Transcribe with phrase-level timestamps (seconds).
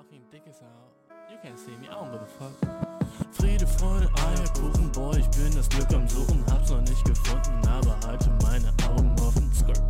[0.00, 0.62] fucking dick as.
[1.30, 2.52] You can't see me, I don't give a fuck.
[3.32, 7.98] Friede, Freude, Eierkuchen, boy, ich bin das Glück am Suchen, hab's noch nicht gefunden, aber
[8.06, 9.50] halte meine Augen offen.
[9.52, 9.82] Skirt.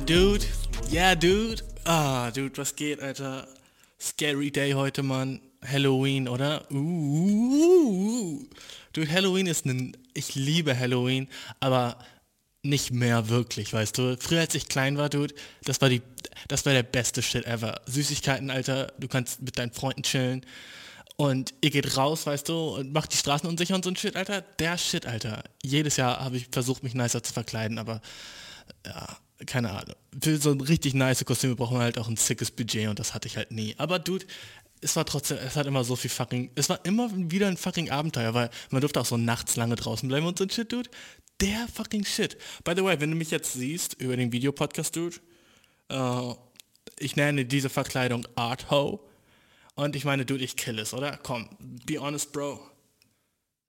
[0.00, 0.46] I Dude.
[0.90, 1.62] Ja, Dude.
[1.84, 3.46] Ah, Dude, was geht, Alter?
[4.00, 5.40] Scary Day heute, Mann.
[5.66, 6.70] Halloween, oder?
[6.70, 8.42] Uh,
[8.94, 9.94] Dude, Halloween ist ein...
[10.14, 11.28] Ich liebe Halloween,
[11.60, 11.98] aber
[12.62, 14.16] nicht mehr wirklich, weißt du?
[14.18, 16.00] Früher, als ich klein war, Dude, das war die...
[16.48, 17.82] Das war der beste Shit ever.
[17.86, 18.92] Süßigkeiten, Alter.
[18.98, 20.46] Du kannst mit deinen Freunden chillen.
[21.16, 24.16] Und ihr geht raus, weißt du, und macht die Straßen unsicher und so ein Shit,
[24.16, 24.40] Alter.
[24.40, 25.44] Der Shit, Alter.
[25.62, 28.00] Jedes Jahr habe ich versucht, mich nicer zu verkleiden, aber
[28.86, 29.96] ja, keine Ahnung.
[30.20, 33.14] Für so ein richtig nice Kostüme braucht man halt auch ein sickes Budget und das
[33.14, 33.74] hatte ich halt nie.
[33.78, 34.26] Aber Dude,
[34.80, 37.90] es war trotzdem, es hat immer so viel fucking, es war immer wieder ein fucking
[37.90, 40.90] Abenteuer, weil man durfte auch so nachts lange draußen bleiben und so ein Shit, Dude.
[41.40, 42.36] Der fucking Shit.
[42.64, 45.16] By the way, wenn du mich jetzt siehst über den Videopodcast, Dude,
[45.88, 46.34] äh,
[46.98, 49.00] ich nenne diese Verkleidung Art Ho.
[49.74, 51.16] Und ich meine, Dude, ich kill es, oder?
[51.22, 52.60] Komm, be honest, Bro.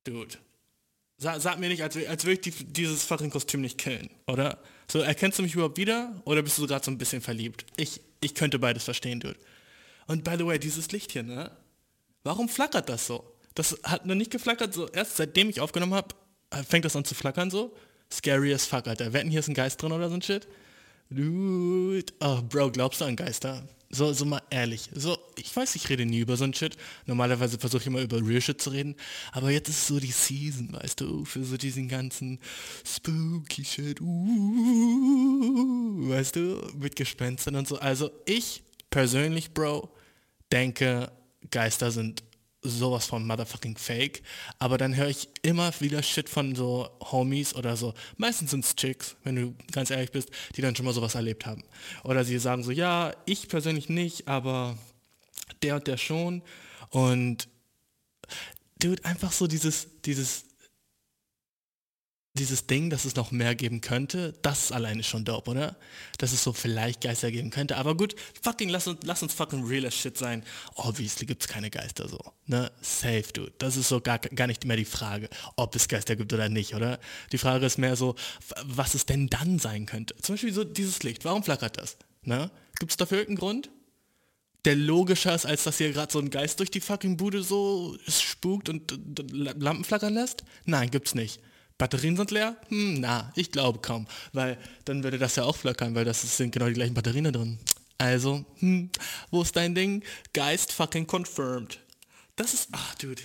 [0.03, 0.37] Dude.
[1.17, 4.57] Sag, sag mir nicht, als, als würde ich die, dieses fucking Kostüm nicht killen, oder?
[4.91, 6.21] So, erkennst du mich überhaupt wieder?
[6.25, 7.65] Oder bist du gerade so ein bisschen verliebt?
[7.77, 9.39] Ich, ich könnte beides verstehen, Dude.
[10.05, 11.49] Und by the way, dieses Licht hier, ne?
[12.25, 13.23] Warum flackert das so?
[13.55, 16.13] Das hat noch nicht geflackert, so erst seitdem ich aufgenommen habe,
[16.67, 17.73] fängt das an zu flackern so.
[18.11, 19.13] Scary as fuck, Alter.
[19.13, 20.49] Wetten, hier ist ein Geist drin oder so ein Shit?
[21.09, 22.11] Dude.
[22.19, 23.63] Oh, Bro, glaubst du an Geister?
[23.93, 24.89] So, so mal ehrlich.
[24.93, 26.77] So, ich weiß, ich rede nie über so ein Shit.
[27.05, 28.95] Normalerweise versuche ich immer über Real Shit zu reden.
[29.33, 32.39] Aber jetzt ist so die Season, weißt du, für so diesen ganzen
[32.85, 33.99] spooky Shit.
[33.99, 34.09] Uh,
[36.09, 37.77] weißt du, mit Gespenstern und so.
[37.79, 39.89] Also ich persönlich, Bro,
[40.51, 41.11] denke,
[41.49, 42.23] Geister sind
[42.61, 44.21] sowas von motherfucking fake.
[44.59, 47.93] Aber dann höre ich immer wieder Shit von so Homies oder so.
[48.17, 51.45] Meistens sind es Chicks, wenn du ganz ehrlich bist, die dann schon mal sowas erlebt
[51.45, 51.63] haben.
[52.03, 54.77] Oder sie sagen so, ja, ich persönlich nicht, aber
[55.61, 56.41] der und der schon.
[56.89, 57.47] Und
[58.79, 60.45] dude, einfach so dieses, dieses,
[62.33, 65.75] dieses Ding, dass es noch mehr geben könnte, das ist alleine schon dope, oder?
[66.17, 67.75] Dass es so vielleicht Geister geben könnte.
[67.75, 70.43] Aber gut, fucking, lass uns, lass uns fucking real as shit sein.
[70.75, 72.19] Obviously gibt's keine Geister so.
[72.45, 72.71] Ne?
[72.81, 73.51] Safe, dude.
[73.57, 76.73] Das ist so gar, gar nicht mehr die Frage, ob es Geister gibt oder nicht,
[76.73, 76.99] oder?
[77.33, 78.15] Die Frage ist mehr so,
[78.63, 80.15] was es denn dann sein könnte.
[80.21, 81.25] Zum Beispiel so dieses Licht.
[81.25, 81.97] Warum flackert das?
[82.23, 82.49] Ne?
[82.79, 83.69] Gibt es dafür irgendeinen Grund?
[84.65, 87.97] der logischer ist, als dass hier gerade so ein Geist durch die fucking Bude so
[88.07, 88.93] spukt und
[89.31, 90.43] Lampen flackern lässt?
[90.65, 91.41] Nein, gibt's nicht.
[91.81, 92.55] Batterien sind leer?
[92.67, 94.05] Hm, na, ich glaube kaum.
[94.33, 97.31] Weil dann würde das ja auch flackern, weil das sind genau die gleichen Batterien da
[97.31, 97.57] drin.
[97.97, 98.91] Also, hm,
[99.31, 100.03] wo ist dein Ding?
[100.33, 101.79] Geist fucking confirmed.
[102.35, 103.23] Das ist, ach, dude.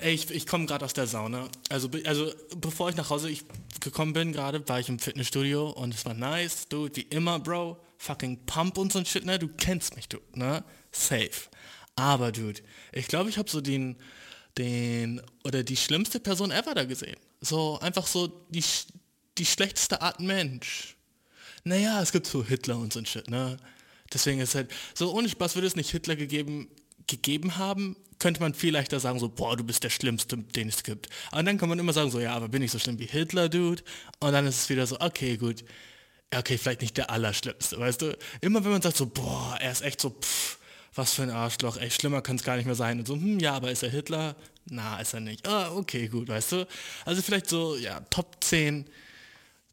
[0.00, 1.46] Ey, ich, ich komme gerade aus der Sauna.
[1.68, 3.44] Also, also bevor ich nach Hause ich
[3.80, 7.78] gekommen bin gerade, war ich im Fitnessstudio und es war nice, dude, wie immer, Bro.
[7.98, 9.38] Fucking Pump und so ein Shit, ne?
[9.38, 10.64] Du kennst mich, du, ne?
[10.90, 11.50] Safe.
[11.96, 12.62] Aber, dude,
[12.92, 13.96] ich glaube, ich habe so den,
[14.58, 17.16] den, oder die schlimmste Person ever da gesehen.
[17.40, 18.64] So, einfach so die,
[19.38, 20.96] die schlechteste Art Mensch.
[21.64, 23.56] Naja, es gibt so Hitler und so ein Shit, ne?
[24.12, 26.68] Deswegen ist halt, so ohne Spaß würde es nicht Hitler gegeben,
[27.06, 30.82] gegeben haben, könnte man viel leichter sagen, so, boah, du bist der Schlimmste, den es
[30.82, 31.08] gibt.
[31.32, 33.48] Und dann kann man immer sagen, so, ja, aber bin ich so schlimm wie Hitler,
[33.48, 33.82] Dude?
[34.20, 35.64] Und dann ist es wieder so, okay, gut.
[36.34, 38.18] Okay, vielleicht nicht der Allerschlimmste, weißt du?
[38.40, 40.58] Immer wenn man sagt so, boah, er ist echt so, pff,
[40.96, 42.98] was für ein Arschloch, ey, schlimmer kann es gar nicht mehr sein.
[42.98, 44.34] Und so, hm, ja, aber ist er Hitler?
[44.68, 45.46] Na, ist er nicht.
[45.46, 46.66] Ah, okay, gut, weißt du?
[47.04, 48.86] Also vielleicht so, ja, Top 10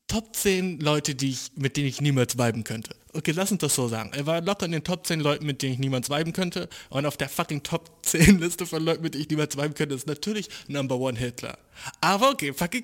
[0.07, 2.95] Top 10 Leute, die ich, mit denen ich niemals viben könnte.
[3.13, 4.11] Okay, lass uns das so sagen.
[4.14, 6.67] Er war locker in den Top 10 Leuten, mit denen ich niemals viben könnte.
[6.90, 9.96] Und auf der fucking Top 10 Liste von Leuten, mit denen ich niemals viben könnte,
[9.96, 11.58] ist natürlich Number One Hitler.
[12.02, 12.84] Aber okay, fucking.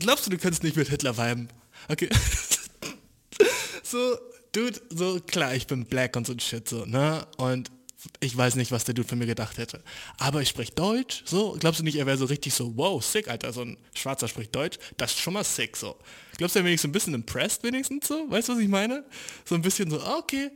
[0.00, 1.48] Glaubst du, du könntest nicht mit Hitler viben?
[1.88, 2.08] Okay.
[3.82, 4.18] so,
[4.54, 7.26] Dude, so klar, ich bin black und so ein Shit, so, ne?
[7.38, 7.72] Und
[8.20, 9.82] ich weiß nicht, was der Dude von mir gedacht hätte.
[10.18, 11.56] Aber ich spreche Deutsch, so.
[11.58, 14.54] Glaubst du nicht, er wäre so richtig so, wow, sick, Alter, so ein Schwarzer spricht
[14.54, 14.78] Deutsch?
[14.96, 15.96] Das ist schon mal sick, so.
[16.36, 18.30] Glaubst du, er wäre wenigstens ein bisschen impressed, wenigstens so?
[18.30, 19.04] Weißt du, was ich meine?
[19.44, 20.52] So ein bisschen so, ah, okay.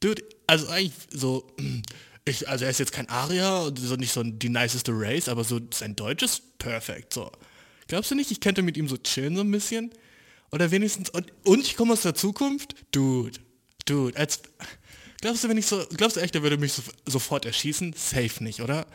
[0.00, 1.46] Dude, also eigentlich so,
[2.24, 5.44] ich, also er ist jetzt kein Arier, und so nicht so die niceste Race, aber
[5.44, 7.30] so sein Deutsch ist perfekt, so.
[7.86, 9.92] Glaubst du nicht, ich könnte mit ihm so chillen so ein bisschen?
[10.52, 12.76] Oder wenigstens, und, und ich komme aus der Zukunft?
[12.92, 13.40] Dude,
[13.86, 14.42] Dude, als,
[15.20, 17.94] glaubst du, wenn ich so, glaubst du echt, er würde mich so, sofort erschießen?
[17.96, 18.86] Safe nicht, oder?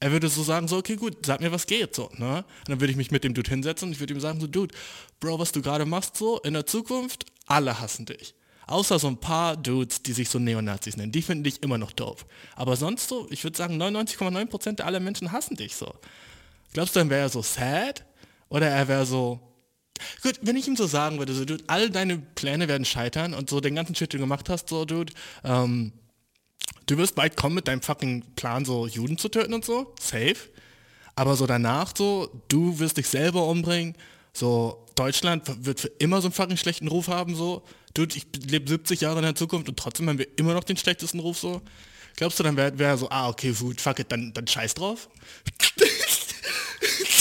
[0.00, 2.38] Er würde so sagen, so, okay, gut, sag mir, was geht, so, ne?
[2.38, 4.46] Und dann würde ich mich mit dem Dude hinsetzen und ich würde ihm sagen, so,
[4.46, 4.74] Dude,
[5.20, 8.34] Bro, was du gerade machst, so, in der Zukunft, alle hassen dich.
[8.66, 11.12] Außer so ein paar Dudes, die sich so Neonazis nennen.
[11.12, 12.26] Die finden dich immer noch doof.
[12.56, 15.94] Aber sonst so, ich würde sagen, 99,9% aller Menschen hassen dich so.
[16.72, 18.04] Glaubst du, dann wäre er so sad?
[18.48, 19.40] Oder er wäre so,
[20.22, 23.50] Gut, wenn ich ihm so sagen würde, so, Dude, all deine Pläne werden scheitern und
[23.50, 25.12] so den ganzen Shit, den du gemacht hast, so, Dude,
[25.44, 25.92] ähm,
[26.86, 30.36] du wirst bald kommen mit deinem fucking Plan, so Juden zu töten und so, safe.
[31.14, 33.94] Aber so danach so, du wirst dich selber umbringen,
[34.32, 37.62] so, Deutschland wird für immer so einen fucking schlechten Ruf haben, so.
[37.94, 40.76] Dude, ich lebe 70 Jahre in der Zukunft und trotzdem haben wir immer noch den
[40.76, 41.62] schlechtesten Ruf, so.
[42.16, 45.08] Glaubst du, dann wäre wär so, ah, okay, gut, fuck it, dann, dann scheiß drauf?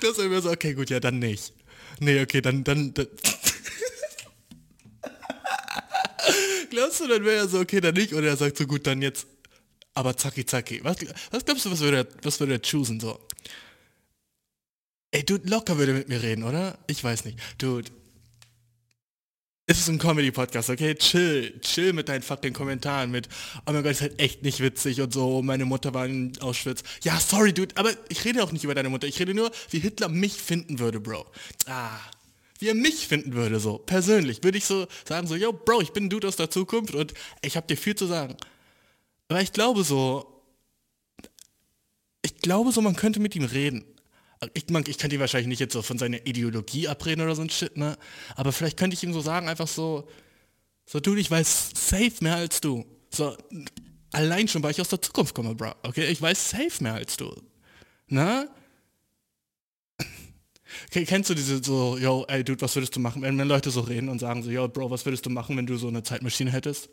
[0.00, 1.52] das wäre so, okay, gut, ja, dann nicht.
[2.00, 3.06] Nee, okay, dann, dann, dann
[6.70, 8.12] Glaubst du, dann wäre er so, okay, dann nicht?
[8.14, 9.26] Oder er sagt so, gut, dann jetzt,
[9.94, 10.80] aber zacki zacki.
[10.84, 10.98] Was,
[11.30, 13.18] was glaubst du, was würde er, was würde er choosen, so?
[15.10, 16.78] Ey, Dude, locker würde mit mir reden, oder?
[16.86, 17.38] Ich weiß nicht.
[17.56, 17.90] Dude,
[19.70, 20.94] es ist ein Comedy-Podcast, okay?
[20.94, 23.28] Chill, chill mit deinen fucking Kommentaren mit,
[23.66, 26.82] oh mein Gott, ist halt echt nicht witzig und so, meine Mutter war in Auschwitz.
[27.02, 29.78] Ja, sorry, Dude, aber ich rede auch nicht über deine Mutter, ich rede nur, wie
[29.78, 31.26] Hitler mich finden würde, Bro.
[31.66, 32.00] Ah,
[32.58, 34.42] wie er mich finden würde, so, persönlich.
[34.42, 37.12] Würde ich so sagen, so, yo, Bro, ich bin ein Dude aus der Zukunft und
[37.42, 38.38] ich habe dir viel zu sagen.
[39.28, 40.42] Aber ich glaube so,
[42.22, 43.84] ich glaube so, man könnte mit ihm reden.
[44.54, 47.42] Ich, man, ich kann die wahrscheinlich nicht jetzt so von seiner Ideologie abreden oder so
[47.42, 47.96] ein Shit, ne?
[48.36, 50.08] Aber vielleicht könnte ich ihm so sagen, einfach so,
[50.86, 52.84] so du, ich weiß safe mehr als du.
[53.12, 53.36] So,
[54.12, 55.72] allein schon, weil ich aus der Zukunft komme, bro.
[55.82, 57.34] Okay, ich weiß safe mehr als du.
[58.06, 58.48] Ne?
[60.90, 63.70] Okay, kennst du diese so, yo, ey, Dude, was würdest du machen, wenn, wenn Leute
[63.70, 66.02] so reden und sagen so, yo, Bro, was würdest du machen, wenn du so eine
[66.02, 66.90] Zeitmaschine hättest?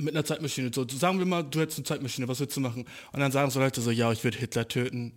[0.00, 2.84] Mit einer Zeitmaschine, so, sagen wir mal, du hättest eine Zeitmaschine, was würdest du machen?
[3.12, 5.12] Und dann sagen so Leute so, ja, ich würde Hitler töten.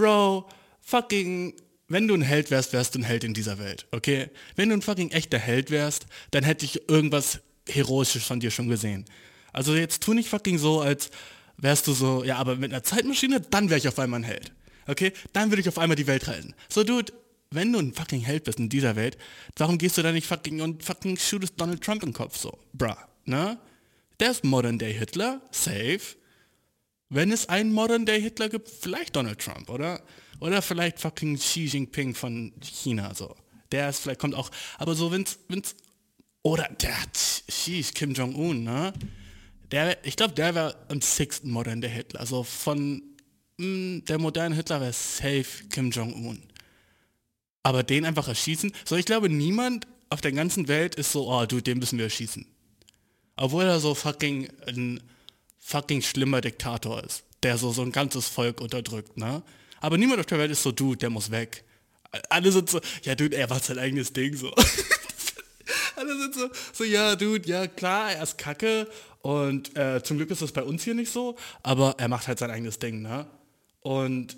[0.00, 0.48] Bro,
[0.80, 1.52] fucking,
[1.88, 4.30] wenn du ein Held wärst, wärst du ein Held in dieser Welt, okay?
[4.56, 8.68] Wenn du ein fucking echter Held wärst, dann hätte ich irgendwas Heroisches von dir schon
[8.68, 9.04] gesehen.
[9.52, 11.10] Also jetzt tu nicht fucking so, als
[11.58, 14.52] wärst du so, ja, aber mit einer Zeitmaschine, dann wäre ich auf einmal ein Held.
[14.86, 15.12] Okay?
[15.34, 16.54] Dann würde ich auf einmal die Welt retten.
[16.70, 17.12] So, Dude,
[17.50, 19.18] wenn du ein fucking Held bist in dieser Welt,
[19.58, 22.58] warum gehst du da nicht fucking und fucking shootest Donald Trump im Kopf so?
[22.72, 22.96] Bruh,
[23.26, 23.58] ne?
[24.18, 26.16] Der ist Modern Day Hitler, safe.
[27.10, 30.00] Wenn es einen Modern Day Hitler gibt, vielleicht Donald Trump, oder?
[30.38, 33.34] Oder vielleicht fucking Xi Jinping von China, so.
[33.72, 35.74] Der ist vielleicht, kommt auch, aber so, wenn's, wenn's,
[36.42, 38.92] oder der Xi, Kim Jong-un, ne?
[39.70, 42.20] Der, ich glaube, der wäre am sixten Modern Day Hitler.
[42.20, 43.02] Also von
[43.58, 46.40] mh, der moderne Hitler wäre safe Kim Jong-un.
[47.62, 48.72] Aber den einfach erschießen?
[48.84, 52.06] So, ich glaube, niemand auf der ganzen Welt ist so, oh, du, den müssen wir
[52.06, 52.46] erschießen.
[53.36, 55.00] Obwohl er so fucking ein
[55.60, 59.42] fucking schlimmer Diktator ist, der so, so ein ganzes Volk unterdrückt, ne?
[59.80, 61.64] Aber niemand auf der Welt ist so, Dude, der muss weg.
[62.28, 64.52] Alle sind so, ja, Dude, er macht sein eigenes Ding so.
[65.96, 68.88] Alle sind so, so, ja, Dude, ja, klar, er ist kacke
[69.22, 72.38] und äh, zum Glück ist das bei uns hier nicht so, aber er macht halt
[72.38, 73.26] sein eigenes Ding, ne?
[73.80, 74.36] Und,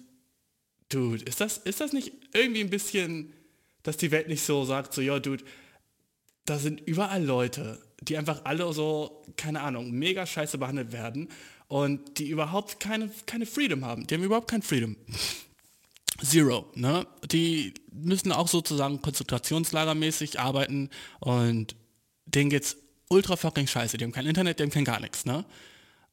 [0.88, 3.32] Dude, ist das, ist das nicht irgendwie ein bisschen,
[3.82, 5.44] dass die Welt nicht so sagt, so, ja, Dude,
[6.44, 11.28] da sind überall Leute, die einfach alle so, keine Ahnung, mega scheiße behandelt werden
[11.68, 14.06] und die überhaupt keine, keine Freedom haben.
[14.06, 14.96] Die haben überhaupt kein Freedom.
[16.22, 17.06] Zero, ne?
[17.30, 21.74] Die müssen auch sozusagen konzentrationslagermäßig arbeiten und
[22.26, 22.76] denen geht's
[23.08, 23.96] ultra fucking scheiße.
[23.96, 25.44] Die haben kein Internet, die haben kein gar nichts, ne?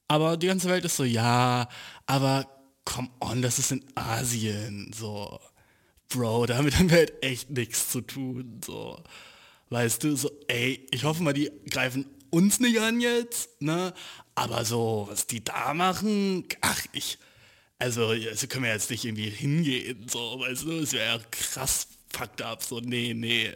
[0.07, 1.69] Aber die ganze Welt ist so, ja,
[2.07, 2.47] aber
[2.85, 5.39] come on, das ist in Asien, so.
[6.09, 9.03] Bro, damit haben wir halt echt nichts zu tun, so.
[9.69, 13.93] Weißt du, so, ey, ich hoffe mal, die greifen uns nicht an jetzt, ne?
[14.35, 17.19] Aber so, was die da machen, ach, ich,
[17.77, 21.87] also, also können wir jetzt nicht irgendwie hingehen, so, weißt du, das wäre ja krass
[22.11, 23.51] fucked up, so, nee, nee.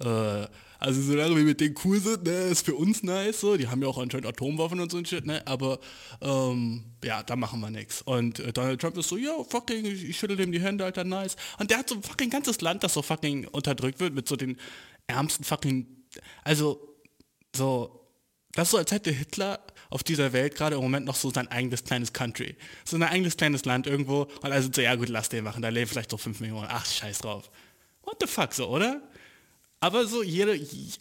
[0.00, 0.46] Äh,
[0.80, 3.82] also solange wir mit denen cool sind, ne, ist für uns nice, so, die haben
[3.82, 5.80] ja auch anscheinend Atomwaffen und so ein Shit, ne, aber,
[6.20, 8.02] ähm, ja, da machen wir nichts.
[8.02, 11.02] Und äh, Donald Trump ist so, ja, fucking, ich, ich schüttel dem die Hände, Alter,
[11.02, 11.36] nice.
[11.58, 14.56] Und der hat so fucking ganzes Land, das so fucking unterdrückt wird mit so den
[15.08, 15.86] ärmsten fucking,
[16.44, 16.96] also,
[17.54, 18.08] so,
[18.52, 19.60] das ist so, als hätte Hitler
[19.90, 22.56] auf dieser Welt gerade im Moment noch so sein eigenes kleines Country.
[22.84, 25.68] So ein eigenes kleines Land irgendwo und also so, ja gut, lass den machen, da
[25.68, 26.68] leben vielleicht so 5 Millionen.
[26.70, 27.50] Ach, scheiß drauf.
[28.02, 29.02] What the fuck, so, oder?
[29.80, 30.54] Aber so, jeder,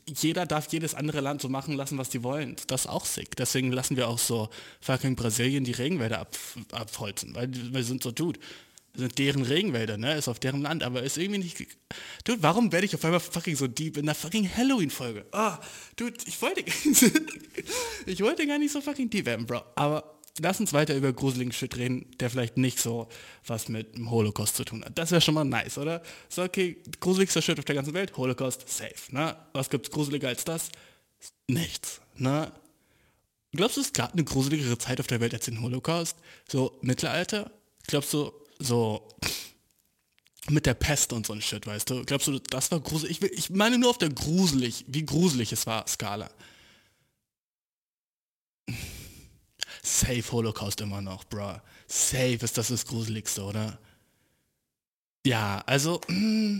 [0.05, 2.55] jeder darf jedes andere Land so machen lassen, was die wollen.
[2.67, 3.35] Das ist auch sick.
[3.35, 4.49] Deswegen lassen wir auch so
[4.81, 6.37] fucking Brasilien die Regenwälder ab,
[6.71, 7.33] abholzen.
[7.33, 8.39] Weil wir sind so, dude,
[8.97, 10.15] sind deren Regenwälder, ne?
[10.15, 11.67] Ist auf deren Land, aber ist irgendwie nicht.
[12.23, 15.25] Dude, warum werde ich auf einmal fucking so deep in der fucking Halloween-Folge?
[15.31, 15.59] Ah,
[15.95, 16.61] dude, ich wollte.
[18.05, 19.61] ich wollte gar nicht so fucking deep werden, Bro.
[19.75, 23.07] Aber lass uns weiter über gruseligen Shit reden, der vielleicht nicht so
[23.45, 24.97] was mit dem Holocaust zu tun hat.
[24.97, 26.01] Das wäre schon mal nice, oder?
[26.29, 29.35] So, okay, gruseligster Shit auf der ganzen Welt, Holocaust, safe, ne?
[29.53, 30.69] Was gibt's gruseliger als das?
[31.47, 32.51] Nichts, ne?
[33.51, 36.17] Glaubst du, es gab eine gruseligere Zeit auf der Welt als den Holocaust?
[36.47, 37.51] So Mittelalter?
[37.87, 39.07] Glaubst du, so
[40.49, 42.03] mit der Pest und so ein Shit, weißt du?
[42.05, 43.21] Glaubst du, das war gruselig?
[43.21, 46.29] Ich, ich meine nur auf der gruselig, wie gruselig es war, Skala.
[49.83, 51.59] Safe Holocaust immer noch, bro.
[51.87, 53.79] Safe ist das das Gruseligste, oder?
[55.25, 56.59] Ja, also, mm,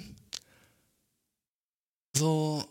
[2.16, 2.66] so,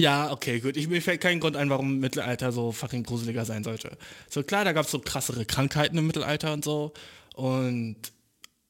[0.00, 0.76] ja, okay, gut.
[0.76, 3.96] Ich, mir fällt kein Grund ein, warum Mittelalter so fucking gruseliger sein sollte.
[4.28, 6.92] So klar, da gab es so krassere Krankheiten im Mittelalter und so.
[7.34, 7.96] Und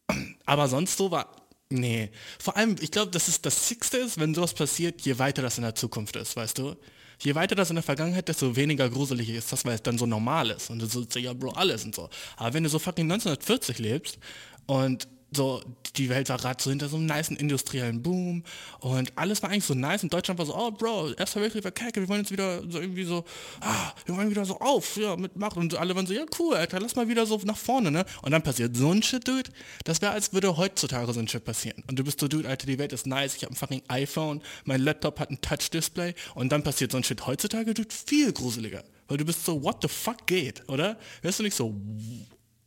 [0.44, 1.36] aber sonst so war.
[1.68, 2.10] Nee.
[2.40, 5.56] Vor allem, ich glaube, das ist das Sixte ist, wenn sowas passiert, je weiter das
[5.56, 6.74] in der Zukunft ist, weißt du?
[7.20, 10.06] Je weiter das in der Vergangenheit, desto weniger gruselig ist das, weil es dann so
[10.06, 10.70] normal ist.
[10.70, 12.08] Und so, ja, Bro, alles und so.
[12.36, 14.18] Aber wenn du so fucking 1940 lebst
[14.66, 15.62] und so,
[15.96, 18.44] die Welt war gerade so hinter so einem niceen industriellen Boom
[18.80, 21.70] und alles war eigentlich so nice und Deutschland war so, oh Bro, erster Weltkrieg war
[21.70, 23.24] kacke, wir wollen jetzt wieder so irgendwie so,
[23.60, 26.56] ah, wir wollen wieder so auf, ja, mit Macht und alle waren so, ja cool,
[26.56, 28.04] Alter, lass mal wieder so nach vorne, ne?
[28.22, 29.50] Und dann passiert so ein Shit, Dude,
[29.84, 31.82] das wäre, als würde heutzutage so ein Shit passieren.
[31.88, 34.42] Und du bist so, Dude, Alter, die Welt ist nice, ich habe ein fucking iPhone,
[34.64, 38.84] mein Laptop hat ein Touch-Display und dann passiert so ein Shit heutzutage, Dude, viel gruseliger.
[39.08, 40.98] Weil du bist so, what the fuck geht, oder?
[41.22, 41.74] Wärst du nicht so,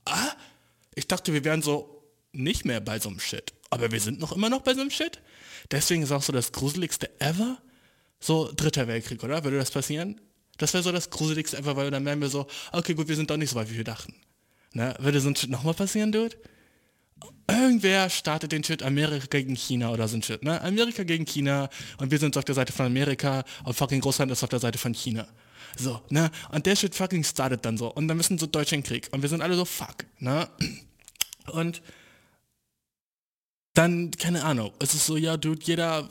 [0.06, 0.32] ah?
[0.96, 1.93] Ich dachte, wir wären so
[2.34, 3.54] nicht mehr bei so einem Shit.
[3.70, 5.22] Aber wir sind noch immer noch bei so einem Shit.
[5.72, 7.58] Deswegen ist auch so das gruseligste ever.
[8.20, 9.44] So dritter Weltkrieg, oder?
[9.44, 10.20] Würde das passieren?
[10.58, 13.30] Das wäre so das gruseligste ever, weil dann wären wir so, okay, gut, wir sind
[13.30, 14.14] doch nicht so weit, wie wir dachten.
[14.74, 14.96] Ne?
[15.00, 16.36] Würde so ein Shit nochmal passieren, Dude?
[17.50, 20.62] Irgendwer startet den Shit Amerika gegen China oder so ein Shit, ne?
[20.62, 24.44] Amerika gegen China und wir sind auf der Seite von Amerika und fucking Russland ist
[24.44, 25.28] auf der Seite von China.
[25.78, 26.32] So, ne?
[26.52, 29.30] Und der Shit fucking startet dann so und dann müssen so Deutschland Krieg und wir
[29.30, 30.50] sind alle so fuck, ne?
[31.52, 31.82] Und
[33.74, 36.08] dann, keine Ahnung, es ist so, ja, Dude, jeder,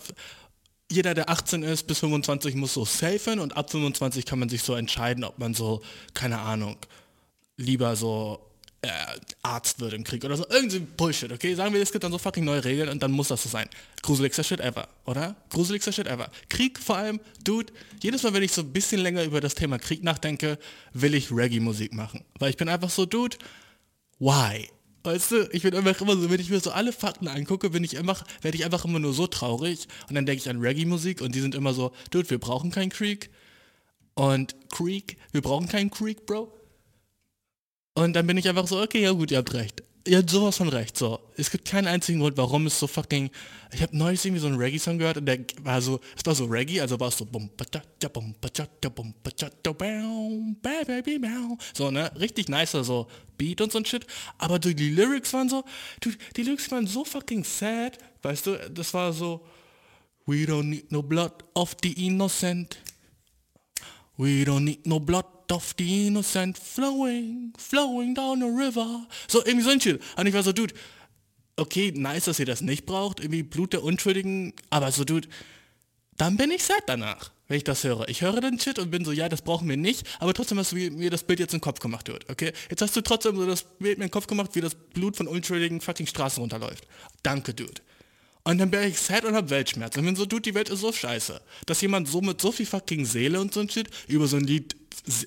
[0.90, 4.62] jeder, der 18 ist bis 25 muss so safen und ab 25 kann man sich
[4.62, 5.82] so entscheiden, ob man so,
[6.14, 6.76] keine Ahnung,
[7.56, 8.52] lieber so
[8.82, 8.88] äh,
[9.42, 10.44] Arzt wird im Krieg oder so.
[10.48, 11.54] Irgendwie Bullshit, okay?
[11.54, 13.68] Sagen wir, es gibt dann so fucking neue Regeln und dann muss das so sein.
[14.02, 15.36] Gruseligster Shit ever, oder?
[15.50, 16.30] Gruseligster Shit ever.
[16.48, 19.78] Krieg vor allem, Dude, jedes Mal, wenn ich so ein bisschen länger über das Thema
[19.78, 20.58] Krieg nachdenke,
[20.92, 22.24] will ich Reggae-Musik machen.
[22.38, 23.36] Weil ich bin einfach so, Dude,
[24.18, 24.68] why?
[25.04, 27.82] Weißt du, ich bin einfach immer so, wenn ich mir so alle Fakten angucke, bin
[27.82, 31.20] ich einfach, werde ich einfach immer nur so traurig und dann denke ich an Reggae-Musik
[31.20, 33.30] und die sind immer so, Dude, wir brauchen keinen Creek
[34.14, 36.52] und Creek, wir brauchen keinen Creek, Bro.
[37.94, 39.82] Und dann bin ich einfach so, okay, ja gut, ihr habt recht.
[40.04, 41.20] Ihr habt sowas von recht, so.
[41.36, 43.30] Es gibt keinen einzigen Grund, warum es so fucking...
[43.72, 46.44] Ich habe neulich irgendwie so einen Reggae-Song gehört und der war so, es war so
[46.44, 47.24] Reggae, also war es so
[51.72, 53.06] so, ne, richtig nicer so
[53.38, 54.06] Beat und so ein Shit,
[54.36, 55.64] aber die, Lyrics waren so,
[56.36, 59.46] die Lyrics waren so fucking sad, weißt du, das war so,
[60.26, 62.76] we don't need no blood of the innocent,
[64.18, 69.06] we don't need no blood of the innocent flowing, flowing down the river.
[69.28, 70.02] So, irgendwie so ein Shit.
[70.16, 70.74] Und ich war so, Dude,
[71.56, 75.28] okay, nice, dass ihr das nicht braucht, irgendwie Blut der Unschuldigen, aber so, Dude,
[76.16, 78.08] dann bin ich sad danach, wenn ich das höre.
[78.08, 80.72] Ich höre den Shit und bin so, ja, das brauchen wir nicht, aber trotzdem hast
[80.72, 82.52] du mir das Bild jetzt den Kopf gemacht wird, okay?
[82.70, 85.28] Jetzt hast du trotzdem so das Bild mir den Kopf gemacht, wie das Blut von
[85.28, 86.86] unschuldigen fucking Straßen runterläuft.
[87.22, 87.80] Danke, Dude.
[88.44, 89.96] Und dann bin ich sad und hab Weltschmerz.
[89.96, 91.40] Und bin so, Dude, die Welt ist so scheiße.
[91.66, 94.44] Dass jemand so mit so viel fucking Seele und so ein Shit über so ein
[94.44, 94.74] Lied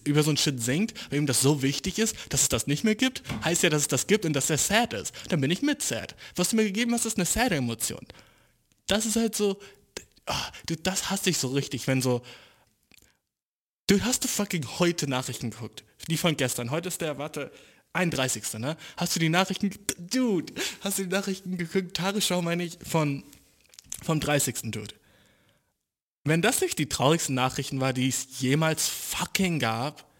[0.03, 2.83] über so ein Shit singt, weil ihm das so wichtig ist, dass es das nicht
[2.83, 5.13] mehr gibt, heißt ja, dass es das gibt und dass er sad ist.
[5.29, 6.15] Dann bin ich mit sad.
[6.35, 8.05] Was du mir gegeben hast, ist eine sad Emotion.
[8.87, 9.59] Das ist halt so,
[10.27, 10.33] oh,
[10.67, 12.21] du, das hasse ich so richtig, wenn so,
[13.87, 15.83] du hast du fucking heute Nachrichten geguckt.
[16.07, 16.71] Die von gestern.
[16.71, 17.51] Heute ist der, warte,
[17.93, 18.59] 31.
[18.59, 18.77] Ne?
[18.97, 23.23] Hast du die Nachrichten, Dude, hast du die Nachrichten geguckt, Tagesschau meine ich, von,
[24.03, 24.71] vom 30.
[24.71, 24.93] Dude.
[26.27, 30.11] Wenn das nicht die traurigsten Nachrichten war, die es jemals fucking gab,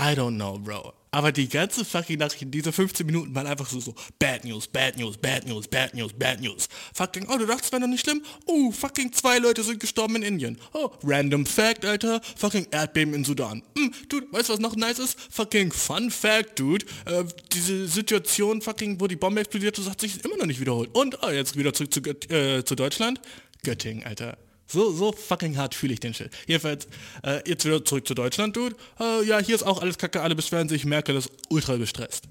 [0.00, 0.94] I don't know, Bro.
[1.10, 4.96] Aber die ganze fucking Nachrichten, diese 15 Minuten waren einfach so, so, Bad News, Bad
[4.96, 6.68] News, Bad News, Bad News, Bad News.
[6.94, 8.22] Fucking, oh, du dachtest, es wäre noch nicht schlimm?
[8.46, 10.58] Oh, fucking zwei Leute sind gestorben in Indien.
[10.72, 12.20] Oh, random Fact, Alter.
[12.36, 13.62] Fucking Erdbeben in Sudan.
[13.76, 15.18] Hm, dude, weißt du, was noch nice ist?
[15.30, 16.86] Fucking Fun Fact, Dude.
[17.04, 20.90] Äh, diese Situation, fucking, wo die Bombe explodiert ist, hat sich immer noch nicht wiederholt.
[20.94, 22.00] Und, oh, jetzt wieder zurück zu,
[22.34, 23.20] äh, zu Deutschland.
[23.62, 24.38] Göttingen, Alter.
[24.70, 26.30] So, so fucking hart fühle ich den Shit.
[26.46, 26.86] Jedenfalls,
[27.24, 28.76] äh, jetzt wieder zurück zu Deutschland, Dude.
[29.00, 32.24] Äh, ja, hier ist auch alles kacke, alle beschweren sich, Merkel ist ultra gestresst.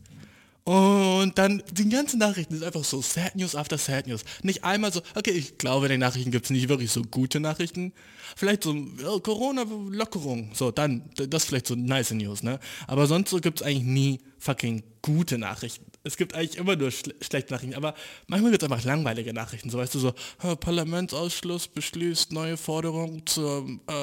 [0.64, 4.24] Und dann die ganzen Nachrichten sind einfach so Sad News after Sad News.
[4.44, 7.40] Nicht einmal so, okay, ich glaube, in den Nachrichten gibt es nicht wirklich so gute
[7.40, 7.94] Nachrichten.
[8.36, 10.52] Vielleicht so ja, Corona-Lockerung.
[10.54, 12.60] So, dann, das ist vielleicht so nice News, ne?
[12.88, 15.86] Aber sonst so gibt es eigentlich nie fucking gute Nachrichten.
[16.04, 17.94] Es gibt eigentlich immer nur schle schlechte Nachrichten, aber
[18.28, 19.70] manchmal gibt es einfach langweilige Nachrichten.
[19.70, 20.14] So weißt du so,
[20.60, 23.94] Parlamentsausschuss beschließt neue Forderungen zum äh,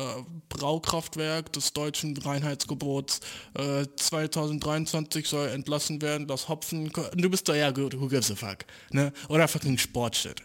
[0.49, 3.21] Braukraftwerk des deutschen Reinheitsgebots.
[3.54, 6.90] Äh, 2023 soll entlassen werden, das Hopfen.
[7.14, 8.59] Du bist da ja gut, who gives a fuck.
[8.90, 9.12] Ne?
[9.28, 10.43] Oder fucking Sportshit.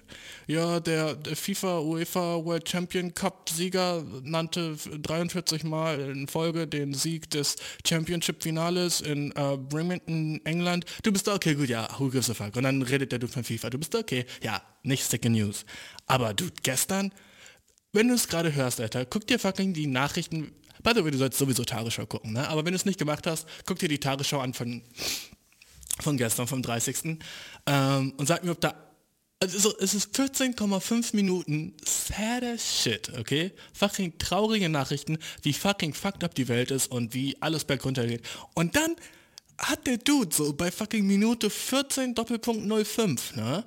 [0.47, 6.95] Ja, der, der FIFA UEFA World Champion Cup Sieger nannte 43 Mal in Folge den
[6.95, 7.55] Sieg des
[7.87, 10.85] Championship Finales in äh, Birmingham, England.
[11.03, 12.55] Du bist okay, gut, ja, who gives a fuck.
[12.55, 13.69] Und dann redet der Dude von FIFA.
[13.69, 15.65] Du bist okay, ja, nicht Second News.
[16.07, 17.11] Aber du, gestern,
[17.93, 20.51] wenn du es gerade hörst, Alter, guck dir fucking die Nachrichten.
[20.81, 22.47] By the way, du sollst sowieso Tagesschau gucken, ne?
[22.47, 24.81] Aber wenn du es nicht gemacht hast, guck dir die Tagesschau an von,
[25.99, 27.19] von gestern, vom 30.
[27.67, 28.88] Ähm, und sag mir, ob da
[29.39, 33.51] also es ist 14,5 Minuten sad as shit, okay?
[33.73, 38.21] Fucking traurige Nachrichten, wie fucking fucked up die Welt ist und wie alles bergunter geht.
[38.53, 38.95] Und dann
[39.57, 43.63] hat der Dude so bei fucking Minute 14 Doppelpunkt 05, ne?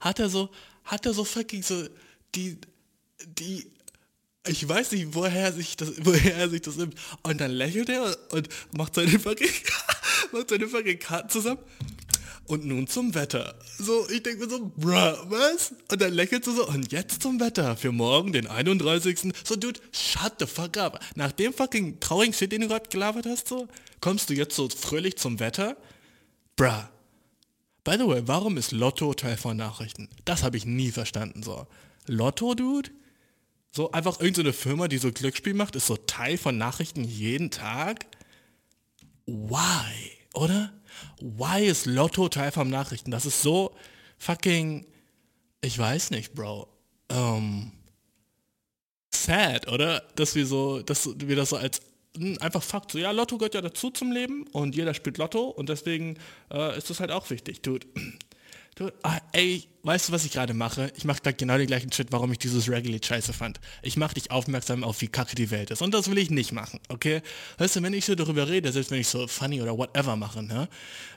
[0.00, 0.50] Hat er so,
[0.84, 1.88] hat er so fucking so
[2.34, 2.58] die,
[3.26, 3.70] die,
[4.46, 6.94] ich weiß nicht, woher sich das, woher er sich das nimmt.
[7.22, 9.48] Und dann lächelt er und macht seine fucking,
[10.32, 11.60] macht seine fucking Karten zusammen.
[12.46, 13.56] Und nun zum Wetter.
[13.78, 15.72] So, ich denke mir so, bruh, was?
[15.90, 19.32] Und dann lächelt du so, und jetzt zum Wetter für morgen, den 31.
[19.44, 21.00] So, dude, shut the fuck up.
[21.16, 23.66] Nach dem fucking traurigen Shit, den du gerade gelabert hast, so,
[24.00, 25.76] kommst du jetzt so fröhlich zum Wetter?
[26.54, 26.84] Bruh.
[27.82, 30.08] By the way, warum ist Lotto Teil von Nachrichten?
[30.24, 31.66] Das habe ich nie verstanden, so.
[32.06, 32.90] Lotto, dude?
[33.72, 37.50] So einfach irgendeine so Firma, die so Glücksspiel macht, ist so Teil von Nachrichten jeden
[37.50, 38.06] Tag?
[39.26, 40.12] Why?
[40.34, 40.72] Oder?
[41.20, 43.10] Why ist Lotto Teil von Nachrichten?
[43.10, 43.74] Das ist so
[44.18, 44.86] fucking,
[45.60, 46.68] ich weiß nicht, Bro.
[47.08, 47.72] Ähm,
[49.14, 50.00] sad, oder?
[50.16, 51.80] Dass wir so, dass wir das so als
[52.16, 55.44] hm, einfach Fakt, so ja, Lotto gehört ja dazu zum Leben und jeder spielt Lotto
[55.44, 56.18] und deswegen
[56.50, 57.86] äh, ist das halt auch wichtig, dude.
[58.76, 60.92] dude ah, ey, weißt du, was ich gerade mache?
[60.96, 63.60] Ich mache gerade genau den gleichen Shit, warum ich dieses Regulate scheiße fand.
[63.82, 65.80] Ich mache dich aufmerksam auf, wie kacke die Welt ist.
[65.80, 67.22] Und das will ich nicht machen, okay?
[67.58, 70.42] Weißt du, wenn ich so darüber rede, selbst wenn ich so funny oder whatever mache,
[70.42, 70.68] ne?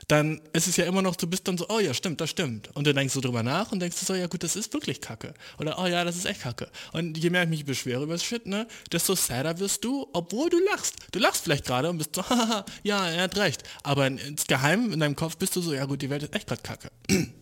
[0.06, 2.74] Dann ist es ja immer noch, du bist dann so, oh ja, stimmt, das stimmt.
[2.74, 5.34] Und dann denkst du drüber nach und denkst so, ja gut, das ist wirklich kacke.
[5.58, 6.68] Oder, oh ja, das ist echt kacke.
[6.92, 8.68] Und je mehr ich mich beschwere über das Shit, ne?
[8.92, 10.96] Desto sadder wirst du, obwohl du lachst.
[11.10, 13.64] Du lachst vielleicht gerade und bist so, haha, ja, er hat recht.
[13.82, 16.62] Aber insgeheim in deinem Kopf bist du so, ja gut, die Welt ist echt gerade
[16.62, 16.90] kacke.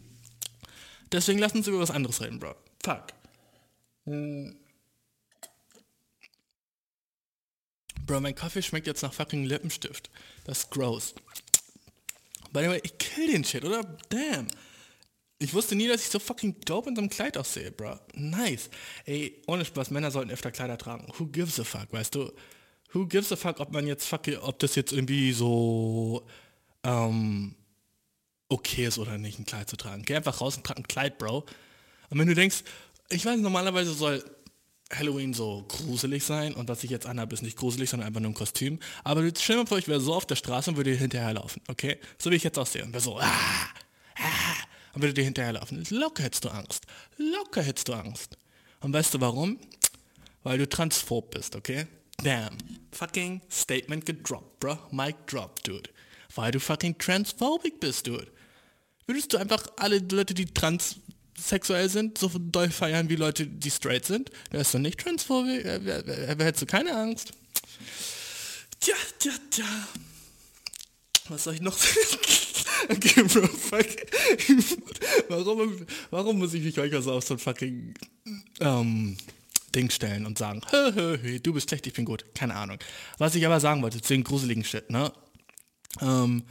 [1.13, 2.55] Deswegen lass uns über was anderes reden, Bro.
[2.83, 3.07] Fuck.
[4.05, 4.57] Hm.
[8.07, 10.11] Bro, mein Kaffee schmeckt jetzt nach fucking Lippenstift.
[10.45, 11.15] Das ist gross.
[12.53, 13.83] By the way, ich kill den Shit, oder?
[14.09, 14.47] Damn.
[15.39, 17.99] Ich wusste nie, dass ich so fucking dope in so einem Kleid aussehe, bro.
[18.15, 18.71] Nice.
[19.05, 21.07] Ey, ohne Spaß, Männer sollten öfter Kleider tragen.
[21.19, 22.33] Who gives a fuck, weißt du?
[22.93, 26.27] Who gives a fuck, ob man jetzt fuck, ob das jetzt irgendwie so,
[26.83, 27.55] ähm,
[28.49, 30.03] okay ist oder nicht, ein Kleid zu tragen.
[30.05, 31.45] Geh einfach raus und trag ein Kleid, Bro.
[32.11, 32.65] Und wenn du denkst,
[33.11, 34.23] ich weiß, normalerweise soll
[34.93, 38.31] Halloween so gruselig sein und was ich jetzt anhabe, ist nicht gruselig, sondern einfach nur
[38.31, 38.79] ein Kostüm.
[39.05, 41.63] Aber stell dir mal vor, ich wäre so auf der Straße und würde dir hinterherlaufen,
[41.69, 41.99] okay?
[42.19, 43.31] So wie ich jetzt aussehe und wäre so, ah,
[44.17, 44.55] ah,
[44.95, 45.85] und würde dir hinterherlaufen.
[45.91, 46.87] Locker hättest du Angst.
[47.19, 48.39] Locker hättest du Angst.
[48.81, 49.59] Und weißt du warum?
[50.43, 51.87] Weil du transphob bist, okay?
[52.23, 52.57] Damn.
[52.93, 54.79] Fucking Statement gedroppt, bro.
[54.91, 55.91] Mic drop, dude.
[56.35, 58.31] Weil du fucking transphobic bist, dude.
[59.09, 64.05] Würdest du einfach alle Leute, die transsexuell sind, so doll feiern wie Leute, die straight
[64.05, 64.31] sind?
[64.51, 65.65] Wärst du nicht transphobisch?
[65.65, 67.33] Hättest du keine Angst?
[68.81, 69.65] Tja, tja, tja.
[71.31, 71.75] Was soll ich noch
[72.91, 73.87] okay, Bro, fuck.
[75.29, 77.95] warum, warum muss ich mich heute so auf so ein fucking
[78.61, 79.17] ähm,
[79.75, 82.27] Ding stellen und sagen, hö, hö, hö, du bist schlecht, ich bin gut.
[82.35, 82.79] Keine Ahnung.
[83.17, 85.11] Was ich aber sagen wollte, zu den gruseligen Shit, ne?
[86.03, 86.45] Ähm,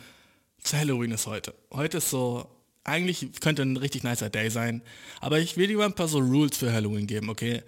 [0.74, 1.54] Halloween ist heute.
[1.72, 2.48] Heute ist so,
[2.84, 4.82] eigentlich könnte ein richtig nicer Day sein,
[5.20, 7.64] aber ich will dir mal ein paar so Rules für Halloween geben, okay?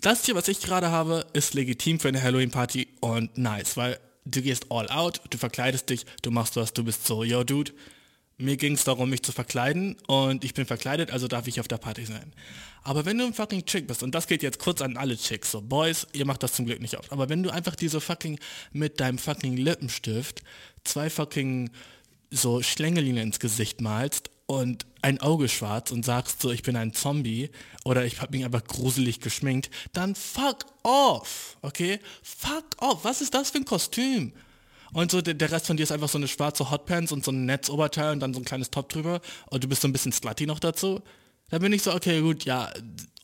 [0.00, 4.42] Das hier, was ich gerade habe, ist legitim für eine Halloween-Party und nice, weil du
[4.42, 7.72] gehst all out, du verkleidest dich, du machst was, du bist so, yo dude,
[8.38, 11.68] mir ging es darum, mich zu verkleiden und ich bin verkleidet, also darf ich auf
[11.68, 12.32] der Party sein.
[12.82, 15.50] Aber wenn du ein fucking Chick bist, und das geht jetzt kurz an alle Chicks,
[15.50, 18.38] so Boys, ihr macht das zum Glück nicht oft, aber wenn du einfach diese fucking
[18.72, 20.42] mit deinem fucking Lippenstift
[20.84, 21.70] zwei fucking
[22.30, 26.92] so Schlängelinien ins Gesicht malst und ein Auge schwarz und sagst so, ich bin ein
[26.92, 27.50] Zombie
[27.84, 32.00] oder ich habe mich einfach gruselig geschminkt, dann fuck off, okay?
[32.22, 33.04] Fuck off.
[33.04, 34.32] Was ist das für ein Kostüm?
[34.92, 37.46] Und so der Rest von dir ist einfach so eine schwarze Hotpants und so ein
[37.46, 40.46] Netzoberteil und dann so ein kleines Top drüber und du bist so ein bisschen slutty
[40.46, 41.00] noch dazu.
[41.48, 42.72] Da bin ich so, okay, gut, ja,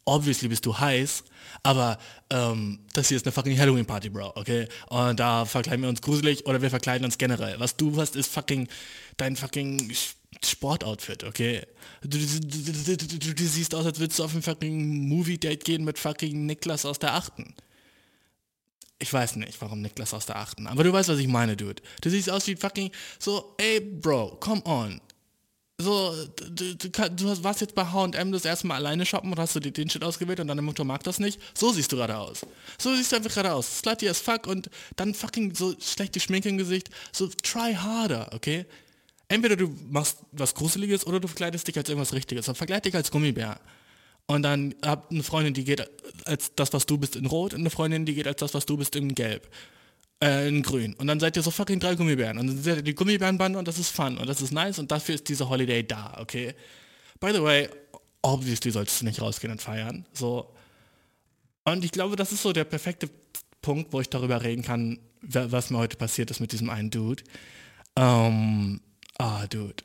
[0.06, 1.24] obviously bist du heiß,
[1.62, 1.98] aber
[2.30, 4.68] ähm, das hier ist eine fucking Halloween-Party, Bro, okay?
[4.88, 7.60] Und da verkleiden wir uns gruselig oder wir verkleiden uns generell.
[7.60, 8.68] Was du hast, ist fucking
[9.16, 9.92] dein fucking
[10.44, 11.62] Sportoutfit, okay?
[12.02, 15.98] Du, du, du, du, siehst aus, als würdest du auf ein fucking Movie-Date gehen mit
[15.98, 17.54] fucking Niklas aus der Achten.
[18.98, 21.82] Ich weiß nicht, warum Niklas aus der Achten, aber du weißt, was ich meine, Dude.
[22.00, 25.00] Du siehst aus wie fucking so, ey, Bro, come on.
[25.78, 29.54] So, du, du, du warst jetzt bei H&M das erste Mal alleine shoppen und hast
[29.54, 31.38] du dir den Shit ausgewählt und deine Mutter mag das nicht.
[31.54, 32.46] So siehst du gerade aus.
[32.78, 33.80] So siehst du einfach gerade aus.
[33.80, 36.88] Slutty as fuck und dann fucking so schlechte Schminke im Gesicht.
[37.12, 38.64] So, try harder, okay?
[39.28, 42.48] Entweder du machst was Gruseliges oder du verkleidest dich als irgendwas Richtiges.
[42.48, 43.60] Aber verkleid dich als Gummibär.
[44.26, 45.88] Und dann habt eine Freundin, die geht
[46.24, 48.64] als das, was du bist, in Rot und eine Freundin, die geht als das, was
[48.64, 49.46] du bist, in Gelb.
[50.22, 50.94] Äh, in Grün.
[50.94, 52.38] Und dann seid ihr so fucking drei Gummibären.
[52.38, 54.90] Und dann seid ihr die Gummibärenbande und das ist fun und das ist nice und
[54.90, 56.54] dafür ist diese Holiday da, okay?
[57.20, 57.68] By the way,
[58.22, 60.06] obviously solltest du nicht rausgehen und feiern.
[60.14, 60.54] So.
[61.64, 63.10] Und ich glaube, das ist so der perfekte
[63.60, 67.22] Punkt, wo ich darüber reden kann, was mir heute passiert ist mit diesem einen Dude.
[67.96, 68.80] Ähm,
[69.18, 69.82] ah, Dude.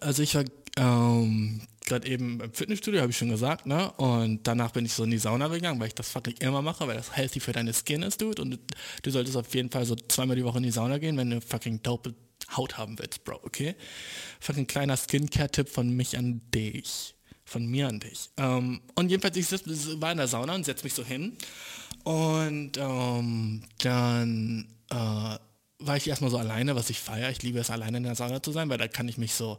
[0.00, 0.44] Also ich war
[0.76, 3.90] ähm, gerade eben im Fitnessstudio, habe ich schon gesagt, ne?
[3.92, 6.86] Und danach bin ich so in die Sauna gegangen, weil ich das fucking immer mache,
[6.86, 8.40] weil das healthy für deine Skin ist, Dude.
[8.40, 8.58] Und
[9.02, 11.40] du solltest auf jeden Fall so zweimal die Woche in die Sauna gehen, wenn du
[11.40, 12.14] fucking dope
[12.56, 13.74] Haut haben willst, Bro, okay?
[14.40, 17.14] Fucking kleiner Skincare-Tipp von mich an dich.
[17.44, 18.30] Von mir an dich.
[18.36, 19.50] Ähm, und jedenfalls, ich
[20.00, 21.36] war in der Sauna und setze mich so hin.
[22.04, 24.94] Und ähm, dann äh,
[25.78, 27.30] war ich erstmal so alleine, was ich feiere.
[27.30, 29.58] Ich liebe es, alleine in der Sauna zu sein, weil da kann ich mich so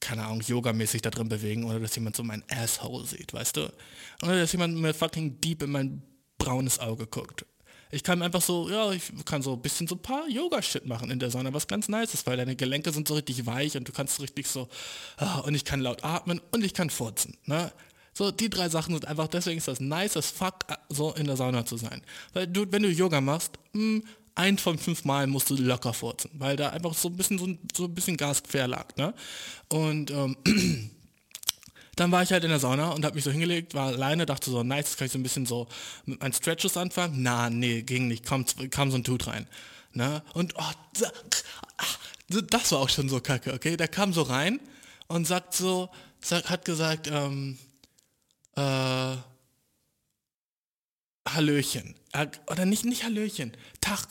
[0.00, 3.72] keine Ahnung, yogamäßig da drin bewegen oder dass jemand so mein Asshole sieht, weißt du?
[4.22, 6.02] Oder dass jemand mir fucking deep in mein
[6.38, 7.44] braunes Auge guckt.
[7.90, 11.10] Ich kann einfach so, ja, ich kann so ein bisschen so ein paar Yoga-Shit machen
[11.10, 13.88] in der Sonne, was ganz nice ist, weil deine Gelenke sind so richtig weich und
[13.88, 14.68] du kannst richtig so,
[15.16, 17.72] ah, und ich kann laut atmen und ich kann furzen, ne?
[18.12, 21.36] So, die drei Sachen sind einfach, deswegen ist das nice as fuck, so in der
[21.36, 22.02] Sauna zu sein.
[22.32, 24.04] Weil du, wenn du Yoga machst, mh, hm,
[24.38, 27.46] ein von fünf Mal musst du locker furzen, weil da einfach so ein bisschen so
[27.46, 28.94] ein, so ein bisschen Gas quer lag.
[28.96, 29.12] Ne?
[29.68, 30.36] Und ähm,
[31.96, 34.50] dann war ich halt in der Sauna und habe mich so hingelegt, war alleine, dachte
[34.50, 35.66] so, nice, kann ich so ein bisschen so
[36.06, 37.22] mit meinen Stretches anfangen.
[37.22, 39.48] Na, nee, ging nicht, kam, kam so ein Dude rein.
[39.92, 40.22] Ne?
[40.34, 40.72] Und oh,
[42.28, 43.76] das war auch schon so kacke, okay?
[43.76, 44.60] Der kam so rein
[45.08, 47.58] und sagt so, sagt, hat gesagt, ähm,
[48.54, 49.16] äh,
[51.28, 51.96] Hallöchen.
[52.46, 53.52] Oder nicht, nicht Hallöchen.
[53.80, 54.06] Tag,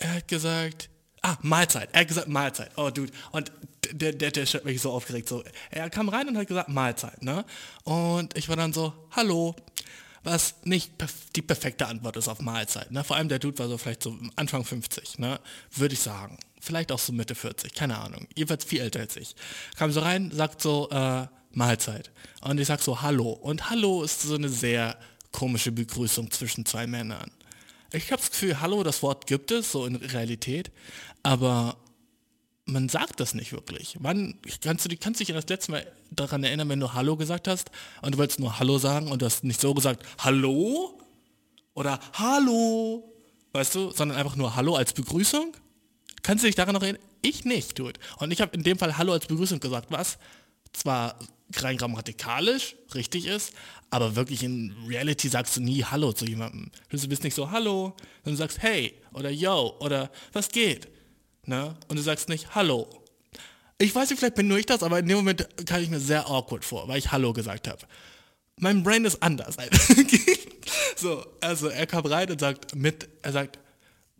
[0.00, 0.90] er hat gesagt,
[1.22, 1.90] ah, Mahlzeit.
[1.92, 2.70] Er hat gesagt Mahlzeit.
[2.76, 3.12] Oh, Dude.
[3.30, 3.52] Und
[3.92, 5.28] der, der, der hat mich so aufgeregt.
[5.28, 5.44] So.
[5.70, 7.44] Er kam rein und hat gesagt Mahlzeit, ne?
[7.84, 9.54] Und ich war dann so, hallo.
[10.22, 10.92] Was nicht
[11.34, 12.90] die perfekte Antwort ist auf Mahlzeit.
[12.90, 13.02] Ne?
[13.04, 15.40] Vor allem der Dude war so vielleicht so Anfang 50, ne?
[15.72, 16.38] Würde ich sagen.
[16.60, 18.26] Vielleicht auch so Mitte 40, keine Ahnung.
[18.36, 19.34] Jedenfalls viel älter als ich.
[19.76, 22.10] Kam so rein, sagt so, äh, Mahlzeit.
[22.42, 23.30] Und ich sag so, hallo.
[23.30, 24.98] Und hallo ist so eine sehr
[25.32, 27.30] komische Begrüßung zwischen zwei Männern.
[27.92, 30.70] Ich habe das Gefühl, hallo, das Wort gibt es, so in Realität,
[31.22, 31.76] aber
[32.64, 33.96] man sagt das nicht wirklich.
[33.98, 37.70] Wann kannst du, kannst dich das letzte Mal daran erinnern, wenn du Hallo gesagt hast
[38.02, 41.00] und du wolltest nur Hallo sagen und du hast nicht so gesagt, Hallo
[41.74, 43.12] oder Hallo,
[43.52, 45.52] weißt du, sondern einfach nur Hallo als Begrüßung?
[46.22, 47.02] Kannst du dich daran noch erinnern?
[47.22, 47.98] Ich nicht, dude.
[48.18, 50.18] Und ich habe in dem Fall Hallo als Begrüßung gesagt, was
[50.72, 51.18] zwar
[51.56, 53.52] rein grammatikalisch richtig ist,
[53.90, 56.70] aber wirklich in Reality sagst du nie Hallo zu jemandem.
[56.88, 60.88] Du bist nicht so Hallo, sondern du sagst Hey oder Yo oder was geht?
[61.44, 61.76] Ne?
[61.88, 62.88] Und du sagst nicht Hallo.
[63.78, 66.00] Ich weiß nicht, vielleicht bin nur ich das, aber in dem Moment kam ich mir
[66.00, 67.80] sehr awkward vor, weil ich Hallo gesagt habe.
[68.56, 69.56] Mein Brain ist anders.
[70.96, 73.58] so, also er kam rein und sagt mit, er sagt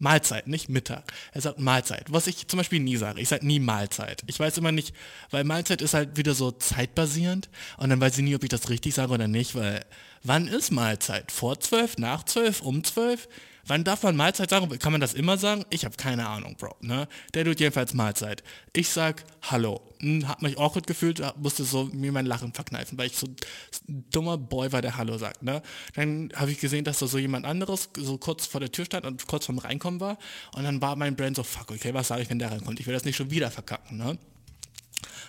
[0.01, 1.13] Mahlzeit, nicht Mittag.
[1.33, 3.21] Er sagt Mahlzeit, was ich zum Beispiel nie sage.
[3.21, 4.23] Ich sage nie Mahlzeit.
[4.27, 4.95] Ich weiß immer nicht,
[5.31, 8.71] weil Mahlzeit ist halt wieder so zeitbasierend und dann weiß ich nie, ob ich das
[8.71, 9.85] richtig sage oder nicht, weil
[10.23, 11.31] wann ist Mahlzeit?
[11.31, 13.29] Vor zwölf, nach zwölf, um zwölf?
[13.71, 14.69] Wann darf man Mahlzeit sagen?
[14.81, 15.65] Kann man das immer sagen?
[15.71, 16.75] Ich habe keine Ahnung, Bro.
[16.81, 17.07] Ne?
[17.35, 18.43] Der tut jedenfalls Mahlzeit.
[18.73, 19.81] Ich sag Hallo.
[20.01, 24.05] Hm, hab mich awkward gefühlt, musste so mir mein Lachen verkneifen, weil ich so ein
[24.11, 25.45] dummer Boy war, der Hallo sagt.
[25.45, 25.63] Ne?
[25.95, 29.07] Dann habe ich gesehen, dass da so jemand anderes so kurz vor der Tür stand
[29.07, 30.19] und kurz vorm Reinkommen war.
[30.53, 32.81] Und dann war mein Brain so, fuck, okay, was sage ich, wenn der reinkommt?
[32.81, 33.99] Ich will das nicht schon wieder verkacken.
[33.99, 34.19] Ne?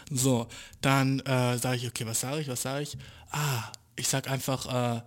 [0.09, 0.47] So,
[0.81, 2.97] dann äh, sage ich, okay, was sage ich, was sage ich?
[3.29, 5.01] Ah, ich sag einfach äh,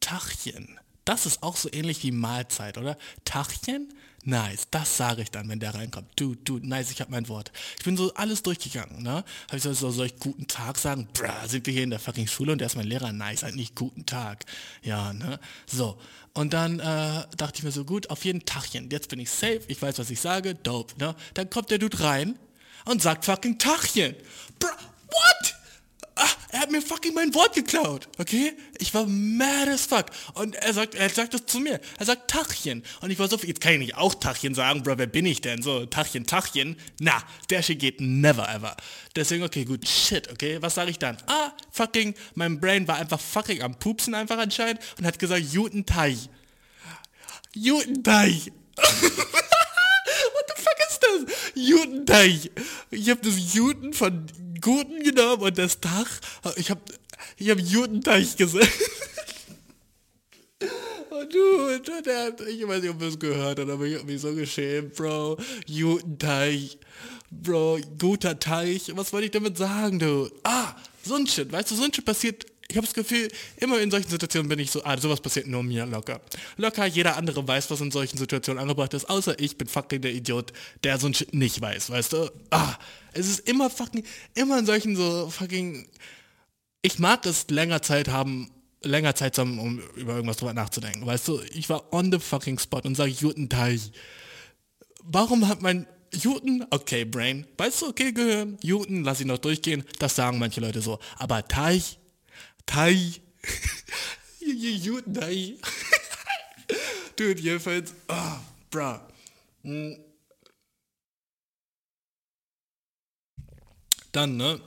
[0.00, 0.80] Tachchen.
[1.04, 2.96] Das ist auch so ähnlich wie Mahlzeit, oder?
[3.24, 3.92] Tachchen?
[4.24, 6.08] Nice, das sage ich dann, wenn der reinkommt.
[6.14, 7.50] Du, du, nice, ich habe mein Wort.
[7.78, 9.24] Ich bin so alles durchgegangen, ne?
[9.48, 11.08] Hab ich so, so, soll ich guten Tag sagen?
[11.12, 13.12] Bra, sind wir hier in der fucking Schule und der ist mein Lehrer?
[13.12, 14.44] Nice, halt nicht guten Tag.
[14.82, 15.40] Ja, ne?
[15.66, 15.98] So.
[16.34, 18.88] Und dann äh, dachte ich mir so, gut, auf jeden Tachchen.
[18.90, 21.16] Jetzt bin ich safe, ich weiß, was ich sage, dope, ne?
[21.34, 22.38] Dann kommt der Dude rein
[22.84, 24.14] und sagt fucking Tachchen.
[24.60, 24.70] Bra,
[25.08, 25.54] what?
[26.22, 28.52] Ah, er hat mir fucking mein Wort geklaut, okay?
[28.78, 30.06] Ich war mad as fuck.
[30.34, 31.80] Und er sagt, er sagt das zu mir.
[31.98, 32.84] Er sagt Tachchen.
[33.00, 35.40] Und ich war so, jetzt kann ich nicht auch Tachchen sagen, Bro, wer bin ich
[35.40, 35.62] denn?
[35.62, 36.76] So, Tachchen, Tachchen.
[37.00, 38.76] Na, der Shit geht never ever.
[39.16, 40.58] Deswegen, okay, gut, shit, okay?
[40.60, 41.16] Was sage ich dann?
[41.26, 45.86] Ah, fucking, mein Brain war einfach fucking am Pupsen einfach anscheinend und hat gesagt, Juten
[45.86, 46.16] Tai.
[47.52, 48.40] Juten Tai.
[51.02, 51.34] das?
[51.54, 52.50] Jutenteich.
[52.90, 54.26] Ich habe das Juten von
[54.60, 56.06] Guten genommen und das Tag.
[56.56, 56.80] Ich habe
[57.36, 58.68] ich hab Jutenteich gesagt.
[61.14, 64.06] Oh, du, der, hat- ich weiß nicht, ob du es gehört hast, aber ich habe
[64.10, 65.36] mich so geschämt, Bro.
[65.66, 66.78] Jutenteich.
[67.30, 68.90] Bro, guter Teich.
[68.96, 70.30] Was wollte ich damit sagen, du?
[70.42, 71.52] Ah, so ein Shit.
[71.52, 74.58] Weißt du, so ein Shit passiert ich habe das Gefühl, immer in solchen Situationen bin
[74.58, 76.22] ich so, ah, sowas passiert nur mir locker.
[76.56, 80.14] Locker, jeder andere weiß, was in solchen Situationen angebracht ist, außer ich bin fucking der
[80.14, 82.30] Idiot, der so ein Shit nicht weiß, weißt du?
[82.48, 82.74] Ah,
[83.12, 84.04] es ist immer fucking,
[84.34, 85.86] immer in solchen so fucking,
[86.80, 88.50] ich mag es länger Zeit haben,
[88.82, 91.42] länger Zeit haben, um über irgendwas drüber nachzudenken, weißt du?
[91.52, 93.78] Ich war on the fucking spot und sage, guten Tag.
[95.02, 99.84] Warum hat mein Juten, okay, Brain, weißt du, okay, Gehirn, Juten, lass ich noch durchgehen,
[99.98, 101.98] das sagen manche Leute so, aber Teich,
[104.40, 105.54] Juten, Teich.
[107.16, 108.98] Dude, jedenfalls, ah, bruh.
[109.62, 109.98] Hm.
[114.12, 114.60] Dann, ne,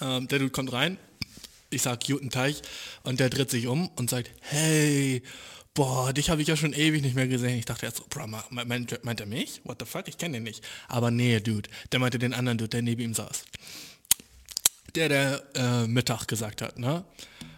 [0.00, 0.96] ähm, der Dude kommt rein,
[1.70, 2.62] ich sag Juten Teich
[3.02, 5.22] und der dreht sich um und sagt, hey,
[5.74, 7.58] boah, dich habe ich ja schon ewig nicht mehr gesehen.
[7.58, 9.60] Ich dachte erst so, bro, ma- meint, meint er mich?
[9.64, 10.06] What the fuck?
[10.08, 10.64] Ich kenne den nicht.
[10.86, 13.44] Aber nee, Dude, der meinte den anderen Dude, der neben ihm saß.
[14.94, 17.04] Der, der äh, Mittag gesagt hat, ne?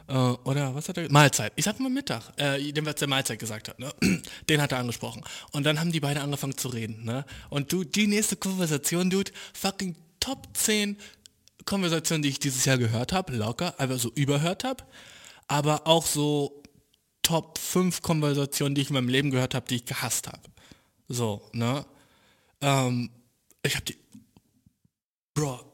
[0.09, 1.11] Äh, oder was hat er?
[1.11, 1.53] Mahlzeit.
[1.57, 2.33] Ich sag mal Mittag.
[2.37, 3.93] Äh, dem, was der Mahlzeit gesagt hat, ne?
[4.49, 5.23] Den hat er angesprochen.
[5.53, 7.25] Und dann haben die beide angefangen zu reden, ne?
[7.49, 10.99] Und du, die nächste Konversation, Dude, fucking Top 10
[11.64, 14.85] Konversationen, die ich dieses Jahr gehört habe, locker, einfach so überhört habe,
[15.47, 16.62] aber auch so
[17.23, 20.43] Top 5 Konversationen, die ich in meinem Leben gehört habe, die ich gehasst habe.
[21.09, 21.87] So, ne?
[22.61, 23.11] Ähm,
[23.62, 23.97] ich hab die.
[25.35, 25.70] Bro.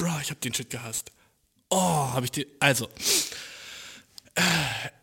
[0.00, 1.12] Bro, ich hab den Shit gehasst.
[1.68, 2.46] Oh, hab ich die.
[2.58, 2.88] Also.
[4.34, 4.42] Äh,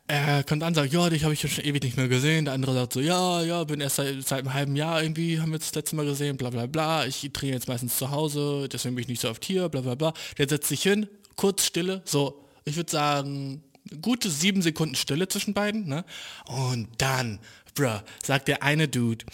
[0.07, 2.45] er kommt an sagt, ja, dich habe ich schon ewig nicht mehr gesehen.
[2.45, 5.51] Der andere sagt so, ja, ja, bin erst seit, seit einem halben Jahr irgendwie, haben
[5.51, 7.05] wir das letzte Mal gesehen, bla bla bla.
[7.05, 9.93] Ich trainiere jetzt meistens zu Hause, deswegen bin ich nicht so oft hier, bla bla
[9.93, 10.13] bla.
[10.39, 13.61] Der setzt sich hin, kurz Stille, so, ich würde sagen,
[14.01, 16.05] gute sieben Sekunden Stille zwischen beiden, ne?
[16.47, 17.39] Und dann,
[17.75, 19.25] bruh, sagt der eine Dude,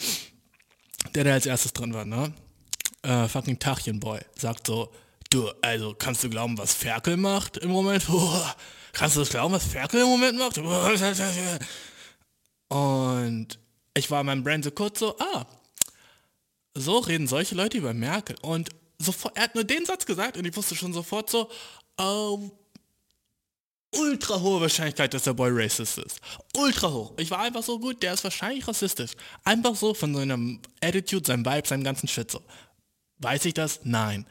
[1.14, 2.34] der da als erstes dran war, ne?
[3.02, 4.92] Äh, fucking Tachenboy, sagt so,
[5.34, 8.06] du, also kannst du glauben, was Ferkel macht im Moment?
[8.06, 8.56] Boah,
[8.92, 10.58] kannst du das glauben, was Ferkel im Moment macht?
[12.68, 13.58] Und
[13.94, 15.46] ich war in meinem Brain so kurz so, ah,
[16.74, 18.36] so reden solche Leute über Merkel.
[18.42, 21.50] Und sofort, er hat nur den Satz gesagt und ich wusste schon sofort so,
[21.98, 22.50] ähm,
[23.96, 26.20] ultra hohe Wahrscheinlichkeit, dass der Boy racist ist.
[26.56, 27.12] Ultra hoch.
[27.16, 29.12] Ich war einfach so gut, der ist wahrscheinlich rassistisch.
[29.44, 32.42] Einfach so von seinem Attitude, seinem Vibe, seinem ganzen Shit so.
[33.18, 33.80] Weiß ich das?
[33.84, 34.26] Nein.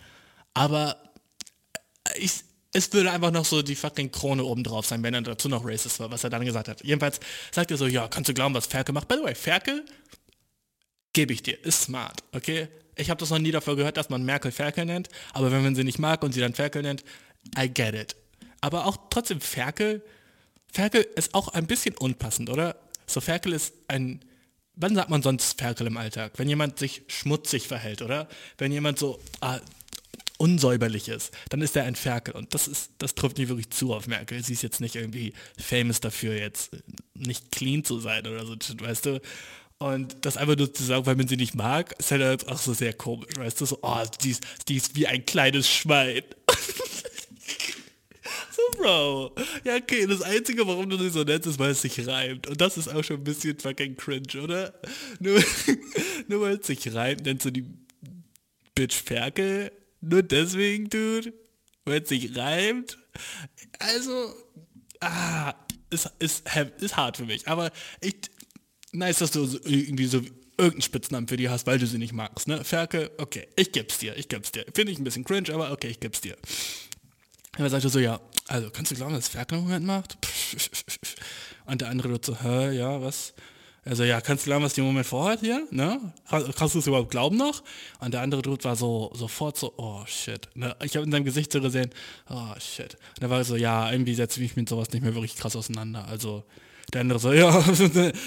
[0.54, 0.98] Aber
[2.16, 5.48] ich, es würde einfach noch so die fucking Krone oben drauf sein, wenn er dazu
[5.48, 6.84] noch racist war, was er dann gesagt hat.
[6.84, 7.20] Jedenfalls
[7.52, 9.08] sagt er so, ja, kannst du glauben, was Ferkel macht?
[9.08, 9.86] By the way, Ferkel,
[11.14, 12.68] gebe ich dir, ist smart, okay?
[12.96, 15.76] Ich habe das noch nie davor gehört, dass man Merkel Ferkel nennt, aber wenn man
[15.76, 17.04] sie nicht mag und sie dann Ferkel nennt,
[17.58, 18.16] I get it.
[18.62, 20.04] Aber auch trotzdem Ferkel,
[20.72, 22.76] Ferkel ist auch ein bisschen unpassend, oder?
[23.06, 24.24] So Ferkel ist ein,
[24.76, 26.34] wann sagt man sonst Ferkel im Alltag?
[26.38, 28.28] Wenn jemand sich schmutzig verhält, oder?
[28.58, 29.60] Wenn jemand so ah,
[30.44, 32.36] unsäuberlich ist, dann ist er ein Ferkel.
[32.36, 34.44] Und das ist, das trifft nicht wirklich zu auf Merkel.
[34.44, 36.76] Sie ist jetzt nicht irgendwie famous dafür, jetzt
[37.14, 39.22] nicht clean zu sein oder so, weißt du?
[39.78, 42.74] Und das einfach nur zu sagen, weil man sie nicht mag, ist halt auch so
[42.74, 43.66] sehr komisch, weißt du?
[43.66, 46.24] So, oh, die ist, die ist wie ein kleines Schwein.
[48.52, 49.36] So, Bro.
[49.64, 52.46] Ja, okay, das Einzige, warum du sie so nennst, ist, weil es sich reimt.
[52.46, 54.74] Und das ist auch schon ein bisschen fucking cringe, oder?
[55.20, 55.44] Nur,
[56.28, 57.66] nur weil es sich reimt, nennst du die
[58.76, 59.72] Bitch Ferkel.
[60.04, 61.34] Nur deswegen, Dude.
[61.86, 62.98] Weil es sich reimt.
[63.80, 64.34] Also,
[65.00, 65.54] ah,
[65.90, 66.44] ist, ist,
[66.80, 67.48] ist hart für mich.
[67.48, 68.16] Aber ich,
[68.92, 70.22] nice, dass du irgendwie so
[70.58, 72.64] irgendeinen Spitznamen für die hast, weil du sie nicht magst, ne?
[72.64, 74.66] Ferkel, okay, ich geb's dir, ich geb's dir.
[74.74, 76.38] Finde ich ein bisschen cringe, aber okay, ich geb's dir.
[77.58, 80.18] Er sagte so, ja, also kannst du glauben, dass Ferkel im Moment macht?
[81.66, 83.34] Und der andere so, hä, ja, was?
[83.86, 85.68] Also ja, kannst du lernen, was die im Moment vorhat hier?
[85.72, 86.00] Ne?
[86.30, 87.64] Kannst, du es überhaupt glauben noch?
[88.00, 90.48] Und der andere Dude war so sofort so, oh shit.
[90.56, 90.76] Ne?
[90.84, 91.90] Ich habe in seinem Gesicht so gesehen,
[92.30, 92.96] oh shit.
[93.18, 95.56] Und er war so, ja, irgendwie setze ich mich mit sowas nicht mehr wirklich krass
[95.56, 96.08] auseinander.
[96.08, 96.44] Also
[96.94, 97.64] der andere so, ja,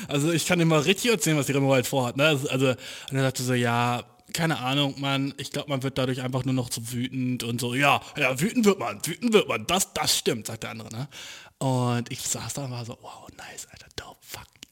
[0.08, 2.16] also ich kann immer richtig erzählen, was die Remo halt vorhat.
[2.16, 2.24] Ne?
[2.24, 6.20] Also, also, und er sagte so, ja, keine Ahnung, man, ich glaube, man wird dadurch
[6.20, 9.66] einfach nur noch so wütend und so, ja, ja, wütend wird man, wütend wird man,
[9.66, 11.08] das, das stimmt, sagt der andere, ne?
[11.58, 14.18] Und ich saß da und war so, wow, nice, Alter, dope,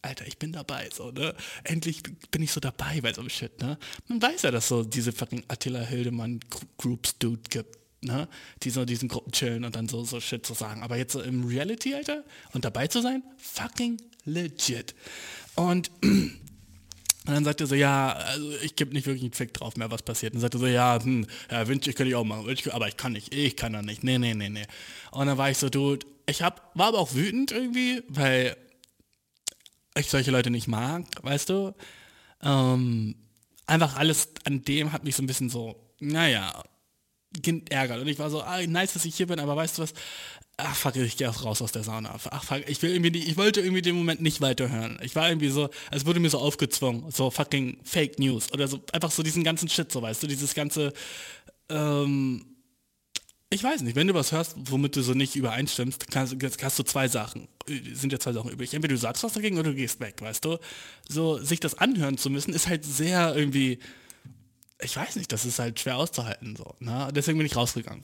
[0.05, 1.35] Alter, ich bin dabei, so, ne?
[1.65, 3.79] Endlich bin ich so dabei bei so einem Shit, ne?
[4.09, 6.41] Man weiß ja, dass so diese fucking Attila Hildemann
[6.77, 8.29] Groups Dude gibt, ne?
[8.63, 10.83] Die so diesen Gruppen chillen und dann so, so Shit zu sagen.
[10.83, 14.95] Aber jetzt so im Reality, Alter, und dabei zu sein, fucking legit.
[15.55, 19.77] Und und dann sagt er so, ja, also ich gebe nicht wirklich einen Fick drauf
[19.77, 20.35] mehr, was passiert.
[20.35, 22.75] Und dann sagt er so, ja, hm, ja, wünsche ich könnte ich auch machen, ich,
[22.75, 24.67] aber ich kann nicht, ich kann da nicht, nee, nee, nee, nee.
[25.13, 28.55] Und dann war ich so, du, ich hab, war aber auch wütend irgendwie, weil
[29.99, 31.75] ich solche Leute nicht mag, weißt du.
[32.43, 33.15] Ähm,
[33.67, 36.63] einfach alles an dem hat mich so ein bisschen so, naja,
[37.71, 38.01] ärgert.
[38.01, 39.95] Und ich war so, ah, nice, dass ich hier bin, aber weißt du was,
[40.57, 42.17] ach fuck, ich gehe auch raus aus der Sauna.
[42.31, 44.99] Ach fuck, ich will irgendwie nicht, ich wollte irgendwie den Moment nicht weiterhören.
[45.03, 48.81] Ich war irgendwie so, es wurde mir so aufgezwungen, so fucking Fake News oder so,
[48.93, 50.93] einfach so diesen ganzen Shit, so weißt du, dieses ganze,
[51.69, 52.54] ähm,
[53.55, 56.83] ich weiß nicht, wenn du was hörst, womit du so nicht übereinstimmst, kannst, hast du
[56.83, 57.49] zwei Sachen,
[57.93, 58.75] sind ja zwei Sachen übrig.
[58.75, 60.59] Entweder du sagst was dagegen oder du gehst weg, weißt du?
[61.09, 63.79] So, sich das anhören zu müssen, ist halt sehr irgendwie,
[64.81, 67.09] ich weiß nicht, das ist halt schwer auszuhalten, so, ne?
[67.15, 68.03] Deswegen bin ich rausgegangen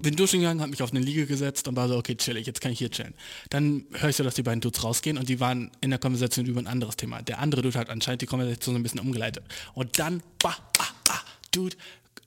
[0.00, 2.60] bin duschen gegangen, habe mich auf eine Liege gesetzt und war so, okay, chillig, jetzt
[2.60, 3.14] kann ich hier chillen.
[3.50, 6.46] Dann höre ich so, dass die beiden Dudes rausgehen und die waren in der Konversation
[6.46, 7.20] über ein anderes Thema.
[7.22, 9.44] Der andere Dude hat anscheinend die Konversation so ein bisschen umgeleitet.
[9.74, 11.20] Und dann, bah, ah, ah,
[11.50, 11.76] Dude,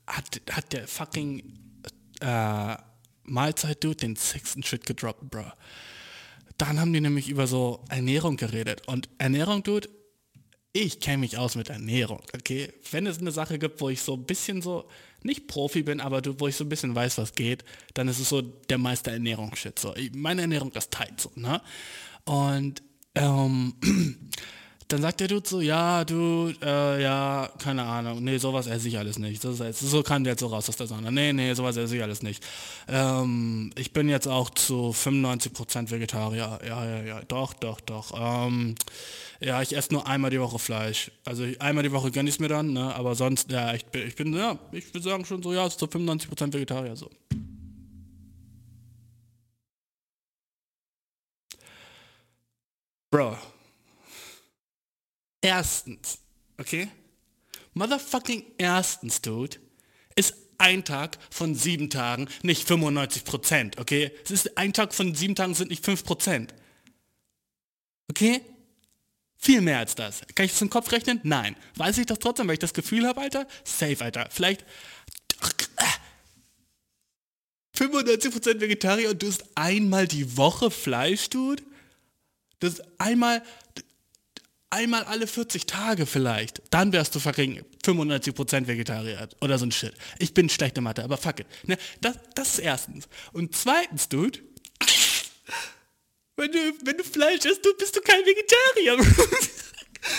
[0.05, 1.43] hat, hat der fucking
[2.21, 2.77] äh,
[3.23, 5.45] Mahlzeit-Dude den sechsten Shit gedroppt, bro.
[6.57, 8.87] Dann haben die nämlich über so Ernährung geredet.
[8.87, 9.89] Und Ernährung, Dude,
[10.73, 12.71] ich kenne mich aus mit Ernährung, okay?
[12.91, 14.87] Wenn es eine Sache gibt, wo ich so ein bisschen so
[15.23, 18.29] nicht Profi bin, aber wo ich so ein bisschen weiß, was geht, dann ist es
[18.29, 19.77] so der Meister Ernährungsshit.
[19.77, 19.93] So.
[20.13, 21.61] Meine Ernährung ist tight so, ne?
[22.25, 22.81] Und
[23.15, 23.73] ähm,
[24.91, 28.97] dann sagt der Dude so, ja, du, äh, ja, keine Ahnung, nee, sowas esse ich
[28.97, 29.43] alles nicht.
[29.43, 31.11] Das ist so kann der jetzt so raus aus der Sonne.
[31.11, 32.43] Nee, nee, sowas esse ich alles nicht.
[32.87, 36.59] Ähm, ich bin jetzt auch zu 95% Vegetarier.
[36.67, 38.11] Ja, ja, ja, doch, doch, doch.
[38.15, 38.75] Ähm,
[39.39, 41.11] ja, ich esse nur einmal die Woche Fleisch.
[41.25, 42.93] Also einmal die Woche gönne ich es mir dann, ne?
[42.93, 45.85] aber sonst, ja, ich bin, ich bin, ja, ich würde sagen schon so, ja, zu
[45.85, 47.09] 95% Vegetarier so.
[53.09, 53.37] Bro,
[55.41, 56.19] Erstens,
[56.57, 56.89] okay?
[57.73, 59.57] Motherfucking erstens, Dude,
[60.15, 64.11] ist ein Tag von sieben Tagen nicht 95 Prozent, okay?
[64.23, 66.53] Es ist ein Tag von sieben Tagen sind nicht 5 Prozent.
[68.09, 68.41] Okay?
[69.37, 70.21] Viel mehr als das.
[70.35, 71.19] Kann ich das im Kopf rechnen?
[71.23, 71.55] Nein.
[71.75, 73.47] Weiß ich das trotzdem, weil ich das Gefühl habe, Alter?
[73.63, 74.27] Safe, Alter.
[74.29, 74.65] Vielleicht
[77.75, 81.63] 95% Vegetarier und du isst einmal die Woche Fleisch, Dude?
[82.59, 83.41] Das ist einmal,
[84.71, 89.93] einmal alle 40 Tage vielleicht, dann wärst du fucking 95% Vegetarier oder so ein Shit.
[90.17, 91.47] Ich bin schlechte Mathe, aber fuck it.
[91.67, 91.77] Ne?
[91.99, 93.07] Das, das ist erstens.
[93.33, 94.39] Und zweitens, Dude,
[96.37, 98.97] wenn du, wenn du Fleisch isst, du bist du kein Vegetarier.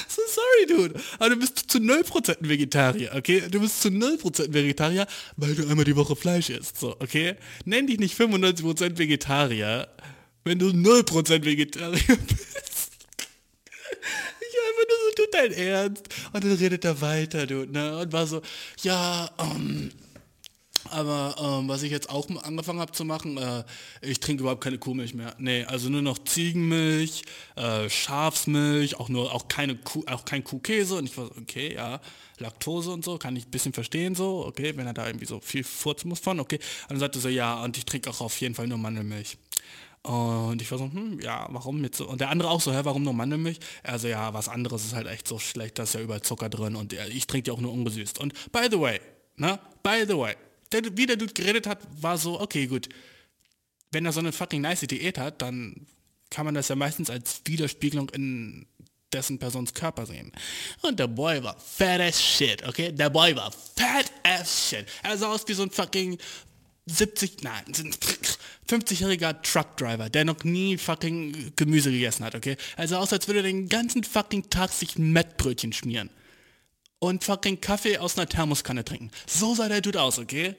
[0.08, 1.00] so sorry, Dude.
[1.18, 3.42] Aber du bist zu 0% ein Vegetarier, okay?
[3.50, 7.36] Du bist zu 0% Vegetarier, weil du einmal die Woche Fleisch isst, so, okay?
[7.64, 9.88] Nenn dich nicht 95% Vegetarier,
[10.44, 12.92] wenn du 0% Vegetarier bist
[14.88, 16.08] so, tut dein Ernst.
[16.32, 17.98] Und dann redet er weiter, du, ne?
[17.98, 18.42] Und war so,
[18.82, 19.90] ja, ähm,
[20.90, 23.64] aber ähm, was ich jetzt auch angefangen habe zu machen, äh,
[24.02, 25.34] ich trinke überhaupt keine Kuhmilch mehr.
[25.38, 27.22] Nee, also nur noch Ziegenmilch,
[27.56, 30.96] äh, Schafsmilch, auch nur auch keine Kuh, auch kein Kuhkäse.
[30.96, 32.00] Und ich war so, okay, ja,
[32.38, 35.40] Laktose und so, kann ich ein bisschen verstehen so, okay, wenn er da irgendwie so
[35.40, 36.56] viel furzen muss von, okay.
[36.56, 39.38] Und dann sagte so, ja, und ich trinke auch auf jeden Fall nur Mandelmilch.
[40.02, 42.08] Und ich war so, hm, ja, warum jetzt so?
[42.08, 43.60] Und der andere auch so, hä, warum nur Mandelmilch?
[43.84, 46.74] Also ja, was anderes ist halt echt so schlecht, da ist ja überall Zucker drin
[46.74, 48.18] und ich trinke die auch nur ungesüßt.
[48.18, 49.00] Und by the way,
[49.36, 50.34] ne, by the way,
[50.72, 52.88] der, wie der Dude geredet hat, war so, okay, gut,
[53.92, 55.86] wenn er so eine fucking nice Diät hat, dann
[56.30, 58.66] kann man das ja meistens als Widerspiegelung in
[59.12, 60.32] dessen Persons Körper sehen.
[60.80, 62.90] Und der Boy war fat as shit, okay?
[62.90, 64.86] Der Boy war fat as shit.
[65.02, 66.18] Er sah aus wie so ein fucking
[66.86, 67.64] 70, nein,
[68.68, 72.56] 50-jähriger Truckdriver, der noch nie fucking Gemüse gegessen hat, okay?
[72.76, 76.10] Also aus, als würde er den ganzen fucking Tag sich Mettbrötchen schmieren.
[76.98, 79.10] Und fucking Kaffee aus einer Thermoskanne trinken.
[79.26, 80.56] So sah der Dude aus, okay?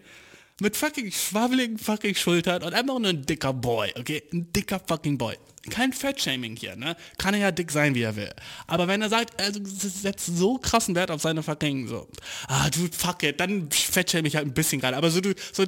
[0.62, 4.24] Mit fucking schwabbeligen fucking Schultern und einfach nur ein dicker Boy, okay?
[4.32, 5.36] Ein dicker fucking Boy.
[5.70, 6.98] Kein Fettshaming hier, ne?
[7.18, 8.30] Kann er ja dick sein, wie er will.
[8.68, 12.10] Aber wenn er sagt, er setzt so krassen Wert auf seine fucking so,
[12.48, 14.98] ah, du, fuck it, dann fettshame ich halt ein bisschen gerade.
[14.98, 15.64] Aber so, du, so,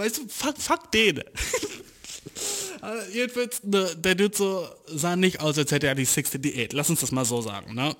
[0.00, 1.22] weißt du, fuck, fuck den.
[2.80, 6.72] Aber jedenfalls, ne, der Dude so sah nicht aus, als hätte er die sixte Diät.
[6.72, 7.94] Lass uns das mal so sagen, ne?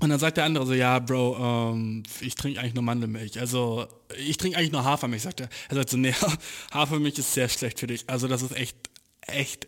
[0.00, 3.40] Und dann sagt der andere so, ja, Bro, ähm, ich trinke eigentlich nur Mandelmilch.
[3.40, 5.48] Also, ich trinke eigentlich nur Hafermilch, sagt er.
[5.68, 6.14] Er sagt so, nee,
[6.72, 8.04] Hafermilch ist sehr schlecht für dich.
[8.06, 8.76] Also, das ist echt,
[9.22, 9.66] echt.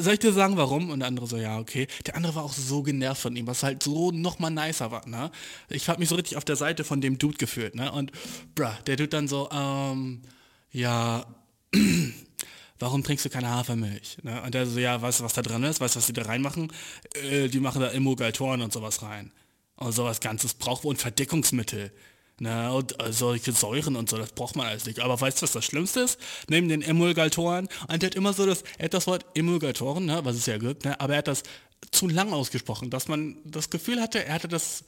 [0.00, 0.90] Soll ich dir sagen, warum?
[0.90, 1.86] Und der andere so, ja, okay.
[2.06, 5.30] Der andere war auch so genervt von ihm, was halt so nochmal nicer war, ne?
[5.68, 7.90] Ich habe mich so richtig auf der Seite von dem Dude gefühlt, ne?
[7.92, 8.12] Und,
[8.54, 10.22] bruh, der Dude dann so, ähm,
[10.70, 11.26] ja,
[12.78, 14.18] warum trinkst du keine Hafermilch?
[14.22, 14.42] Ne?
[14.42, 15.80] Und der so, ja, weißt du, was da drin ist?
[15.80, 16.72] Weißt du, was die da reinmachen?
[17.30, 19.32] Äh, die machen da Emulgatoren und sowas rein.
[19.76, 21.92] Und sowas Ganzes braucht und Verdickungsmittel.
[22.40, 24.98] Ne, und äh, solche Säuren und so, das braucht man alles nicht.
[24.98, 26.18] Aber weißt du, was das Schlimmste ist?
[26.48, 30.20] Neben den Emulgatoren, und der hat immer so das, er hat das Wort Emulgatoren, ne,
[30.24, 31.44] was es ja gibt, ne, aber er hat das
[31.92, 34.82] zu lang ausgesprochen, dass man das Gefühl hatte, er hatte das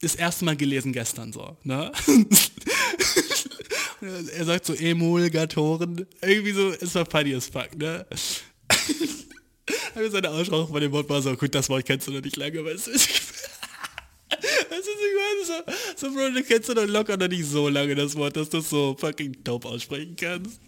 [0.00, 1.90] das erste Mal gelesen gestern so, ne?
[4.00, 8.06] er sagt so Emulgatoren, irgendwie so, ist war funny as fuck, ne?
[9.94, 12.36] Aber seine Aussprache von dem Wort war so, gut, das Wort kennst du noch nicht
[12.36, 12.92] lange, weißt du?
[14.78, 17.68] Das ist ich meine, so, so Bro, du kennst du doch locker noch nicht so
[17.68, 20.60] lange das Wort, dass du so fucking dope aussprechen kannst.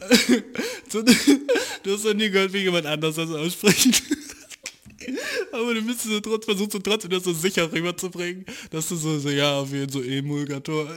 [0.88, 4.02] so, du hast noch nie gehört, wie jemand anders das ausspricht.
[5.52, 9.20] Aber du müsstest so trotzdem versuchen, so trotzdem das so sicher rüberzubringen, dass du so,
[9.20, 10.90] so ja, auf jeden Fall so Emulgator.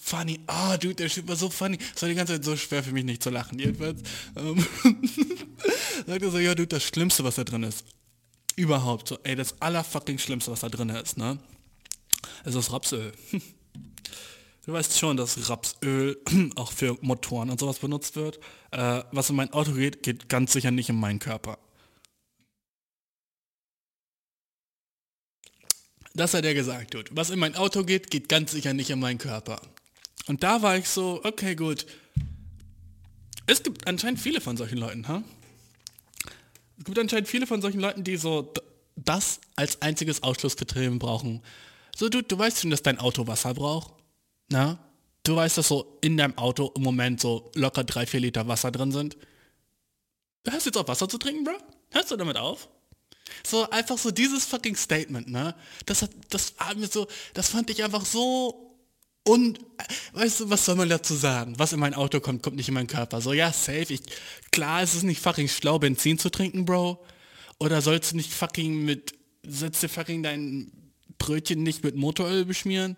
[0.00, 1.76] Funny, ah, oh, dude, der Typ war so funny.
[1.94, 4.00] Es war die ganze Zeit so schwer für mich nicht zu lachen, jedenfalls.
[4.34, 4.64] Ähm,
[6.06, 7.84] sagt er so, ja, dude, das Schlimmste, was da drin ist.
[8.56, 11.38] Überhaupt, so, ey, das allerfucking Schlimmste, was da drin ist, ne?
[12.44, 13.12] Es ist Rapsöl.
[14.66, 16.20] Du weißt schon, dass Rapsöl
[16.56, 18.38] auch für Motoren und sowas benutzt wird.
[18.70, 21.58] Äh, was in mein Auto geht, geht ganz sicher nicht in meinen Körper.
[26.12, 27.10] Das hat er gesagt, Dude.
[27.12, 29.62] Was in mein Auto geht, geht ganz sicher nicht in meinen Körper.
[30.26, 31.86] Und da war ich so, okay, gut.
[33.46, 35.22] Es gibt anscheinend viele von solchen Leuten, ha?
[36.78, 38.52] Es gibt anscheinend viele von solchen Leuten, die so
[38.96, 41.42] das als einziges Ausschlusskriterium brauchen.
[41.98, 43.92] So, du, du weißt schon, dass dein Auto Wasser braucht.
[44.50, 44.78] Na?
[45.24, 48.70] Du weißt, dass so in deinem Auto im Moment so locker drei, vier Liter Wasser
[48.70, 49.16] drin sind.
[50.44, 51.54] Du hörst jetzt auf Wasser zu trinken, Bro?
[51.90, 52.68] Hörst du damit auf?
[53.44, 55.56] So einfach so dieses fucking Statement, ne?
[55.86, 58.76] Das hat, das hat mir so, das fand ich einfach so
[59.24, 59.58] und
[60.12, 61.58] weißt du, was soll man dazu sagen?
[61.58, 63.20] Was in mein Auto kommt, kommt nicht in meinen Körper.
[63.20, 63.92] So, ja, safe.
[63.92, 64.02] Ich,
[64.52, 67.04] klar ist nicht fucking schlau, Benzin zu trinken, Bro.
[67.58, 70.77] Oder sollst du nicht fucking mit, du fucking dein
[71.18, 72.96] Brötchen nicht mit Motoröl beschmieren?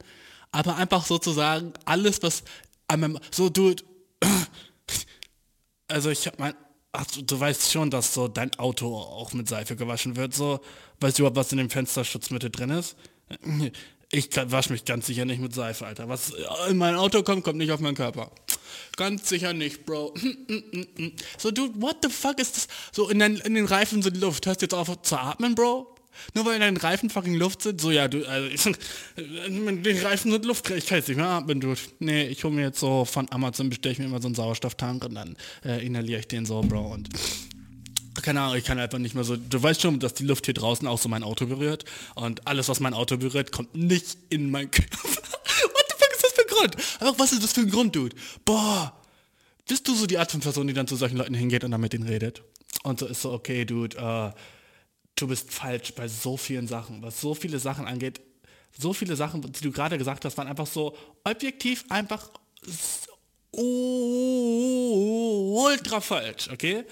[0.52, 2.42] Aber einfach sozusagen alles, was
[2.88, 3.74] an meinem, so, du,
[5.88, 6.54] also ich hab mein,
[6.92, 10.60] ach, du, du weißt schon, dass so dein Auto auch mit Seife gewaschen wird, so,
[11.00, 12.96] weißt du überhaupt, was in dem Fensterschutzmittel drin ist?
[14.12, 16.08] Ich wasche mich ganz sicher nicht mit Seife, Alter.
[16.08, 16.32] Was
[16.68, 18.32] in mein Auto kommt, kommt nicht auf meinen Körper.
[18.96, 20.14] Ganz sicher nicht, Bro.
[21.38, 22.68] So, dude, what the fuck ist das?
[22.90, 24.46] So, in den, in den Reifen sind Luft.
[24.46, 25.94] Hörst du jetzt auf zu atmen, Bro?
[26.34, 27.80] Nur weil in deinen Reifen fucking Luft sind?
[27.80, 28.72] So, ja, du, also,
[29.16, 31.80] die Reifen sind Luft, ich kann jetzt nicht mehr atmen, dude.
[31.98, 35.04] Nee, ich hole mir jetzt so von Amazon, bestelle ich mir immer so einen Sauerstofftank
[35.04, 36.92] und dann äh, inhaliere ich den so, Bro.
[36.92, 37.08] Und
[38.22, 40.54] keine Ahnung, ich kann einfach nicht mehr so, du weißt schon, dass die Luft hier
[40.54, 41.84] draußen auch so mein Auto berührt
[42.14, 44.98] und alles, was mein Auto berührt, kommt nicht in mein Körper.
[44.98, 46.76] What the fuck ist das für ein Grund?
[47.00, 48.14] Einfach, was ist das für ein Grund, Dude?
[48.44, 48.92] Boah,
[49.66, 51.80] bist du so die Art von Person, die dann zu solchen Leuten hingeht und dann
[51.80, 52.42] mit denen redet?
[52.82, 54.32] Und so ist so, okay, Dude, uh,
[55.20, 58.20] du bist falsch bei so vielen Sachen, was so viele Sachen angeht.
[58.78, 62.30] So viele Sachen, die du gerade gesagt hast, waren einfach so objektiv einfach
[63.52, 63.60] ultra
[66.00, 66.84] falsch, okay?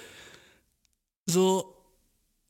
[1.29, 1.75] so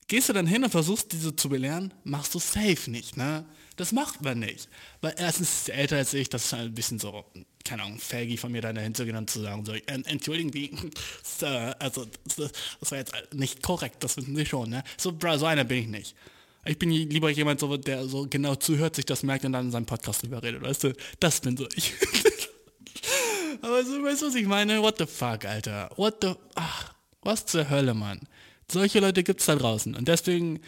[0.06, 3.44] gehst du dann hin und versuchst diese zu belehren, machst du safe nicht, ne?
[3.78, 4.68] Das macht man nicht.
[5.00, 7.24] Weil erstens ist er älter als ich, das ist halt ein bisschen so,
[7.64, 10.76] keine Ahnung, faggy von mir da hinzugehen und zu sagen, so, entschuldigen Sie,
[11.22, 12.04] Sir, also
[12.36, 12.50] das,
[12.80, 14.82] das war jetzt nicht korrekt, das wissen Sie schon, ne?
[14.96, 16.16] So, so einer bin ich nicht.
[16.64, 19.70] Ich bin lieber jemand, so, der so genau zuhört, sich das merkt und dann in
[19.70, 20.92] seinem Podcast drüber redet, weißt du?
[21.20, 21.94] Das bin so ich.
[23.62, 24.82] Aber so, weißt du, was ich meine?
[24.82, 25.88] What the fuck, Alter?
[25.96, 26.34] What the...
[26.56, 28.20] Ach, was zur Hölle, Mann?
[28.70, 29.94] Solche Leute gibt es da draußen.
[29.94, 30.60] Und deswegen,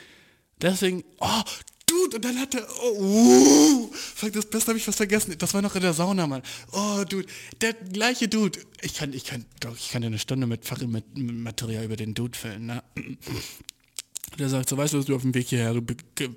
[0.63, 1.43] deswegen, oh,
[1.91, 5.35] Dude, und dann hat er, oh, uh, fuck, das Beste habe ich was vergessen.
[5.37, 6.43] Das war noch in der Sauna, Mann.
[6.71, 7.27] Oh, Dude,
[7.61, 8.61] der gleiche Dude.
[8.81, 10.65] Ich kann, ich kann, doch, ich kann dir eine Stunde mit,
[11.17, 12.83] Material über den Dude füllen, ne?
[14.39, 15.75] Der sagt so, weißt du, was mir auf dem Weg hierher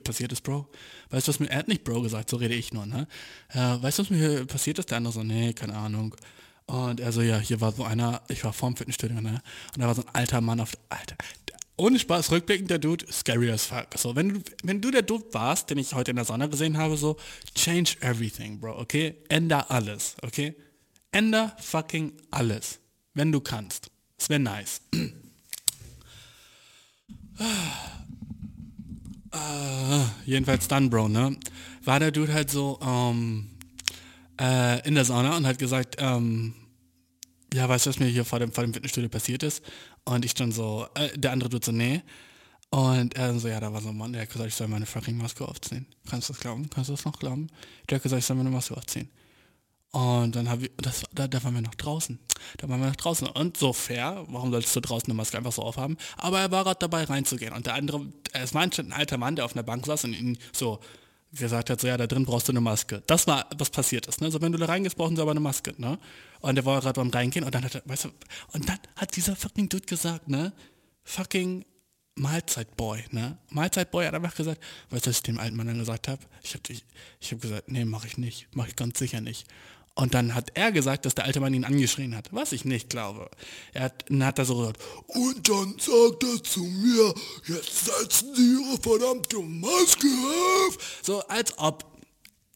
[0.03, 0.67] passiert ist, Bro?
[1.11, 3.07] Weißt du, was mir, er hat nicht Bro gesagt, so rede ich nur, ne?
[3.49, 4.89] Äh, weißt du, was mir passiert ist?
[4.89, 6.15] Der andere so, nee, keine Ahnung.
[6.65, 9.43] Und er so, ja, hier war so einer, ich war vorm Fitnessstudio, ne?
[9.75, 11.15] Und da war so ein alter Mann auf, Alter,
[11.75, 13.87] ohne Spaß, rückblickend der Dude, scary as fuck.
[13.97, 16.77] So, wenn du, wenn du der Dude warst, den ich heute in der Sonne gesehen
[16.77, 17.17] habe, so,
[17.55, 19.15] change everything, Bro, okay?
[19.29, 20.55] Änder alles, okay?
[21.11, 22.79] Änder fucking alles,
[23.13, 23.89] wenn du kannst.
[24.17, 24.81] Es wäre nice.
[29.35, 31.35] Ah, jedenfalls dann, Bro, ne?
[31.83, 33.49] War der Dude halt so ähm,
[34.39, 36.53] äh, in der Sauna und hat gesagt, ähm,
[37.53, 39.63] ja, weißt du, was mir hier vor dem, vor dem Fitnessstudio passiert ist?
[40.05, 42.01] Und ich dann so, äh, der andere Dude so, nee.
[42.69, 44.87] Und er so, ja, da war so ein Mann, der hat gesagt, ich soll meine
[44.87, 45.85] fucking Maske aufziehen.
[46.09, 46.69] Kannst du das glauben?
[46.71, 47.49] Kannst du das noch glauben?
[47.87, 49.09] Der hat gesagt, ich soll meine Maske aufziehen.
[49.91, 52.17] Und dann haben wir, das, da, da waren wir noch draußen.
[52.57, 53.27] Da waren wir noch draußen.
[53.27, 55.97] Und so fair, warum solltest du draußen eine Maske einfach so aufhaben?
[56.17, 57.53] Aber er war gerade dabei reinzugehen.
[57.53, 60.39] Und der andere, es war ein alter Mann, der auf einer Bank saß und ihn
[60.51, 60.79] so
[61.39, 63.03] gesagt hat, so ja, da drin brauchst du eine Maske.
[63.07, 64.21] Das war, was passiert ist.
[64.21, 64.29] Ne?
[64.31, 65.73] So, wenn du da reingehst, brauchen sie aber eine Maske.
[65.77, 65.97] Ne?
[66.41, 68.09] Und der war gerade beim Reingehen und dann hat er, weißt du,
[68.53, 70.53] und dann hat dieser fucking Dude gesagt, ne,
[71.03, 71.65] fucking
[72.15, 73.37] Mahlzeitboy, ne?
[73.49, 74.61] Mahlzeitboy hat einfach gesagt,
[74.91, 76.21] weißt du, was ich dem alten Mann dann gesagt habe?
[76.43, 76.85] Ich habe ich,
[77.19, 79.47] ich hab gesagt, nee, mache ich nicht, mache ich ganz sicher nicht.
[79.95, 82.89] Und dann hat er gesagt, dass der alte Mann ihn angeschrien hat, was ich nicht
[82.89, 83.29] glaube.
[83.73, 87.13] Er hat, dann hat er so gesagt, und dann sagt er zu mir,
[87.47, 90.99] jetzt setzen Sie Ihre verdammte Maske auf.
[91.03, 91.85] So, als ob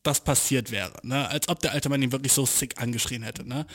[0.07, 1.27] das passiert wäre, ne?
[1.27, 3.47] als ob der alte Mann ihn wirklich so sick angeschrien hätte.
[3.47, 3.67] Ne?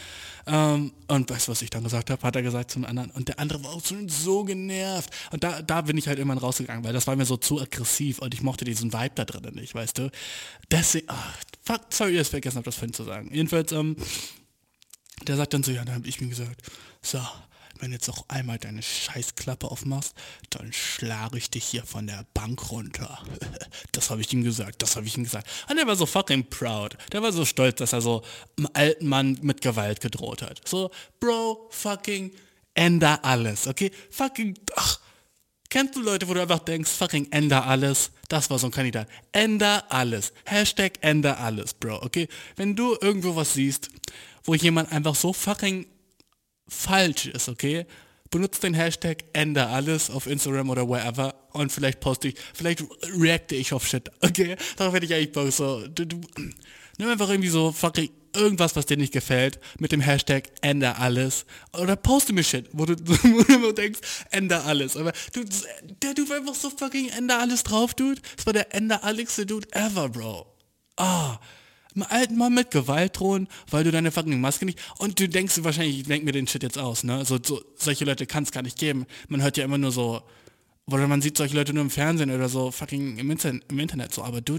[0.47, 2.23] Ähm, und weißt du, was ich dann gesagt habe?
[2.23, 3.11] Hat er gesagt zum anderen.
[3.11, 5.11] Und der andere war auch schon so genervt.
[5.31, 8.19] Und da, da bin ich halt irgendwann rausgegangen, weil das war mir so zu aggressiv
[8.19, 10.11] und ich mochte diesen Vibe da drinnen nicht, weißt du.
[10.71, 13.31] Deswegen, ach, fuck, sorry, dass ich vergessen habe, das vorhin zu sagen.
[13.33, 13.97] Jedenfalls, ähm,
[15.27, 16.63] der sagt dann so, ja, dann habe ich mir gesagt,
[17.01, 17.21] so,
[17.79, 20.15] wenn du jetzt noch einmal deine Scheißklappe aufmachst,
[20.51, 23.23] dann schlage ich dich hier von der Bank runter.
[23.93, 25.49] Das habe ich ihm gesagt, das habe ich ihm gesagt.
[25.69, 26.97] Und der war so fucking proud.
[27.13, 28.23] Der war so stolz, dass er so
[28.57, 30.67] einem alten Mann mit Gewalt gedroht hat.
[30.67, 30.91] So,
[31.21, 32.33] Bro, fucking,
[32.75, 33.91] änder alles, okay?
[34.11, 34.99] Fucking, ach,
[35.73, 38.11] Kennst du Leute, wo du einfach denkst, fucking änder alles?
[38.29, 39.09] Das war so ein Kandidat.
[39.33, 40.35] Änder alles.
[40.45, 42.29] Hashtag änder alles, Bro, okay?
[42.57, 43.89] Wenn du irgendwo was siehst,
[44.45, 45.87] wo jemand einfach so fucking
[46.69, 47.87] falsch ist, okay?
[48.31, 52.85] Benutzt den Hashtag änder alles auf Instagram oder wherever und vielleicht poste ich, vielleicht
[53.19, 54.57] reacte ich auf Shit, okay?
[54.77, 56.21] Darauf hätte ich eigentlich Bock, so, du, du,
[56.99, 61.45] nimm einfach irgendwie so fucking irgendwas, was dir nicht gefällt, mit dem Hashtag änder alles
[61.79, 64.97] oder poste mir Shit, wo du, wo du denkst, änder alles.
[64.97, 65.45] Aber du,
[66.03, 68.21] der Dude war einfach so fucking änder alles drauf, Dude.
[68.37, 70.47] Das war der änder alligste Dude ever, Bro.
[70.97, 71.39] Ah,
[71.95, 74.79] einem alten Mann mit Gewalt drohen, weil du deine fucking Maske nicht.
[74.99, 77.25] Und du denkst wahrscheinlich, ich denk mir den Shit jetzt aus, ne?
[77.25, 79.07] So, so solche Leute kann es gar nicht geben.
[79.29, 80.23] Man hört ja immer nur so,
[80.87, 84.15] oder man sieht solche Leute nur im Fernsehen oder so fucking im, Inter im Internet
[84.15, 84.59] so, aber du,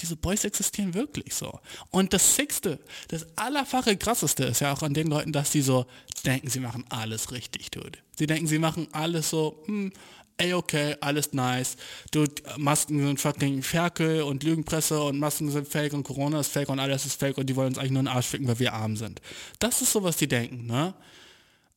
[0.00, 1.60] diese, Boys existieren wirklich so.
[1.90, 2.78] Und das Sixte,
[3.08, 5.86] das allerfache krasseste ist ja auch an den Leuten, dass die so
[6.24, 7.98] denken, sie machen alles richtig, dude.
[8.16, 9.92] Sie denken, sie machen alles so, hm,
[10.38, 11.76] ey, okay, alles nice.
[12.10, 12.24] Du,
[12.56, 16.78] Masken sind fucking Ferkel und Lügenpresse und Masken sind fake und Corona ist fake und
[16.78, 18.96] alles ist fake und die wollen uns eigentlich nur den Arsch ficken, weil wir arm
[18.96, 19.20] sind.
[19.58, 20.94] Das ist so, was die denken, ne?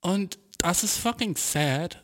[0.02, 2.02] Und das ist fucking sad,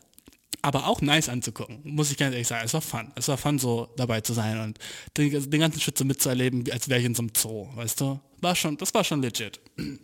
[0.62, 2.64] aber auch nice anzugucken, muss ich ganz ehrlich sagen.
[2.64, 3.12] Es war fun.
[3.14, 4.78] Es war fun, so dabei zu sein und
[5.16, 8.20] den, den ganzen Shit so mitzuerleben, als wäre ich in so einem Zoo, weißt du?
[8.40, 9.60] War schon, das war schon legit.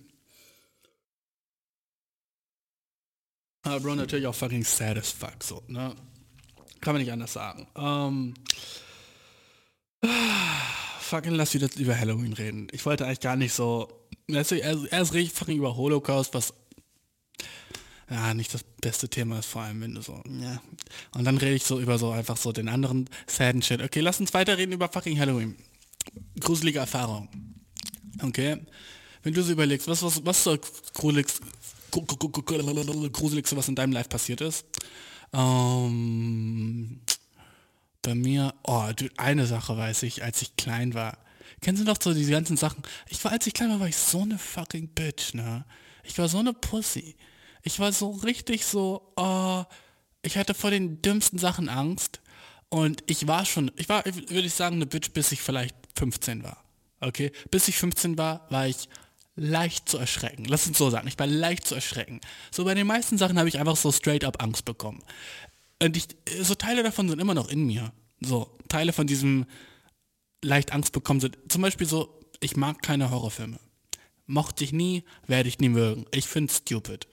[3.62, 5.94] Aber Bro, natürlich auch fucking sad as fuck, so, ne?
[6.80, 7.66] Kann man nicht anders sagen.
[7.76, 8.34] Ähm,
[11.00, 12.68] fucking lass wieder über Halloween reden.
[12.72, 13.88] Ich wollte eigentlich gar nicht so,
[14.28, 16.52] weißt du, erst, erst rede ich fucking über Holocaust, was
[18.14, 20.62] ja, nicht das beste Thema ist, vor allem wenn du so, ja.
[21.14, 23.82] Und dann rede ich so über so einfach so den anderen sadden Shit.
[23.82, 25.56] Okay, lass uns weiterreden über fucking Halloween.
[26.38, 27.28] Gruselige Erfahrung.
[28.22, 28.58] Okay?
[29.24, 30.56] Wenn du so überlegst, was, was, was ist so
[33.10, 34.64] gruseligste, was in deinem Life passiert ist?
[35.32, 37.00] Ähm,
[38.00, 41.18] bei mir, oh, eine Sache weiß ich, als ich klein war.
[41.62, 42.84] Kennst du noch so diese ganzen Sachen?
[43.08, 45.64] Ich war, als ich klein war, war ich so eine fucking Bitch, ne?
[46.04, 47.16] Ich war so eine Pussy.
[47.64, 49.64] Ich war so richtig so, oh,
[50.22, 52.20] ich hatte vor den dümmsten Sachen Angst.
[52.68, 56.44] Und ich war schon, ich war, würde ich sagen, eine Bitch, bis ich vielleicht 15
[56.44, 56.62] war.
[57.00, 57.32] Okay?
[57.50, 58.88] Bis ich 15 war, war ich
[59.36, 60.44] leicht zu erschrecken.
[60.44, 62.20] Lass uns so sagen, ich war leicht zu erschrecken.
[62.50, 65.02] So bei den meisten Sachen habe ich einfach so straight up Angst bekommen.
[65.82, 66.06] Und ich,
[66.42, 67.92] so Teile davon sind immer noch in mir.
[68.20, 69.46] So, Teile von diesem
[70.42, 71.38] leicht Angst bekommen sind.
[71.48, 73.58] Zum Beispiel so, ich mag keine Horrorfilme.
[74.26, 76.06] Mochte ich nie, werde ich nie mögen.
[76.12, 77.06] Ich finde stupid.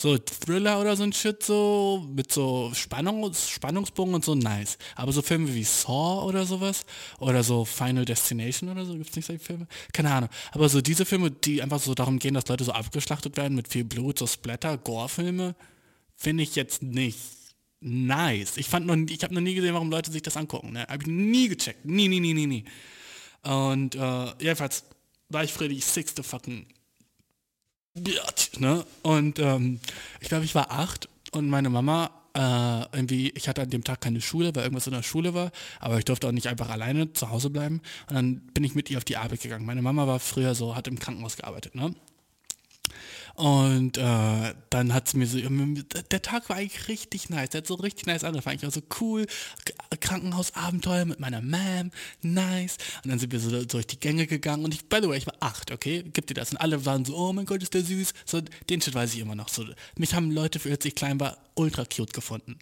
[0.00, 4.78] So Thriller oder so ein Shit so, mit so Spannung, Spannungsbogen und so, nice.
[4.94, 6.86] Aber so Filme wie Saw oder sowas,
[7.18, 9.66] oder so Final Destination oder so, gibt's nicht solche Filme?
[9.92, 10.30] Keine Ahnung.
[10.52, 13.66] Aber so diese Filme, die einfach so darum gehen, dass Leute so abgeschlachtet werden mit
[13.66, 15.56] viel Blut, so Splatter, Gore-Filme,
[16.14, 17.18] finde ich jetzt nicht
[17.80, 18.56] nice.
[18.56, 20.72] Ich fand noch, ich habe noch nie gesehen, warum Leute sich das angucken.
[20.72, 20.86] Ne?
[20.88, 21.84] Habe ich nie gecheckt.
[21.84, 22.64] Nie, nie, nie, nie, nie.
[23.42, 24.84] Und äh, jedenfalls
[25.28, 26.66] war ich die sixte fucking
[28.58, 28.84] ne?
[29.02, 29.80] Und ähm,
[30.20, 34.00] ich glaube, ich war acht und meine Mama äh, irgendwie, ich hatte an dem Tag
[34.00, 37.12] keine Schule, weil irgendwas in der Schule war, aber ich durfte auch nicht einfach alleine
[37.12, 37.80] zu Hause bleiben.
[38.08, 39.66] Und dann bin ich mit ihr auf die Arbeit gegangen.
[39.66, 41.94] Meine Mama war früher so, hat im Krankenhaus gearbeitet, ne?
[43.38, 47.68] Und äh, dann hat sie mir so, der Tag war eigentlich richtig nice, der hat
[47.68, 48.56] so richtig nice angefangen.
[48.56, 49.26] Ich war so cool,
[50.00, 52.78] Krankenhausabenteuer mit meiner Mom, nice.
[53.04, 55.26] Und dann sind wir so durch die Gänge gegangen und ich, by the way, ich
[55.28, 56.50] war acht, okay, gib dir das.
[56.50, 58.12] Und alle waren so, oh mein Gott, ist der süß.
[58.26, 59.48] So, den Shit weiß ich immer noch.
[59.50, 59.64] So,
[59.96, 62.58] mich haben Leute, für als ich klein war, ultra cute gefunden.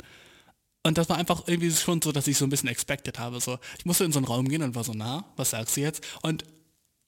[0.82, 3.40] Und das war einfach irgendwie schon so, dass ich so ein bisschen expected habe.
[3.40, 5.80] So, ich musste in so einen Raum gehen und war so, na, was sagst du
[5.80, 6.06] jetzt?
[6.20, 6.44] Und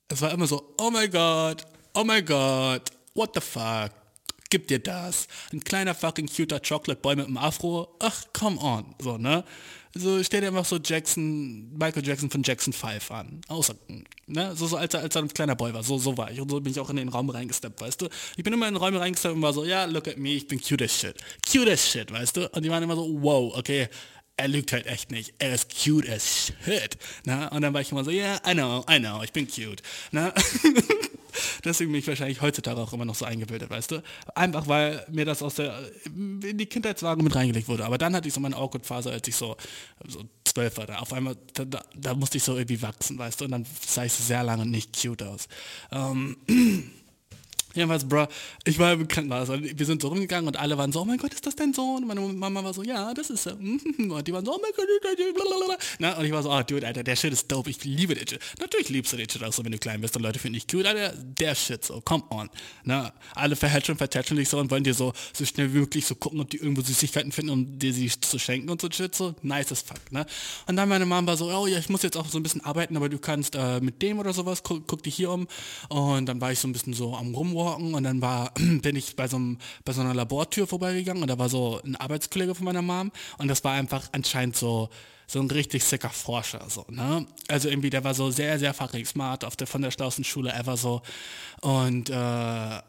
[0.09, 3.91] es war immer so, oh mein Gott, oh mein Gott, what the fuck?
[4.51, 5.27] Gib dir das.
[5.53, 7.97] Ein kleiner fucking cuter Chocolate Boy mit einem Afro.
[7.99, 8.95] Ach, come on.
[8.99, 9.45] So, ne?
[9.95, 13.41] So, stell dir einfach so Jackson, Michael Jackson von Jackson 5 an.
[13.49, 13.75] Außer,
[14.27, 14.55] ne?
[14.57, 15.83] So, so als, er, als er ein kleiner Boy war.
[15.83, 16.41] So, so war ich.
[16.41, 18.09] Und so bin ich auch in den Raum reingesteppt, weißt du?
[18.37, 20.47] Ich bin immer in den Raum reingesteppt und war so, ja, look at me, ich
[20.47, 21.16] bin cute as shit.
[21.51, 22.49] Cute as shit, weißt du?
[22.49, 23.89] Und die waren immer so, wow, okay,
[24.39, 25.34] er lügt halt echt nicht.
[25.39, 26.97] Er ist cute as shit.
[27.24, 27.49] Na?
[27.49, 29.82] Und dann war ich immer so, yeah, I know, I know, ich bin cute.
[30.12, 30.32] Na?
[31.64, 34.03] Deswegen bin ich wahrscheinlich heutzutage auch immer noch so eingebildet, weißt du?
[34.34, 37.84] Einfach weil mir das aus der in die Kindheitswagen mit reingelegt wurde.
[37.84, 39.57] Aber dann hatte ich so meine Awkward-Phase, als ich so,
[40.07, 40.86] so zwölf war.
[40.86, 43.45] Da auf einmal, da, da, da, musste ich so irgendwie wachsen, weißt du?
[43.47, 45.49] Und dann sah ich sehr lange nicht cute aus.
[45.91, 46.36] Ähm,
[47.79, 48.26] Jedenfalls, bro,
[48.64, 51.16] ich war im Krankenhaus und wir sind so rumgegangen und alle waren so, oh mein
[51.16, 52.03] Gott, ist das dein Sohn?
[52.03, 53.57] Und meine Mama war so, ja, das ist er.
[53.59, 55.79] Und die waren so, oh mein Gott.
[56.01, 58.26] Na, und ich war so, oh, dude, Alter, der Shit ist dope, ich liebe den
[58.26, 58.41] Shit.
[58.59, 60.66] Natürlich liebst du den Shit auch so, wenn du klein bist und Leute finden dich
[60.66, 62.51] cute, Alter, der Shit so, come on.
[62.85, 66.14] Na, alle verhätscheln, vertätscheln dich so und wollen dir so, so schnell wie möglich so
[66.14, 69.35] gucken, ob die irgendwo Süßigkeiten finden, um dir sie zu schenken und so Shit, so,
[69.43, 70.26] nice as fuck, ne?
[70.66, 72.64] Und dann meine Mama war so, oh ja, ich muss jetzt auch so ein bisschen
[72.64, 75.47] arbeiten, aber du kannst äh, mit dem oder sowas, guck, guck dich hier um.
[75.89, 78.53] Und dann war ich so ein bisschen so am Rumwalken und dann war
[78.83, 81.97] bin ich bei so, einem, bei so einer Labortür vorbeigegangen und da war so ein
[81.97, 84.89] Arbeitskollege von meiner Mom und das war einfach anscheinend so
[85.31, 87.27] so ein richtig sicker Forscher, so, ne?
[87.49, 90.55] Also irgendwie, der war so sehr, sehr fachlich smart auf der, von der schlauesten Schule
[90.55, 91.03] ever so.
[91.61, 92.81] Und äh,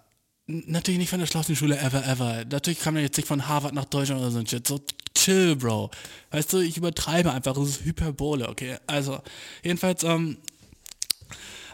[0.47, 2.45] natürlich nicht von der schlauesten Schule ever, ever.
[2.49, 4.65] Natürlich kam er jetzt nicht von Harvard nach Deutschland oder so ein Shit.
[4.65, 4.80] So
[5.13, 5.91] chill, Bro.
[6.32, 8.77] Weißt du, ich übertreibe einfach, das ist Hyperbole, okay?
[8.88, 9.19] Also,
[9.61, 10.38] jedenfalls, ähm,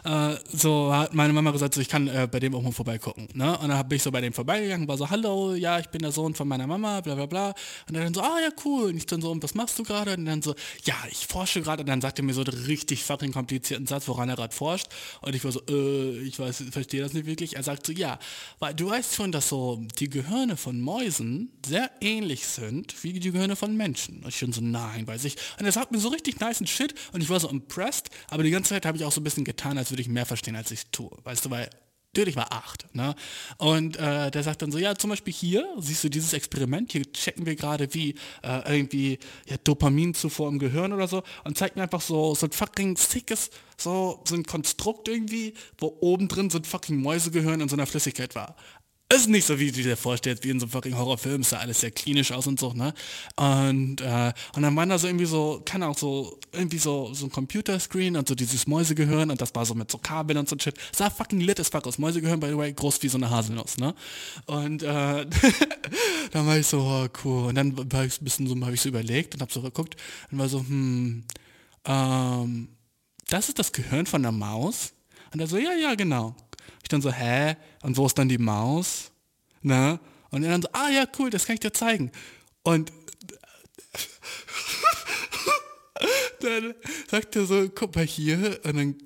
[0.06, 3.28] äh, so hat meine Mama gesagt, so, ich kann äh, bei dem auch mal vorbeigucken.
[3.34, 3.58] Ne?
[3.58, 6.12] Und dann bin ich so bei dem vorbeigegangen, war so, hallo, ja, ich bin der
[6.12, 7.54] Sohn von meiner Mama, bla bla bla.
[7.88, 8.90] Und dann so, ah ja, cool.
[8.90, 10.14] Und ich dann so, und was machst du gerade?
[10.14, 10.54] Und dann so,
[10.84, 11.80] ja, ich forsche gerade.
[11.82, 14.86] Und dann sagt er mir so einen richtig fucking komplizierten Satz, woran er gerade forscht.
[15.22, 17.56] Und ich war so, äh, ich weiß, verstehe das nicht wirklich.
[17.56, 18.20] Er sagt so, ja,
[18.60, 23.32] weil du weißt schon, dass so die Gehirne von Mäusen sehr ähnlich sind wie die
[23.32, 24.22] Gehirne von Menschen.
[24.22, 25.36] Und ich bin so, nein, weiß ich.
[25.58, 26.94] Und er sagt mir so richtig nice Shit.
[27.12, 28.10] Und ich war so impressed.
[28.30, 30.26] Aber die ganze Zeit habe ich auch so ein bisschen getan, als würde ich mehr
[30.26, 31.10] verstehen, als ich tue.
[31.24, 31.70] Weißt du, weil
[32.16, 32.86] natürlich war acht.
[32.94, 33.14] Ne?
[33.58, 37.10] Und äh, der sagt dann so, ja, zum Beispiel hier, siehst du dieses Experiment, hier
[37.12, 41.76] checken wir gerade, wie äh, irgendwie ja, Dopamin zuvor im Gehirn oder so und zeigt
[41.76, 46.48] mir einfach so, so ein fucking sickes, so, so ein Konstrukt irgendwie, wo oben drin
[46.48, 48.56] so ein fucking Mäusegehirn in so einer Flüssigkeit war
[49.14, 51.58] ist nicht so, wie du dir vorstellst, wie in so einem fucking Horrorfilm, ist ja
[51.58, 52.92] alles sehr klinisch aus und so, ne?
[53.36, 57.26] Und, äh, und dann war da so irgendwie so, keine Ahnung, so, irgendwie so, so
[57.26, 60.56] ein Computerscreen und so dieses Mäusegehirn und das war so mit so Kabeln und so
[60.58, 60.74] Shit.
[60.92, 61.98] Sah fucking lit as fuck aus.
[61.98, 63.94] Mäusegehirn, by the way, groß wie so eine Haselnuss, ne?
[64.46, 65.26] Und, äh,
[66.32, 67.48] dann war ich so, oh, cool.
[67.48, 69.94] Und dann war ich ein bisschen so, habe ich so überlegt und hab so geguckt
[70.32, 71.24] und war so, hm,
[71.84, 72.68] ähm,
[73.28, 74.92] das ist das Gehirn von der Maus?
[75.32, 76.34] Und er so, ja, ja, genau.
[76.82, 77.56] Ich dann so, hä?
[77.82, 79.10] Und wo ist dann die Maus?
[79.62, 79.98] Ne?
[80.30, 82.12] Und er dann so, ah ja, cool, das kann ich dir zeigen.
[82.62, 82.92] Und
[86.40, 86.74] dann
[87.10, 88.60] sagt er so, guck mal hier.
[88.64, 88.96] Und dann,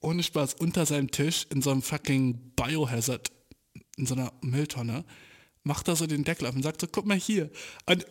[0.00, 3.32] ohne Spaß, unter seinem Tisch in so einem fucking Biohazard,
[3.96, 5.04] in so einer Mülltonne,
[5.62, 7.50] macht er so den Deckel auf und sagt so, guck mal hier.
[7.86, 8.06] Und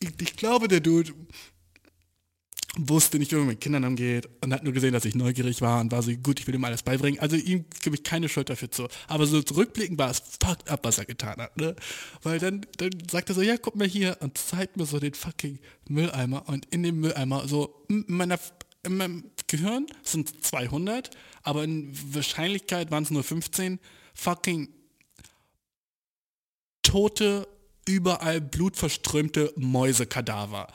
[0.00, 1.14] ich, ich glaube, der Dude
[2.76, 5.80] wusste nicht, wie man mit Kindern umgeht und hat nur gesehen, dass ich neugierig war
[5.80, 7.18] und war so, gut, ich will ihm alles beibringen.
[7.20, 8.86] Also ihm gebe ich keine Schuld dafür zu.
[9.08, 11.56] Aber so zurückblickend war es fucked up, was er getan hat.
[11.56, 11.74] Ne?
[12.22, 15.14] Weil dann, dann sagt er so, ja, guck mal hier und zeigt mir so den
[15.14, 15.58] fucking
[15.88, 18.38] Mülleimer und in dem Mülleimer so, in, meiner,
[18.84, 21.10] in meinem Gehirn sind 200,
[21.42, 23.80] aber in Wahrscheinlichkeit waren es nur 15
[24.14, 24.68] fucking
[26.82, 27.48] tote,
[27.86, 30.68] überall blutverströmte Mäusekadaver.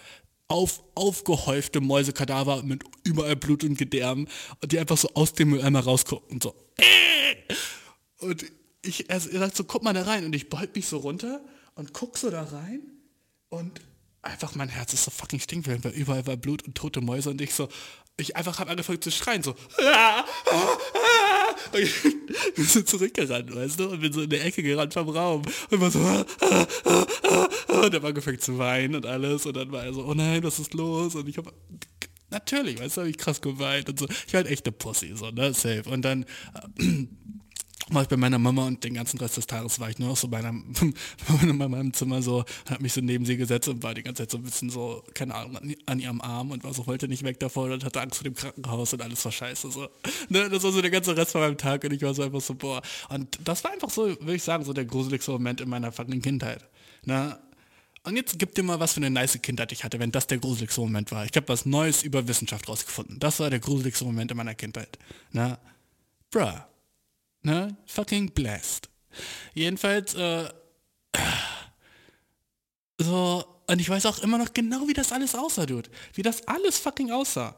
[0.47, 4.27] Auf, aufgehäufte Mäusekadaver mit überall Blut und Gedärm
[4.61, 6.55] und die einfach so aus dem Mülleimer rausgucken und so.
[8.19, 8.45] Und
[8.83, 11.43] ich, er sagt so, guck mal da rein und ich beug mich so runter
[11.73, 12.81] und guck so da rein
[13.49, 13.81] und
[14.21, 17.41] einfach mein Herz ist so fucking stinkwild, weil überall war Blut und tote Mäuse und
[17.41, 17.67] ich so,
[18.17, 19.55] ich einfach habe angefangen zu schreien, so.
[21.71, 21.81] Und
[22.57, 25.91] ich zurückgerannt, weißt du, und bin so in der Ecke gerannt vom Raum und war
[25.91, 25.99] so,
[27.85, 30.43] und er war angefangen zu weinen und alles und dann war er so, oh nein,
[30.43, 31.15] was ist los?
[31.15, 31.51] Und ich habe
[32.29, 34.05] natürlich, weißt du, habe ich krass geweint und so.
[34.27, 35.83] Ich war halt echt eine Pussy, so, ne, safe.
[35.89, 36.25] Und dann
[37.89, 40.17] war ich bei meiner Mama und den ganzen Rest des Tages war ich nur noch
[40.17, 40.53] so bei, einer,
[41.57, 44.31] bei meinem Zimmer so, habe mich so neben sie gesetzt und war die ganze Zeit
[44.31, 47.23] so ein bisschen so, keine Ahnung, an, an ihrem Arm und war so, wollte nicht
[47.23, 49.71] weg davon und hatte Angst vor dem Krankenhaus und alles war scheiße.
[49.71, 49.87] So.
[50.29, 52.41] Ne, das war so der ganze Rest von meinem Tag und ich war so einfach
[52.41, 52.81] so, boah.
[53.09, 56.21] Und das war einfach so, würde ich sagen, so der gruseligste Moment in meiner fucking
[56.21, 56.67] Kindheit.
[57.03, 57.37] Ne?
[58.05, 60.37] Und jetzt gib dir mal, was für eine nice Kindheit ich hatte, wenn das der
[60.37, 61.25] gruseligste Moment war.
[61.25, 63.19] Ich habe was Neues über Wissenschaft rausgefunden.
[63.19, 64.99] Das war der gruseligste Moment in meiner Kindheit.
[65.31, 65.57] Ne?
[66.29, 66.53] Bruh.
[67.41, 67.75] Ne?
[67.87, 68.89] Fucking blessed.
[69.55, 70.49] Jedenfalls, äh,
[72.99, 75.89] so, und ich weiß auch immer noch genau, wie das alles aussah, Dude.
[76.13, 77.55] Wie das alles fucking aussah.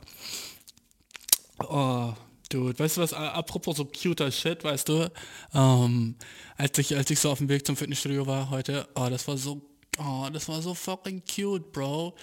[1.60, 2.14] Oh,
[2.50, 5.12] Dude, weißt du was, apropos so cuter Shit, weißt du,
[5.54, 6.16] ähm,
[6.56, 9.38] als ich, als ich so auf dem Weg zum Fitnessstudio war heute, oh, das war
[9.38, 9.62] so,
[9.98, 12.16] oh, das war so fucking cute, Bro.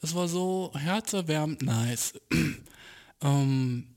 [0.00, 2.14] Das war so herzerwärmend nice.
[3.22, 3.88] ähm,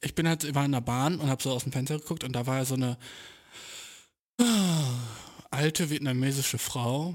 [0.00, 2.32] ich bin halt, war in der Bahn und habe so aus dem Fenster geguckt und
[2.32, 2.96] da war so eine
[5.50, 7.14] alte vietnamesische Frau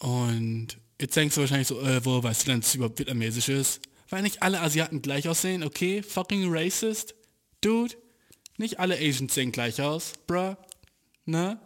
[0.00, 3.80] und jetzt denkst du wahrscheinlich so, äh, wo weißt du denn, dass überhaupt vietnamesisch ist?
[4.08, 6.02] Weil nicht alle Asiaten gleich aussehen, okay?
[6.02, 7.14] Fucking racist?
[7.60, 7.94] Dude?
[8.56, 10.56] Nicht alle Asians sehen gleich aus, bruh.
[11.24, 11.60] Ne?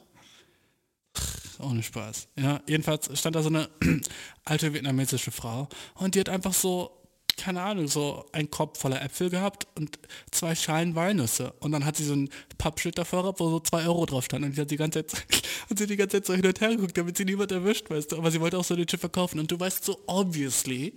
[1.60, 2.28] Ohne Spaß.
[2.36, 3.68] Ja, jedenfalls stand da so eine
[4.44, 7.04] alte vietnamesische Frau und die hat einfach so
[7.36, 9.98] keine Ahnung, so ein Korb voller Äpfel gehabt und
[10.30, 11.52] zwei Schalen Walnüsse.
[11.60, 12.28] Und dann hat sie so ein
[12.58, 14.44] Pappschild davor gehabt, wo so zwei Euro drauf stand.
[14.44, 15.24] Und sie hat die ganze Zeit,
[15.68, 18.12] und sie die ganze Zeit so hin und her geguckt, damit sie niemand erwischt, weißt
[18.12, 18.18] du.
[18.18, 19.40] Aber sie wollte auch so den Chip verkaufen.
[19.40, 20.94] Und du weißt so obviously,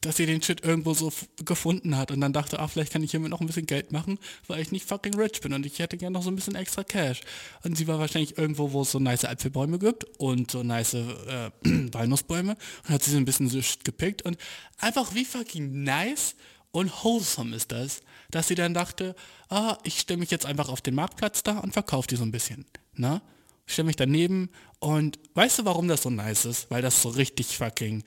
[0.00, 1.12] dass sie den Shit irgendwo so
[1.44, 4.18] gefunden hat und dann dachte, ach, vielleicht kann ich hiermit noch ein bisschen Geld machen,
[4.46, 6.84] weil ich nicht fucking rich bin und ich hätte gerne noch so ein bisschen extra
[6.84, 7.20] Cash.
[7.64, 11.50] Und sie war wahrscheinlich irgendwo, wo es so nice Apfelbäume gibt und so nice äh,
[11.92, 14.38] Walnussbäume und hat sie so ein bisschen so gepickt und
[14.78, 16.34] einfach wie fucking nice
[16.72, 19.14] und wholesome ist das, dass sie dann dachte,
[19.48, 22.30] ah, ich stelle mich jetzt einfach auf den Marktplatz da und verkaufe die so ein
[22.30, 22.64] bisschen.
[22.94, 23.20] Ne?
[23.66, 26.70] Ich stelle mich daneben und weißt du, warum das so nice ist?
[26.70, 28.02] Weil das so richtig fucking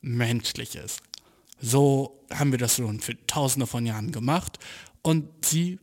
[0.00, 1.02] menschlich ist.
[1.60, 4.58] So haben wir das schon für tausende von Jahren gemacht
[5.02, 5.78] und sie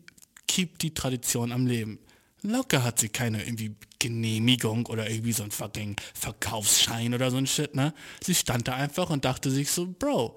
[0.48, 2.00] keept die Tradition am Leben.
[2.42, 7.48] Locker hat sie keine irgendwie Genehmigung oder irgendwie so ein fucking Verkaufsschein oder so ein
[7.48, 7.94] Shit, ne?
[8.22, 10.36] Sie stand da einfach und dachte sich so, Bro,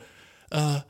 [0.50, 0.80] äh,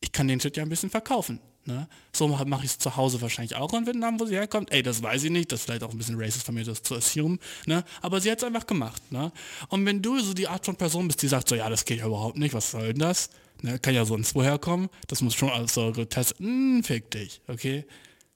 [0.00, 1.40] ich kann den Shit ja ein bisschen verkaufen.
[1.68, 1.86] Ne?
[2.14, 4.72] So mache ich es zu Hause wahrscheinlich auch in Vietnam, wo sie herkommt.
[4.72, 6.82] Ey, das weiß ich nicht, das ist vielleicht auch ein bisschen racist von mir, das
[6.82, 7.38] zu assumen.
[7.66, 7.84] Ne?
[8.00, 9.02] Aber sie hat es einfach gemacht.
[9.12, 9.32] Ne?
[9.68, 11.98] Und wenn du so die Art von Person bist, die sagt so, ja, das geht
[11.98, 13.28] ja überhaupt nicht, was soll denn das?
[13.62, 13.78] Ne?
[13.78, 14.88] Kann ja sonst woher kommen.
[15.06, 16.38] Das muss schon alles so getestet.
[16.38, 17.84] Hm, fick dich, okay?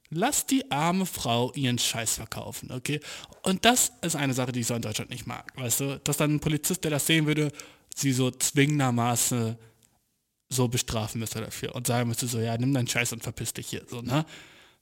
[0.09, 2.99] Lass die arme Frau ihren Scheiß verkaufen, okay?
[3.41, 5.99] Und das ist eine Sache, die ich so in Deutschland nicht mag, weißt du?
[6.03, 7.51] Dass dann ein Polizist, der das sehen würde,
[7.95, 9.57] sie so zwingendermaßen
[10.49, 13.67] so bestrafen müsste dafür und sagen müsste so, ja, nimm deinen Scheiß und verpiss dich
[13.67, 14.25] hier, so, ne?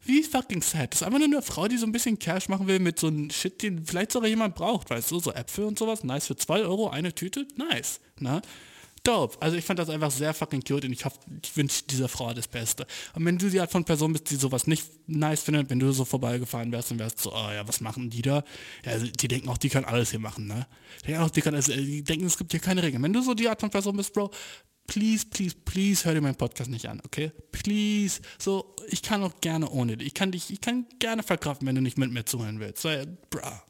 [0.04, 0.92] Wie fucking sad.
[0.92, 3.08] Das ist einfach nur eine Frau, die so ein bisschen Cash machen will mit so
[3.08, 6.36] einem Shit, den vielleicht sogar jemand braucht, weißt du, so Äpfel und sowas, nice, für
[6.36, 8.42] 2 Euro eine Tüte, nice, ne?
[9.04, 9.42] Dope.
[9.42, 12.34] Also ich fand das einfach sehr fucking cute und ich, hoffe, ich wünsche dieser Frau
[12.34, 12.86] das Beste.
[13.16, 15.92] Und wenn du die Art von Person bist, die sowas nicht nice findet, wenn du
[15.92, 18.44] so vorbeigefahren wärst, dann wärst so, oh ja, was machen die da?
[18.86, 20.68] Ja, also die denken auch, die können alles hier machen, ne?
[21.02, 23.02] Die denken auch, die, können, also, die denken, es gibt hier keine Regeln.
[23.02, 24.30] Wenn du so die Art von Person bist, Bro,
[24.86, 27.32] please, please, please hör dir meinen Podcast nicht an, okay?
[27.52, 28.22] Please.
[28.38, 30.08] So, ich kann auch gerne ohne dich.
[30.08, 32.84] Ich kann dich, ich kann gerne verkraften, wenn du nicht mit mir zuhören willst.
[32.84, 32.90] So,
[33.30, 33.64] bra.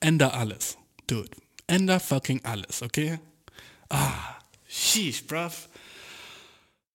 [0.00, 0.76] Änder alles.
[1.06, 1.30] Dude.
[1.70, 3.18] Änder fucking alles, okay?
[3.88, 5.68] Ah, sheesh, bruv.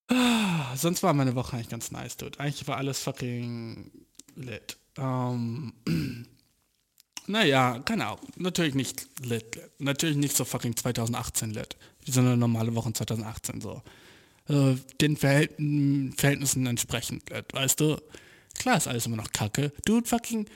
[0.08, 2.38] Ah, sonst war meine Woche eigentlich ganz nice, dude.
[2.38, 3.90] Eigentlich war alles fucking
[4.36, 4.76] lit.
[4.98, 5.74] Um,
[7.26, 8.20] Naja, keine Ahnung.
[8.36, 9.70] Natürlich nicht lit, lit.
[9.78, 11.76] Natürlich nicht so fucking 2018 lit.
[12.04, 13.82] Wie so eine normale Woche in 2018 so.
[14.48, 15.52] Also den Verhält
[16.16, 17.98] Verhältnissen entsprechend lit, weißt du?
[18.54, 19.72] Klar ist alles immer noch kacke.
[19.84, 20.48] Dude, fucking,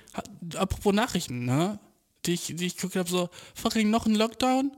[0.57, 1.79] apropos Nachrichten, ne?
[2.27, 4.73] Die ich, die ich geguckt habe, so, fucking noch ein Lockdown?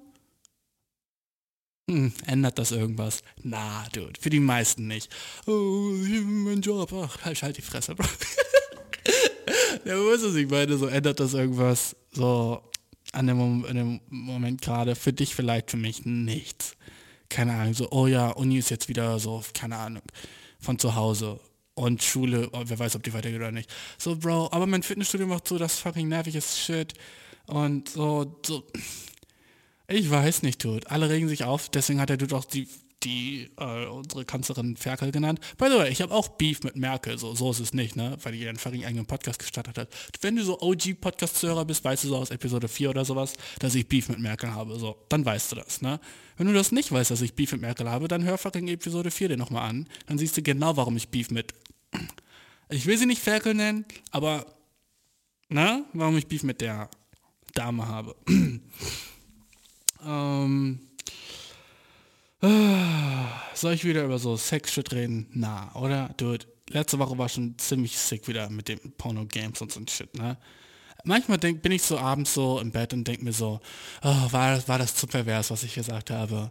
[1.90, 3.22] Hm, ändert das irgendwas?
[3.42, 5.10] Na, dude, für die meisten nicht.
[5.46, 8.06] Oh, mein Job, ach, halt, halt die Fresse, Bro.
[9.84, 10.34] Ist es?
[10.36, 12.62] Ich meine, so ändert das irgendwas so
[13.12, 14.94] an dem, Mom in dem Moment gerade.
[14.94, 16.76] Für dich vielleicht, für mich nichts.
[17.28, 20.02] Keine Ahnung, so, oh ja, Uni ist jetzt wieder so, keine Ahnung,
[20.60, 21.40] von zu Hause.
[21.74, 23.70] Und Schule, oh, wer weiß, ob die weitergeht oder nicht.
[23.96, 26.92] So, Bro, aber mein Fitnessstudio macht so das fucking nerviges Shit.
[27.46, 28.64] Und so, so,
[29.88, 30.90] ich weiß nicht, Dude.
[30.90, 32.68] Alle regen sich auf, deswegen hat der Dude auch die,
[33.02, 35.40] die äh, unsere Kanzlerin Ferkel genannt.
[35.58, 38.16] By the way, ich habe auch Beef mit Merkel, so, so ist es nicht, ne?
[38.22, 39.88] Weil die ihren fucking eigenen Podcast gestartet hat.
[40.20, 43.88] Wenn du so OG-Podcast-Hörer bist, weißt du so aus Episode 4 oder sowas, dass ich
[43.88, 44.78] Beef mit Merkel habe.
[44.78, 46.00] So, dann weißt du das, ne?
[46.36, 49.10] Wenn du das nicht weißt, dass ich Beef mit Merkel habe, dann hör fucking Episode
[49.10, 49.88] 4 dir nochmal an.
[50.06, 51.52] Dann siehst du genau, warum ich Beef mit.
[52.70, 54.46] Ich will sie nicht Ferkel nennen, aber,
[55.50, 55.84] ne?
[55.92, 56.88] Warum ich Beef mit der
[57.52, 58.16] Dame habe.
[60.04, 60.80] ähm.
[63.54, 65.28] Soll ich wieder über so Sex-Shit reden?
[65.32, 66.12] Na, oder?
[66.16, 70.16] Dude, letzte Woche war schon ziemlich sick wieder mit den Porno-Games und so ein Shit,
[70.16, 70.36] ne?
[71.04, 73.60] Manchmal denk, bin ich so abends so im Bett und denke mir so,
[74.02, 76.50] oh, war, das, war das zu pervers, was ich gesagt habe?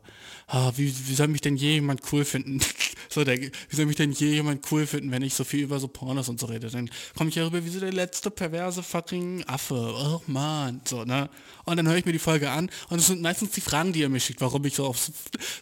[0.52, 2.60] Oh, wie, wie soll mich denn je jemand cool finden?
[3.10, 5.80] so der, wie soll mich denn je jemand cool finden, wenn ich so viel über
[5.80, 6.70] so Pornos und so rede?
[6.70, 9.76] Dann komme ich ja rüber wie so der letzte perverse fucking Affe.
[9.76, 11.30] Oh man, so, ne?
[11.64, 13.99] Und dann höre ich mir die Folge an und es sind meistens die Fragen, die
[13.99, 14.97] ihr mir schickt, warum ich so auf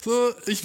[0.02, 0.64] so, ich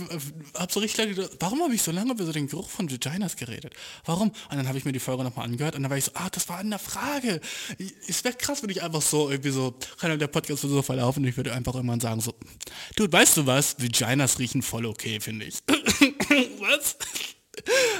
[0.56, 3.74] habe so richtig warum habe ich so lange über so den Geruch von Vaginas geredet?
[4.04, 4.28] Warum?
[4.28, 6.28] Und dann habe ich mir die Folge nochmal angehört und dann war ich so, ah,
[6.30, 7.40] das war eine Frage.
[8.14, 11.22] Es wäre krass, wenn ich einfach so irgendwie so, kann der Podcast würde so verlaufen
[11.22, 12.34] und ich würde einfach irgendwann sagen so,
[12.96, 13.76] du, weißt du was?
[13.80, 15.56] Vaginas riechen voll okay, finde ich.
[16.60, 16.96] was?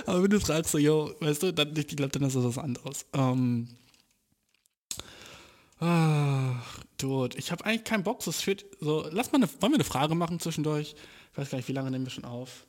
[0.07, 2.59] Aber wenn du fragst so, yo, weißt du, dann, ich glaube, dann ist das was
[2.59, 3.07] anderes.
[3.13, 3.69] Ähm,
[5.81, 8.65] Ach, Dude, ich habe eigentlich keinen Bock, shit.
[8.81, 10.95] So, lass mal eine, wollen wir eine Frage machen zwischendurch?
[11.33, 12.67] Ich weiß gar nicht, wie lange nehmen wir schon auf.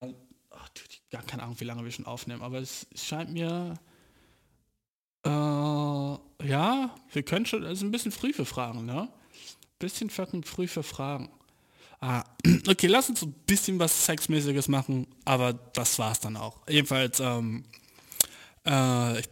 [0.00, 3.78] Ach, dude, gar keine Ahnung, wie lange wir schon aufnehmen, aber es scheint mir.
[5.24, 9.08] Äh, ja, wir können schon, ist ein bisschen früh für Fragen, ne?
[9.78, 11.30] Bisschen fucking früh für Fragen.
[12.00, 12.24] Ah,
[12.68, 16.66] okay, lass uns ein bisschen was Sexmäßiges machen, aber das war's dann auch.
[16.68, 17.64] Jedenfalls, ähm,
[18.66, 19.28] äh, ich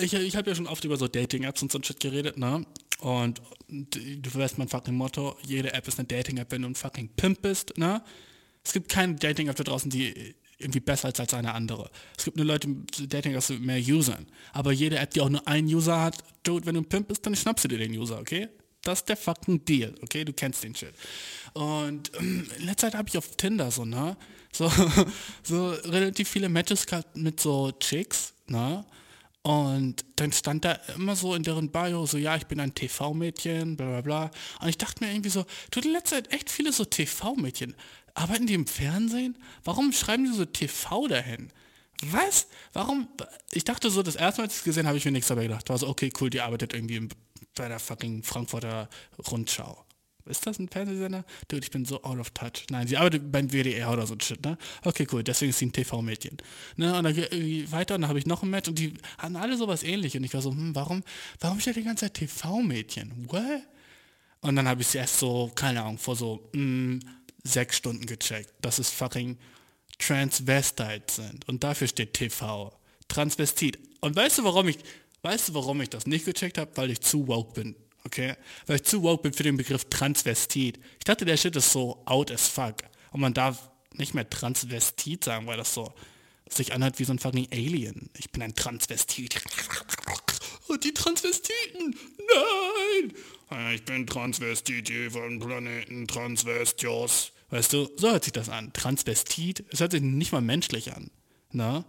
[0.00, 2.66] ich, ich habe ja schon oft über so Dating-Apps und so ein Shit geredet, ne?
[2.98, 7.10] Und du weißt mein fucking Motto, jede App ist eine Dating-App, wenn du ein fucking
[7.16, 8.02] Pimp bist, ne?
[8.64, 10.34] Es gibt keine Dating-App da draußen, die
[10.64, 11.90] irgendwie besser ist als eine andere.
[12.16, 14.26] Es gibt nur Leute, Dating-Apps mit mehr Usern.
[14.52, 17.24] Aber jede App, die auch nur einen User hat, Dude, wenn du ein Pimp bist,
[17.24, 18.48] dann schnappst du dir den User, okay?
[18.82, 20.24] Das ist der fucking Deal, okay?
[20.24, 20.94] Du kennst den Shit.
[21.54, 24.16] Und ähm, in letzter Zeit habe ich auf Tinder so, ne?
[24.52, 24.70] So,
[25.42, 28.84] so relativ viele Matches gehabt mit so Chicks, ne?
[29.46, 33.76] Und dann stand da immer so in deren Bio so, ja, ich bin ein TV-Mädchen,
[33.76, 34.30] bla bla bla.
[34.60, 37.74] Und ich dachte mir irgendwie so, du, in letzter Zeit echt viele so TV-Mädchen.
[38.14, 39.36] Arbeiten die im Fernsehen?
[39.64, 41.50] Warum schreiben die so TV dahin?
[42.02, 42.48] Was?
[42.72, 43.08] Warum?
[43.52, 45.44] Ich dachte so, das erste Mal, als ich es gesehen habe, ich mir nichts dabei
[45.44, 45.68] gedacht.
[45.68, 47.08] War so, okay, cool, die arbeitet irgendwie
[47.54, 48.88] bei der fucking Frankfurter
[49.30, 49.84] Rundschau.
[50.26, 51.24] Ist das ein Fernsehsender?
[51.48, 52.66] Dude, ich bin so out of touch.
[52.70, 54.56] Nein, sie arbeitet beim WDR oder so ein Shit, ne?
[54.82, 56.38] Okay, cool, deswegen ist sie ein TV-Mädchen.
[56.76, 56.96] Ne?
[56.96, 59.58] Und dann gehe weiter und dann habe ich noch ein Match und die hatten alle
[59.58, 60.16] sowas ähnlich.
[60.16, 61.04] Und ich war so, hm, warum,
[61.40, 63.26] warum steht die ganze Zeit TV-Mädchen?
[63.28, 63.62] What?
[64.40, 67.00] Und dann habe ich sie erst so, keine Ahnung, vor so mh, hm,
[67.44, 69.38] sechs Stunden gecheckt, dass es fucking
[69.98, 71.46] Transvestite sind.
[71.48, 72.72] Und dafür steht TV.
[73.08, 73.78] Transvestit.
[74.00, 74.78] Und weißt du, warum ich,
[75.22, 76.70] weißt du, warum ich das nicht gecheckt habe?
[76.74, 78.34] Weil ich zu woke bin okay?
[78.66, 80.78] Weil ich zu woke bin für den Begriff Transvestit.
[80.98, 82.76] Ich dachte, der Shit ist so out as fuck.
[83.12, 85.92] Und man darf nicht mehr Transvestit sagen, weil das so
[86.48, 88.10] sich anhört wie so ein fucking Alien.
[88.18, 89.40] Ich bin ein Transvestit.
[90.68, 91.96] Und die Transvestiten!
[92.18, 93.74] Nein!
[93.74, 97.32] Ich bin Transvestit vom Planeten Transvestios.
[97.54, 98.72] Weißt du, so hört sich das an.
[98.72, 101.12] Transvestit, es hört sich nicht mal menschlich an.
[101.52, 101.84] Na?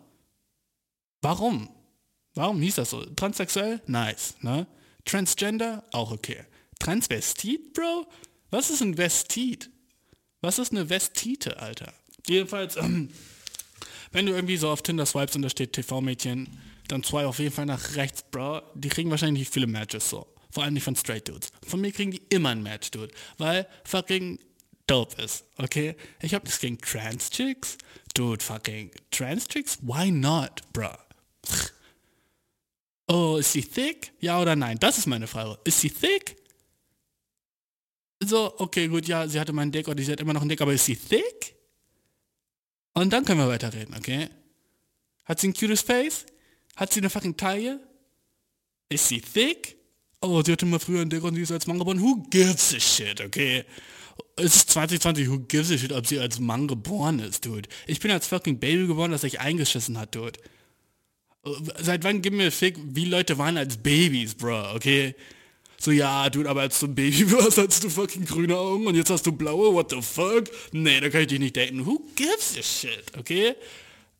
[1.23, 1.71] Warum?
[2.35, 3.03] Warum hieß das so?
[3.03, 3.81] Transsexuell?
[3.87, 4.67] Nice, ne?
[5.05, 5.83] Transgender?
[5.91, 6.43] Auch okay.
[6.77, 8.05] Transvestit, Bro?
[8.51, 9.71] Was ist ein Vestit?
[10.39, 11.91] Was ist eine Vestite, Alter?
[12.27, 13.09] Jedenfalls, ähm,
[14.11, 16.47] wenn du irgendwie so auf Tinder swipes und da steht TV-Mädchen,
[16.89, 18.61] dann swipe auf jeden Fall nach rechts, Bro.
[18.75, 20.27] Die kriegen wahrscheinlich nicht viele Matches so.
[20.51, 21.49] Vor allem nicht von Straight Dudes.
[21.65, 23.11] Von mir kriegen die immer ein Match, Dude.
[23.39, 24.37] Weil fucking
[24.87, 25.95] dope ist, okay?
[26.21, 27.77] Ich hab nichts gegen Trans-Chicks.
[28.13, 29.79] Dude, fucking Trans-Chicks?
[29.81, 30.91] Why not, bro?
[33.07, 34.13] Oh, ist sie thick?
[34.19, 34.79] Ja oder nein?
[34.79, 35.59] Das ist meine Frage.
[35.63, 36.37] Ist sie thick?
[38.23, 40.61] So, okay, gut, ja, sie hatte meinen Dick oder sie hat immer noch einen Dick,
[40.61, 41.55] aber ist sie thick?
[42.93, 44.29] Und dann können wir weiterreden, okay?
[45.25, 46.25] Hat sie ein cutes Face?
[46.75, 47.79] Hat sie eine fucking Taille?
[48.89, 49.77] Ist sie thick?
[50.21, 52.01] Oh, sie hatte mal früher einen Dick und sie ist als Mann geboren.
[52.01, 53.65] Who gives a shit, okay?
[54.37, 57.69] Es ist 2020, who gives a shit, ob sie als Mann geboren ist, dude.
[57.87, 60.37] Ich bin als fucking Baby geboren, das sich eingeschissen hat, dude.
[61.79, 65.15] Seit wann gib mir Fick, wie Leute waren als Babys, bro, okay?
[65.77, 68.95] So, ja, du, aber als du ein Baby warst, hattest du fucking grüne Augen und
[68.95, 70.49] jetzt hast du blaue, what the fuck?
[70.73, 71.85] Nee, da kann ich dich nicht daten.
[71.85, 73.55] Who gives a shit, okay?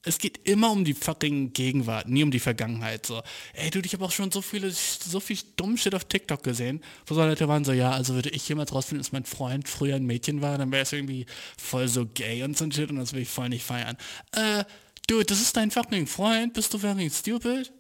[0.06, 3.06] Es geht immer um die fucking Gegenwart, nie um die Vergangenheit.
[3.06, 3.22] So,
[3.53, 6.82] ey, du, ich habe auch schon so viele, so viel dumm Shit auf TikTok gesehen,
[7.06, 9.95] wo so Leute waren so, ja, also würde ich jemals rausfinden, dass mein Freund früher
[9.95, 11.26] ein Mädchen war, dann wäre es irgendwie
[11.58, 13.97] voll so gay und so ein Shit und das will ich voll nicht feiern.
[14.32, 14.64] Äh,
[15.08, 17.72] Dude, das ist dein fucking Freund, bist du fucking stupid?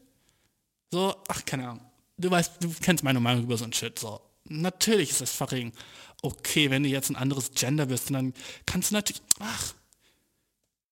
[0.91, 1.85] So, ach, keine Ahnung.
[2.17, 4.21] Du weißt, du kennst meine Meinung über so ein Shit, so.
[4.47, 5.73] Natürlich ist das fucking
[6.21, 8.33] okay, wenn du jetzt ein anderes Gender bist, dann
[8.65, 9.73] kannst du natürlich, ach,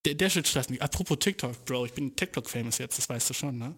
[0.04, 0.82] der, der Shit stresst mich.
[0.82, 3.74] Apropos TikTok, Bro, ich bin TikTok-famous jetzt, das weißt du schon, ne?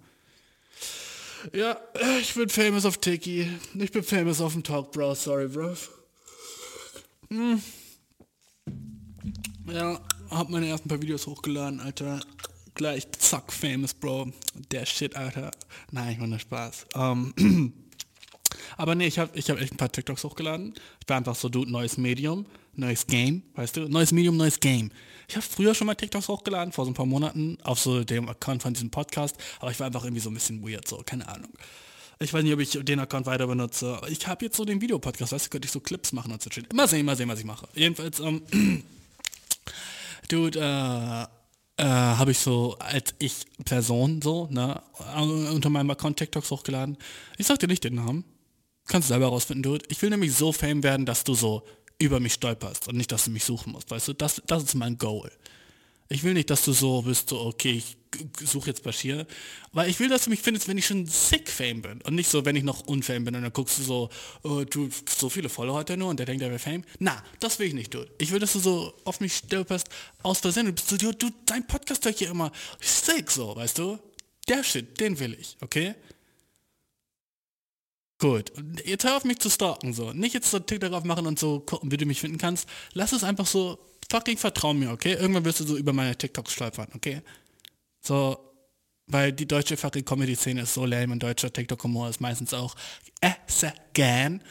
[1.53, 1.79] Ja,
[2.21, 3.49] ich bin famous auf Tiki.
[3.75, 5.15] Ich bin famous auf dem Talk, Bro.
[5.15, 5.77] Sorry, Bro.
[7.31, 7.63] Hm.
[9.71, 10.01] Ja,
[10.31, 12.21] hab meine ersten paar Videos hochgeladen, Alter.
[12.75, 14.33] Gleich zack, famous, Bro.
[14.71, 15.51] Der Shit, Alter.
[15.93, 16.87] Nein, ich meine Spaß.
[16.95, 17.33] Ähm,
[18.77, 20.75] aber nee, ich habe ich hab echt ein paar TikToks hochgeladen.
[21.01, 22.47] Ich war einfach so, du, neues Medium,
[22.79, 23.89] neues Game, weißt du?
[23.89, 24.91] Neues Medium, neues Game.
[25.29, 28.29] Ich habe früher schon mal TikToks hochgeladen, vor so ein paar Monaten, auf so dem
[28.29, 31.27] Account von diesem Podcast, aber ich war einfach irgendwie so ein bisschen weird, so, keine
[31.29, 31.51] Ahnung.
[32.19, 34.01] Ich weiß nicht, ob ich den Account weiter benutze.
[34.09, 36.51] Ich habe jetzt so den Videopodcast, weißt du, könnte ich so Clips machen und so
[36.51, 36.73] shit.
[36.73, 37.69] Mal sehen, mal sehen, was ich mache.
[37.75, 38.43] Jedenfalls, ähm,
[40.29, 41.27] Dude, äh,
[41.83, 44.81] äh, habe ich so als ich Person so, ne,
[45.53, 46.97] unter meinem Account TikToks hochgeladen.
[47.37, 48.25] Ich sag dir nicht den Namen.
[48.87, 49.85] Kannst du selber rausfinden, Dude.
[49.89, 51.65] Ich will nämlich so fame werden, dass du so
[51.99, 54.13] über mich stolperst und nicht, dass du mich suchen musst, weißt du?
[54.13, 55.31] Das, das ist mein Goal.
[56.09, 57.97] Ich will nicht, dass du so bist, so, okay, ich
[58.47, 59.27] suche jetzt Bashir,
[59.73, 62.31] weil ich will, dass du mich findest, wenn ich schon sick Fame bin und nicht
[62.31, 64.11] so, wenn ich noch unfame bin und dann guckst du so,
[64.45, 66.85] oh, du, so viele Follower er nur und der denkt, er wäre Fame.
[67.01, 68.07] Na, das will ich nicht, du.
[68.19, 69.89] Ich will, dass du so auf mich stolperst,
[70.23, 73.79] aus Versehen, du bist so, du, du dein Podcast hört hier immer sick, so, weißt
[73.79, 73.99] du?
[74.49, 75.95] Der Shit, den will ich, okay?
[78.19, 78.51] Gut,
[78.85, 80.13] jetzt hör auf mich zu stalken, so.
[80.13, 82.67] Nicht jetzt so TikTok aufmachen und so gucken, wie du mich finden kannst.
[82.95, 83.79] Lass es einfach so,
[84.11, 85.15] fucking vertrau mir, okay?
[85.15, 87.21] Irgendwann wirst du so über meine TikToks stolpern, okay?
[88.01, 88.39] So,
[89.07, 92.75] weil die deutsche fucking Comedy-Szene ist so lame und deutscher TikTok-Humor ist meistens auch
[93.21, 94.43] Again.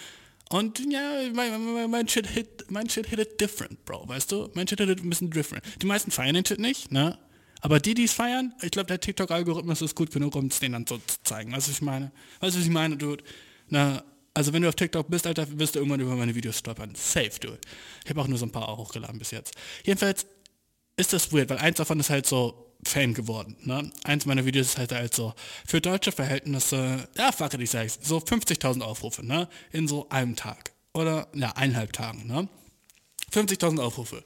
[0.50, 4.50] Und ja, mein, mein, mein, Shit hit, mein Shit hit it different, Bro, weißt du?
[4.54, 5.64] Mein Shit hit it ein bisschen different.
[5.82, 7.18] Die meisten feiern den Shit nicht, ne?
[7.62, 10.74] Aber die, die es feiern, ich glaube, der TikTok-Algorithmus ist gut genug, um es denen
[10.74, 11.52] dann so zu zeigen.
[11.52, 12.12] Weißt du, was ich meine?
[12.40, 13.24] Weißt du, was ich meine, Dude?
[13.70, 14.04] Na,
[14.34, 16.94] also wenn du auf TikTok bist, Alter, wirst du irgendwann über meine Videos stolpern.
[16.96, 17.60] Safe, Dude.
[18.04, 19.56] Ich habe auch nur so ein paar hochgeladen bis jetzt.
[19.84, 20.26] Jedenfalls
[20.98, 23.56] ist das weird, weil eins davon ist halt so Fame geworden.
[23.62, 23.90] Ne?
[24.04, 25.34] Eins meiner Videos ist halt halt so,
[25.66, 29.50] für deutsche Verhältnisse, ja, fuck it, ich sag's, so 50.000 Aufrufe, ne?
[29.72, 30.72] In so einem Tag.
[30.94, 32.48] Oder, ja, eineinhalb Tagen, ne?
[33.32, 34.24] 50.000 Aufrufe.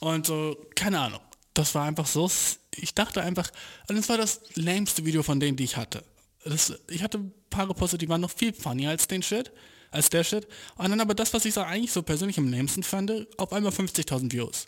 [0.00, 1.20] Und so, keine Ahnung.
[1.54, 2.30] Das war einfach so,
[2.76, 3.50] ich dachte einfach,
[3.88, 6.04] und es war das lämste Video von denen, die ich hatte.
[6.44, 9.52] Das, ich hatte ein paar gepostet, die waren noch viel funnier als den Shit,
[9.90, 10.46] als der Shit.
[10.76, 13.72] Und dann aber das, was ich so eigentlich so persönlich am lämsten fand, auf einmal
[13.72, 14.66] 50.000 Views.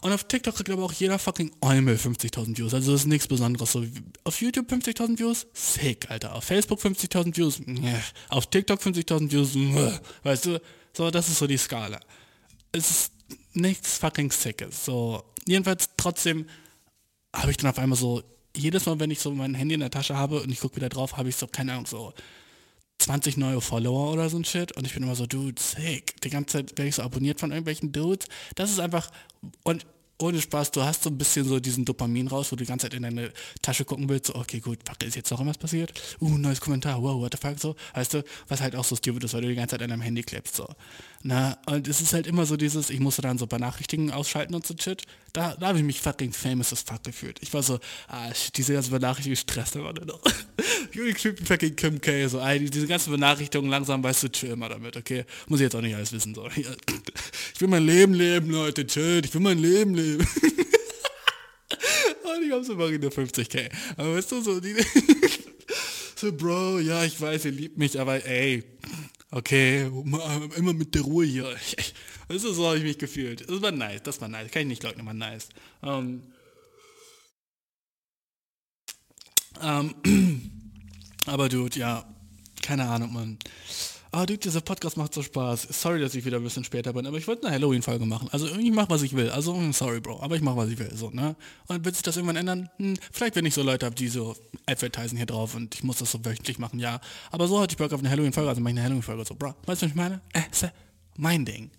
[0.00, 2.74] Und auf TikTok kriegt aber auch jeder fucking Eumel 50.000 Views.
[2.74, 3.72] Also das ist nichts Besonderes.
[3.72, 3.84] So,
[4.24, 5.46] auf YouTube 50.000 Views?
[5.52, 6.34] Sick, Alter.
[6.34, 7.60] Auf Facebook 50.000 Views?
[7.64, 7.94] Nee.
[8.28, 9.54] Auf TikTok 50.000 Views?
[9.54, 9.92] Nee.
[10.22, 10.60] Weißt du?
[10.92, 12.00] So, das ist so die Skala.
[12.72, 13.12] Es ist
[13.54, 14.84] nichts fucking Sickes.
[14.84, 16.46] So, jedenfalls trotzdem
[17.34, 18.22] habe ich dann auf einmal so,
[18.56, 20.88] jedes Mal, wenn ich so mein Handy in der Tasche habe und ich gucke wieder
[20.88, 22.12] drauf, habe ich so, keine Ahnung, so
[22.98, 26.20] 20 neue Follower oder so ein Shit und ich bin immer so, Dude, sick.
[26.22, 28.26] Die ganze Zeit werde ich so abonniert von irgendwelchen Dudes.
[28.54, 29.10] Das ist einfach,
[29.64, 29.84] und
[30.18, 32.86] ohne Spaß, du hast so ein bisschen so diesen Dopamin raus, wo du die ganze
[32.86, 33.32] Zeit in deine
[33.62, 35.92] Tasche gucken willst, so, okay, gut, fuck, ist jetzt noch irgendwas passiert?
[36.20, 39.24] Uh, neues Kommentar, wow, what the fuck, so, weißt du, was halt auch so stupid
[39.24, 40.68] ist, weil du die ganze Zeit an deinem Handy klebst, so.
[41.22, 44.66] Na, und es ist halt immer so dieses, ich musste dann so Benachrichtigungen ausschalten und
[44.66, 45.02] so Shit,
[45.34, 47.38] da, da habe ich mich fucking famous as fuck gefühlt.
[47.42, 50.20] Ich war so, ah, shit, diese ganze Benachrichtigung stresst immer nur noch.
[50.92, 54.96] fühle fucking Kim K, so, ey, diese ganzen Benachrichtigungen, langsam weißt du, chill mal damit,
[54.96, 55.24] okay?
[55.48, 56.48] Muss ich jetzt auch nicht alles wissen, so.
[57.54, 60.26] Ich will mein Leben leben, Leute, chill, ich will mein Leben leben.
[62.22, 63.70] Und ich hab so Marine 50k.
[63.96, 64.74] Aber weißt du, so, die,
[66.16, 68.62] so, Bro, ja, ich weiß, ihr liebt mich, aber ey,
[69.34, 69.90] okay,
[70.56, 71.44] immer mit der Ruhe hier.
[72.28, 73.48] Weißt du, so habe ich mich gefühlt.
[73.48, 74.50] Das war nice, das war nice.
[74.50, 75.48] Kann ich nicht leugnen, war nice.
[75.82, 76.22] Ähm,
[79.60, 79.94] ähm,
[81.26, 82.04] aber Dude, ja,
[82.62, 83.38] keine Ahnung, Mann.
[84.20, 85.62] Dude, dieser Podcast macht so Spaß.
[85.70, 88.28] Sorry, dass ich wieder ein bisschen später bin, aber ich wollte eine Halloween-Folge machen.
[88.30, 89.28] Also ich mache, was ich will.
[89.30, 90.94] Also, hm, sorry, Bro, aber ich mache, was ich will.
[90.94, 91.34] So, ne?
[91.66, 92.70] Und wird sich das irgendwann ändern?
[92.76, 94.36] Hm, vielleicht, wenn ich so Leute habe, die so
[94.66, 97.00] advertisen hier drauf und ich muss das so wöchentlich machen, ja.
[97.32, 99.24] Aber so hatte ich Bock auf eine Halloween-Folge, also mache ich eine Halloween-Folge.
[99.24, 100.20] So, Bro, weißt du, was ich meine?
[100.32, 100.42] Äh,
[101.16, 101.70] mein Ding.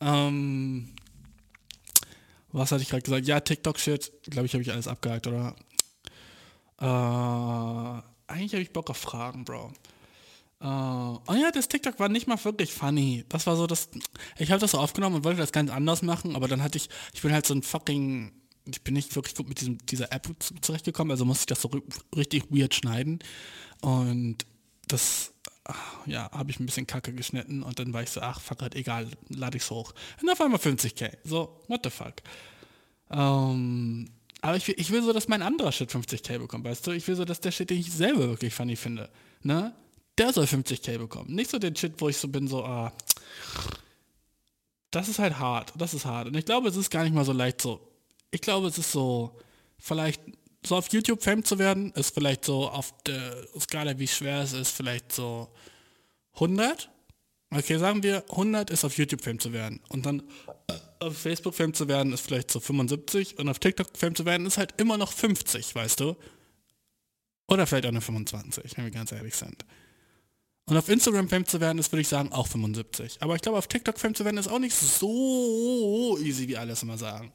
[0.00, 0.88] Ähm,
[2.50, 3.26] was hatte ich gerade gesagt?
[3.26, 5.54] Ja, TikTok-Shit, glaube ich, habe ich alles abgehakt, oder?
[6.80, 9.72] Äh, eigentlich habe ich Bock auf Fragen, Bro.
[10.60, 13.24] Äh, oh ja, das TikTok war nicht mal wirklich funny.
[13.28, 13.88] Das war so das.
[14.38, 16.88] Ich habe das so aufgenommen und wollte das ganz anders machen, aber dann hatte ich,
[17.14, 18.32] ich bin halt so ein fucking,
[18.66, 21.62] ich bin nicht wirklich gut mit diesem, dieser App zu- zurechtgekommen, also musste ich das
[21.62, 21.82] so ri-
[22.16, 23.20] richtig weird schneiden.
[23.82, 24.38] Und
[24.88, 25.32] das,
[25.64, 25.74] ah,
[26.06, 28.74] ja, habe ich ein bisschen kacke geschnitten und dann war ich so, ach, fuck it,
[28.74, 29.94] egal, lade ich's hoch.
[30.20, 31.18] Und auf einmal 50k.
[31.24, 32.14] So, what the fuck.
[33.10, 36.90] Ähm, aber ich will, ich will so, dass mein anderer Shit 50k bekommt, weißt du?
[36.92, 39.08] Ich will so, dass der Shit, den ich selber wirklich funny finde,
[39.42, 39.72] ne?
[40.18, 41.34] Der soll 50k bekommen.
[41.34, 42.92] Nicht so den Shit, wo ich so bin, so, ah,
[44.90, 46.28] das ist halt hart, das ist hart.
[46.28, 47.80] Und ich glaube, es ist gar nicht mal so leicht so.
[48.30, 49.38] Ich glaube, es ist so,
[49.78, 50.20] vielleicht
[50.66, 54.52] so auf YouTube Fame zu werden, ist vielleicht so auf der Skala, wie schwer es
[54.52, 55.48] ist, vielleicht so
[56.34, 56.90] 100.
[57.50, 59.80] Okay, sagen wir, 100 ist auf YouTube Fame zu werden.
[59.88, 60.22] Und dann
[61.00, 63.38] auf Facebook Fame zu werden, ist vielleicht so 75.
[63.38, 66.16] Und auf TikTok Fame zu werden, ist halt immer noch 50, weißt du?
[67.46, 69.64] Oder vielleicht auch nur 25, wenn wir ganz ehrlich sind.
[70.68, 73.22] Und auf Instagram Fame zu werden, ist, würde ich sagen, auch 75.
[73.22, 76.82] Aber ich glaube, auf TikTok Fame zu werden, ist auch nicht so easy, wie alles
[76.82, 77.32] immer sagen.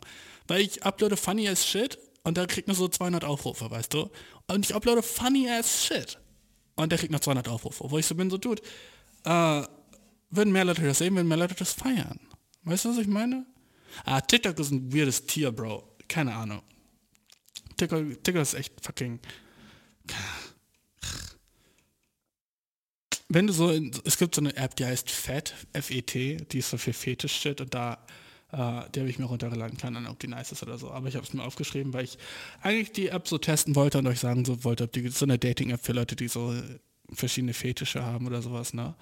[0.48, 4.12] Weil ich uploade funny as shit und der kriegt nur so 200 Aufrufe, weißt du?
[4.48, 6.20] Und ich uploade funny as shit
[6.76, 7.84] und der kriegt noch 200 Aufrufe.
[7.90, 8.62] Wo ich so bin, so, Dude,
[9.26, 9.64] äh,
[10.30, 12.20] würden mehr Leute das sehen, würden mehr Leute das feiern.
[12.66, 13.48] Weißt du, was ich meine?
[14.06, 15.96] Ah, TikTok ist ein weirdes Tier, Bro.
[16.08, 16.62] Keine Ahnung.
[17.78, 19.20] TikTok, TikTok ist echt fucking...
[23.34, 26.70] Wenn du so, in, es gibt so eine App, die heißt FET, F-E-T, die ist
[26.70, 27.94] so für Fetisch-Shit und da,
[28.52, 31.08] äh, die habe ich mir runtergeladen, keine Ahnung, ob die nice ist oder so, aber
[31.08, 32.20] ich habe es mir aufgeschrieben, weil ich
[32.62, 35.40] eigentlich die App so testen wollte und euch sagen so wollte, ob die so eine
[35.40, 36.54] Dating-App für Leute, die so
[37.12, 38.94] verschiedene Fetische haben oder sowas, ne?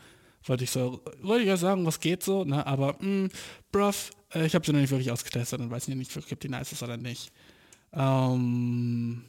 [0.45, 2.65] Wollte ich so, wollte ich ja sagen, was geht so, ne?
[2.65, 3.29] Aber, mh,
[3.71, 6.71] bruv, äh, ich habe sie noch nicht wirklich ausgetestet und weiß nicht ob die nice
[6.71, 7.31] ist oder nicht.
[7.91, 9.25] Ähm,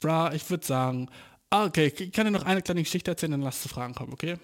[0.00, 1.08] bra, ich würde sagen,
[1.50, 4.12] ah, okay, ich kann dir noch eine kleine Geschichte erzählen, dann lass zu Fragen kommen,
[4.12, 4.36] okay?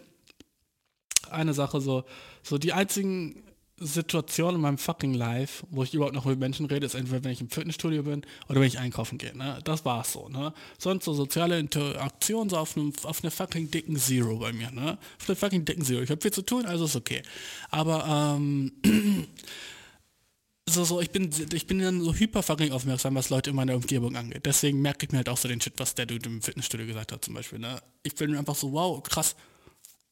[1.30, 2.04] Eine Sache so,
[2.42, 3.42] so die einzigen
[3.84, 7.32] Situationen in meinem fucking Life, wo ich überhaupt noch mit Menschen rede, ist entweder, wenn
[7.32, 9.58] ich im Fitnessstudio bin oder wenn ich einkaufen gehe, ne?
[9.64, 10.52] Das war's so, ne?
[10.78, 14.98] Sonst so soziale Interaktion so auf einem, auf einer fucking dicken Zero bei mir, ne?
[15.20, 16.02] Auf einer fucking dicken Zero.
[16.02, 17.22] Ich habe viel zu tun, also ist okay.
[17.70, 18.72] Aber, ähm,
[20.68, 23.74] so, so, ich bin, ich bin dann so hyper fucking aufmerksam, was Leute in meiner
[23.74, 24.46] Umgebung angeht.
[24.46, 27.12] Deswegen merke ich mir halt auch so den Shit, was der Dude im Fitnessstudio gesagt
[27.12, 27.58] hat, zum Beispiel.
[27.58, 27.80] Ne?
[28.02, 29.34] Ich bin einfach so, wow, krass,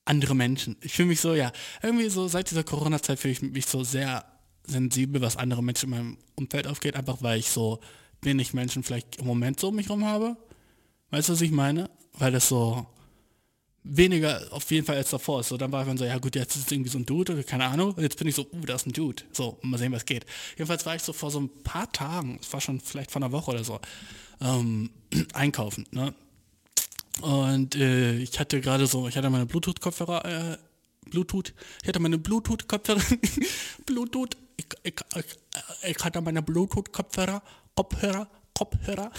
[0.04, 0.76] andere Menschen.
[0.80, 4.24] Ich fühle mich so, ja, irgendwie so seit dieser Corona-Zeit fühle ich mich so sehr
[4.64, 7.80] sensibel, was andere Menschen in meinem Umfeld aufgeht, einfach weil ich so
[8.22, 10.36] wenig Menschen vielleicht im Moment so um mich rum habe.
[11.10, 11.90] Weißt du, was ich meine?
[12.18, 12.86] Weil das so
[13.82, 15.42] weniger auf jeden Fall als davor.
[15.42, 17.66] So, dann war man so, ja gut, jetzt ist irgendwie so ein Dude oder keine
[17.66, 17.94] Ahnung.
[17.94, 19.22] Und jetzt bin ich so, uh, da ist ein Dude.
[19.32, 20.26] So, mal sehen, was geht.
[20.56, 23.32] Jedenfalls war ich so vor so ein paar Tagen, es war schon vielleicht vor einer
[23.32, 23.80] Woche oder so,
[24.40, 24.90] ähm,
[25.32, 26.14] einkaufen, ne?
[27.22, 30.58] Und äh, ich hatte gerade so, ich hatte meine Bluetooth-Kopfhörer, äh,
[31.10, 31.52] Bluetooth,
[31.82, 33.02] ich hatte meine Bluetooth-Kopfhörer,
[33.86, 37.42] Bluetooth, ich, ich, ich, ich hatte meine Bluetooth-Kopfhörer,
[37.74, 38.28] Kopfhörer,
[38.60, 39.10] Kopfhörer.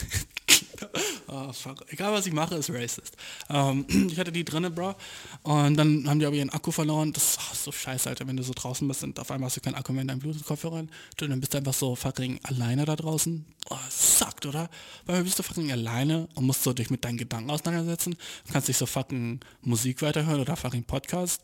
[1.27, 1.83] oh, fuck.
[1.91, 3.17] Egal was ich mache, ist racist.
[3.49, 4.93] Ähm, ich hatte die drinne, bro.
[5.41, 7.11] Und dann haben die aber ihren Akku verloren.
[7.11, 9.61] Das ist so scheiße, Alter, wenn du so draußen bist und auf einmal hast du
[9.61, 10.91] keinen Akku mehr in deinem Bluetooth-Kopfhörern.
[11.17, 13.43] Du, Dann bist du einfach so fucking alleine da draußen.
[13.71, 14.69] Oh, suckt, oder?
[15.07, 18.15] Weil dann bist du fucking alleine und musst so dich mit deinen Gedanken auseinandersetzen.
[18.45, 21.41] Du kannst dich so fucking Musik weiterhören oder fucking Podcast.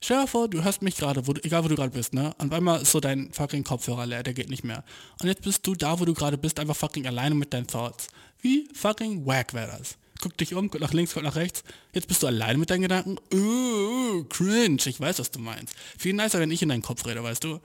[0.00, 2.32] Stell dir vor, du hörst mich gerade, egal wo du gerade bist, ne?
[2.38, 4.84] Und einmal ist so dein fucking Kopfhörer leer, der geht nicht mehr.
[5.20, 8.08] Und jetzt bist du da, wo du gerade bist, einfach fucking alleine mit deinen Thoughts.
[8.40, 9.96] Wie fucking wack wäre das?
[10.20, 11.64] Guck dich um, guck nach links, guck nach rechts.
[11.92, 13.16] Jetzt bist du alleine mit deinen Gedanken.
[13.32, 15.74] Uh, cringe, ich weiß, was du meinst.
[15.98, 17.60] Viel nicer, wenn ich in deinen Kopf rede, weißt du?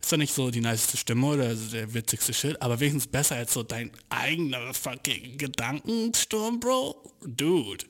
[0.00, 3.52] Ist doch nicht so die niceste Stimme oder der witzigste Shit, aber wenigstens besser als
[3.52, 7.12] so dein eigener fucking Gedankensturm, Bro.
[7.24, 7.84] Dude,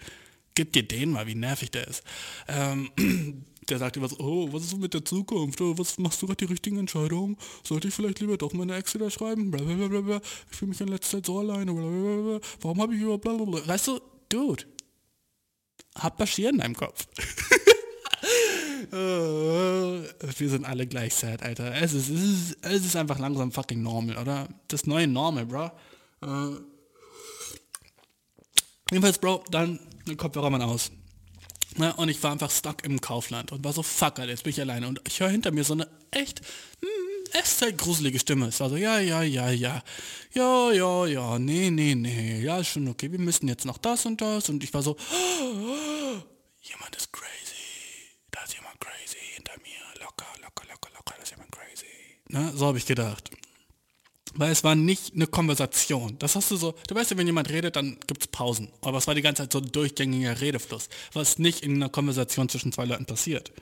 [0.54, 2.02] gib dir den mal, wie nervig der ist.
[2.48, 2.90] Ähm,
[3.68, 5.60] der sagt immer so, oh, was ist mit der Zukunft?
[5.60, 7.36] Oh, was machst du gerade die richtigen Entscheidungen?
[7.62, 9.50] Sollte ich vielleicht lieber doch meine Ex wieder schreiben?
[9.50, 10.20] Blablabla.
[10.50, 11.72] Ich fühle mich in letzter Zeit so alleine.
[11.72, 12.40] Blablabla.
[12.60, 13.66] Warum habe ich über blablabla?
[13.66, 14.64] Weißt du, Dude,
[15.96, 17.06] hab Bashir in deinem Kopf.
[18.90, 21.74] Wir sind alle gleich sad, Alter.
[21.74, 24.48] Es ist, es ist, es ist einfach langsam fucking normal, oder?
[24.68, 25.70] Das neue Normal, bro.
[26.22, 26.56] Äh,
[28.90, 30.90] jedenfalls, Bro, dann den Kopfhörer mal aus.
[31.78, 34.50] Ne, und ich war einfach stuck im Kaufland und war so, fuck, Alter, jetzt bin
[34.50, 34.88] ich alleine.
[34.88, 36.40] Und ich höre hinter mir so eine echt,
[36.80, 38.46] hm, echt halt gruselige Stimme.
[38.46, 39.82] Es war so, ja, ja, ja, ja,
[40.32, 44.06] ja, ja, ja, nee, nee, nee, ja, ist schon okay, wir müssen jetzt noch das
[44.06, 44.48] und das.
[44.48, 44.96] Und ich war so,
[46.62, 47.26] jemand ist crazy.
[48.30, 50.02] Da ist jemand crazy hinter mir.
[50.02, 51.86] Locker, locker, locker, locker, da ist jemand crazy.
[52.28, 53.30] Ne, so habe ich gedacht.
[54.36, 56.16] Weil es war nicht eine Konversation.
[56.18, 58.68] Das hast du so, du weißt ja, wenn jemand redet, dann gibt es Pausen.
[58.82, 62.48] Aber es war die ganze Zeit so ein durchgängiger Redefluss, was nicht in einer Konversation
[62.48, 63.52] zwischen zwei Leuten passiert.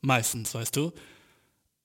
[0.00, 0.92] Meistens, weißt du.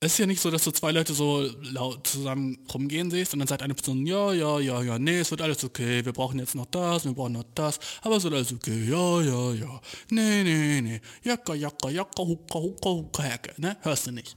[0.01, 3.39] Es ist ja nicht so, dass du zwei Leute so laut zusammen rumgehen siehst und
[3.39, 6.39] dann sagt eine Person, ja, ja, ja, ja, nee, es wird alles okay, wir brauchen
[6.39, 9.81] jetzt noch das, wir brauchen noch das, aber es wird alles okay, ja, ja, ja,
[10.09, 14.35] nee, nee, nee, jacka, jacka, jacka, hucka, hucka, hucka, hecke, ne, hörst du nicht.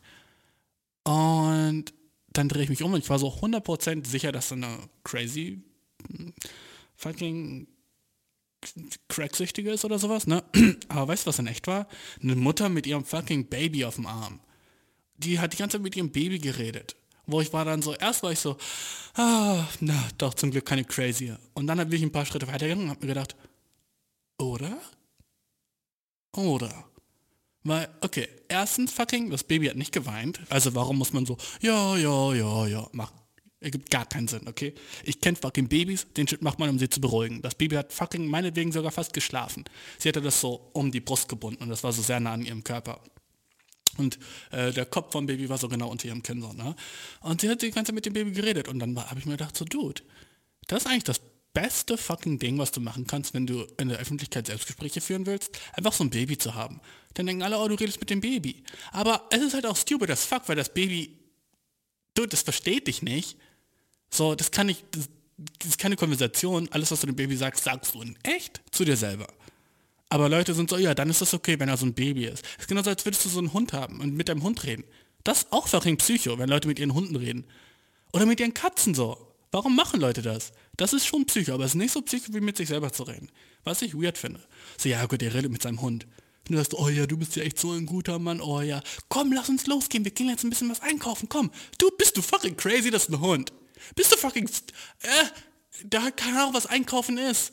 [1.03, 1.93] Und
[2.37, 5.63] dann drehe ich mich um und ich war so 100% sicher, dass eine crazy
[6.09, 6.33] hm,
[6.97, 7.69] fucking
[9.09, 10.43] Cracksüchtige ist oder sowas, ne?
[10.89, 11.87] Aber weißt du, was in echt war?
[12.21, 14.41] Eine Mutter mit ihrem fucking Baby auf dem Arm
[15.19, 16.97] die hat die ganze Zeit mit ihrem Baby geredet.
[17.27, 18.57] Wo ich war dann so, erst war ich so,
[19.15, 21.35] ah, na, doch zum Glück keine crazy.
[21.55, 23.35] Und dann bin ich ein paar Schritte weitergegangen und habe mir gedacht,
[24.39, 24.79] oder?
[26.37, 26.85] Oder?
[27.67, 30.41] Weil, okay, erstens fucking, das Baby hat nicht geweint.
[30.51, 33.19] Also warum muss man so, ja, ja, ja, ja, machen?
[33.59, 34.75] Ergibt gar keinen Sinn, okay?
[35.03, 37.43] Ich kenne fucking Babys, den Shit macht man, um sie zu beruhigen.
[37.43, 39.65] Das Baby hat fucking meinetwegen sogar fast geschlafen.
[39.99, 42.45] Sie hatte das so um die Brust gebunden und das war so sehr nah an
[42.45, 43.01] ihrem Körper.
[43.97, 44.19] Und
[44.53, 46.77] äh, der Kopf vom Baby war so genau unter ihrem Kinn so, ne?
[47.21, 48.69] Und sie hat die ganze Zeit mit dem Baby geredet.
[48.69, 50.03] Und dann habe ich mir gedacht, so, Dude,
[50.69, 51.21] das ist eigentlich das
[51.57, 55.59] beste fucking Ding, was du machen kannst, wenn du in der Öffentlichkeit Selbstgespräche führen willst,
[55.73, 56.83] einfach so ein Baby zu haben.
[57.15, 58.63] Dann denken alle, oh, du redest mit dem Baby.
[58.93, 61.17] Aber es ist halt auch stupid as fuck, weil das Baby,
[62.13, 63.39] dude, das versteht dich nicht.
[64.11, 65.09] So, das kann nicht, das,
[65.59, 66.69] das ist keine Konversation.
[66.73, 69.27] Alles, was du dem Baby sagst, sagst du in echt zu dir selber.
[70.11, 72.45] Aber Leute sind so, ja, dann ist das okay, wenn er so ein Baby ist.
[72.57, 74.85] Es ist genauso, als würdest du so einen Hund haben und mit deinem Hund reden.
[75.25, 77.47] Das ist auch fucking Psycho, wenn Leute mit ihren Hunden reden.
[78.13, 79.33] Oder mit ihren Katzen so.
[79.53, 80.53] Warum machen Leute das?
[80.77, 83.05] Das ist schon Psycho, aber es ist nicht so Psycho, wie mit sich selber zu
[83.05, 83.31] reden.
[83.65, 84.41] Was ich weird finde.
[84.79, 86.07] So, ja gut, er redet mit seinem Hund.
[86.49, 88.81] Und du sagst, oh ja, du bist ja echt so ein guter Mann, oh ja.
[89.09, 91.51] Komm, lass uns losgehen, wir gehen jetzt ein bisschen was einkaufen, komm.
[91.79, 93.53] Du, bist du fucking crazy, das ist ein Hund.
[93.95, 94.49] Bist du fucking,
[95.03, 95.09] äh,
[95.85, 97.53] da keine Ahnung, was einkaufen ist.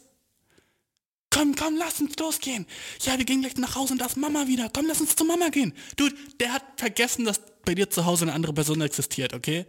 [1.31, 2.67] Komm, komm, lass uns losgehen.
[3.01, 4.69] Ja, wir gehen gleich nach Hause und da ist Mama wieder.
[4.71, 5.73] Komm, lass uns zu Mama gehen.
[5.95, 9.65] Dude, der hat vergessen, dass bei dir zu Hause eine andere Person existiert, okay?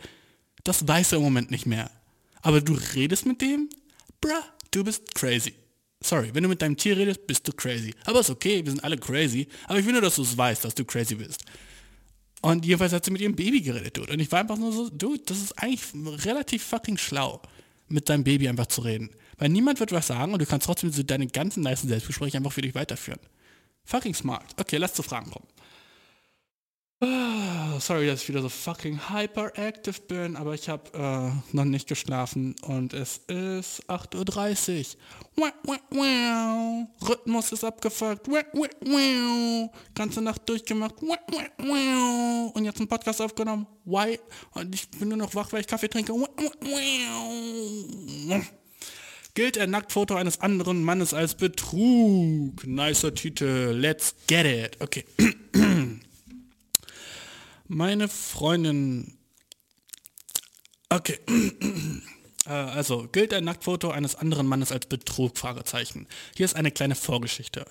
[0.64, 1.90] Das weiß er im Moment nicht mehr.
[2.44, 3.68] Aber du redest mit dem?
[4.20, 4.30] Bruh,
[4.70, 5.54] du bist crazy.
[6.02, 7.94] Sorry, wenn du mit deinem Tier redest, bist du crazy.
[8.04, 9.48] Aber ist okay, wir sind alle crazy.
[9.66, 11.42] Aber ich will nur, dass du es weißt, dass du crazy bist.
[12.42, 14.12] Und jedenfalls hat sie mit ihrem Baby geredet, Dude.
[14.12, 15.80] Und ich war einfach nur so, Dude, das ist eigentlich
[16.26, 17.40] relativ fucking schlau,
[17.88, 19.08] mit deinem Baby einfach zu reden.
[19.38, 22.52] Weil niemand wird was sagen und du kannst trotzdem so deine ganzen nice Selbstgespräche einfach
[22.52, 23.20] für dich weiterführen.
[23.86, 24.44] Fucking smart.
[24.60, 25.46] Okay, lass zu Fragen kommen.
[27.00, 31.88] Oh, sorry, dass ich wieder so fucking hyperactive bin, aber ich habe äh, noch nicht
[31.88, 34.96] geschlafen und es ist 8.30
[35.36, 36.88] Uhr.
[37.06, 38.28] Rhythmus ist abgefuckt.
[39.94, 40.94] Ganze Nacht durchgemacht.
[41.02, 43.66] Und jetzt einen Podcast aufgenommen.
[43.84, 44.18] Why?
[44.52, 46.12] Und ich bin nur noch wach, weil ich Kaffee trinke.
[49.34, 52.64] Gilt ein Nacktfoto eines anderen Mannes als Betrug?
[52.64, 53.72] Nicer Titel.
[53.74, 54.80] Let's get it.
[54.80, 55.04] Okay.
[57.66, 59.18] Meine Freundin...
[60.88, 61.18] Okay.
[62.46, 65.32] Äh, also, gilt ein Nacktfoto eines anderen Mannes als Betrug?
[66.36, 67.64] Hier ist eine kleine Vorgeschichte.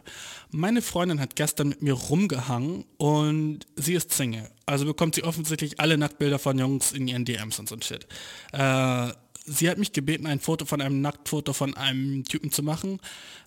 [0.49, 4.49] Meine Freundin hat gestern mit mir rumgehangen und sie ist Single.
[4.65, 8.07] Also bekommt sie offensichtlich alle Nacktbilder von Jungs in ihren DMs und so ein Shit.
[8.51, 9.11] Äh,
[9.45, 12.99] sie hat mich gebeten, ein Foto von einem Nacktfoto von einem Typen zu machen,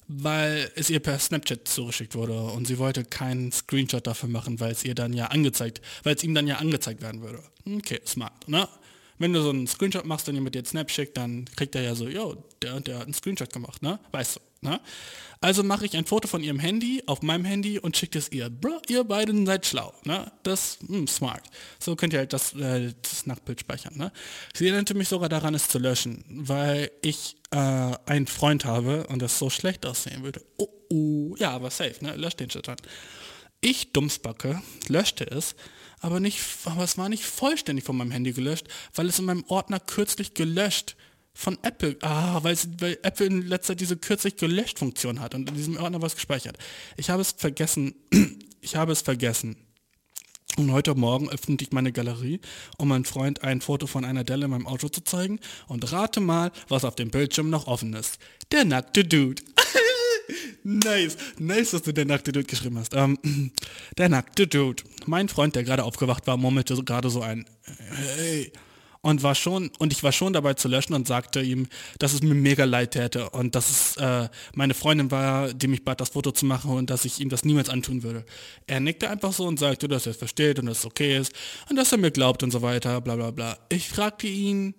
[0.09, 4.73] weil es ihr per Snapchat zugeschickt wurde und sie wollte keinen Screenshot dafür machen, weil
[4.73, 7.43] es ihr dann ja angezeigt, weil es ihm dann ja angezeigt werden würde.
[7.66, 8.68] Okay, smart, ne?
[9.18, 11.94] Wenn du so einen Screenshot machst und jemand dir Snap schickt, dann kriegt er ja
[11.94, 13.98] so, yo, der, der hat einen Screenshot gemacht, ne?
[14.12, 14.40] Weißt du.
[14.60, 14.80] Ne?
[15.40, 18.48] Also mache ich ein Foto von ihrem Handy auf meinem Handy und schicke es ihr.
[18.48, 19.92] Bro, ihr beiden seid schlau.
[20.04, 20.30] Ne?
[20.42, 21.42] Das mh, hm, smart.
[21.78, 23.96] So könnt ihr halt das, äh, das Nacktbild speichern.
[23.96, 24.12] Ne?
[24.54, 29.20] Sie erinnerte mich sogar daran, es zu löschen, weil ich äh, einen Freund habe und
[29.20, 30.42] das so schlecht aussehen würde.
[30.56, 31.36] Oh, oh.
[31.38, 32.16] Ja, aber safe, ne?
[32.16, 32.76] Löscht den Shit dann.
[33.60, 35.54] Ich, Dummsbacke, löschte es,
[36.00, 39.44] aber, nicht, aber es war nicht vollständig von meinem Handy gelöscht, weil es in meinem
[39.48, 40.96] Ordner kürzlich gelöscht
[41.36, 41.96] von Apple.
[42.00, 45.76] Ah, weil, weil Apple in letzter Zeit diese kürzlich gelöscht Funktion hat und in diesem
[45.76, 46.56] Ordner was gespeichert.
[46.96, 47.94] Ich habe es vergessen.
[48.62, 49.54] Ich habe es vergessen.
[50.56, 52.40] Und heute Morgen öffnete ich meine Galerie,
[52.78, 55.38] um meinem Freund ein Foto von einer Delle in meinem Auto zu zeigen.
[55.68, 58.18] Und rate mal, was auf dem Bildschirm noch offen ist.
[58.50, 59.40] Der nackte Dude.
[60.64, 61.16] nice.
[61.38, 62.92] Nice, dass du der nackte Dude geschrieben hast.
[62.94, 63.20] Ähm,
[63.98, 64.82] der nackte Dude.
[65.04, 68.50] Mein Freund, der gerade aufgewacht war, murmelte gerade so ein Hey
[69.06, 71.68] und war schon und ich war schon dabei zu löschen und sagte ihm,
[72.00, 75.84] dass es mir mega leid täte und dass es äh, meine Freundin war, die mich
[75.84, 78.24] bat, das Foto zu machen und dass ich ihm das niemals antun würde.
[78.66, 81.32] Er nickte einfach so und sagte, dass er es versteht und dass es okay ist
[81.70, 83.56] und dass er mir glaubt und so weiter, bla bla bla.
[83.68, 84.74] Ich fragte ihn,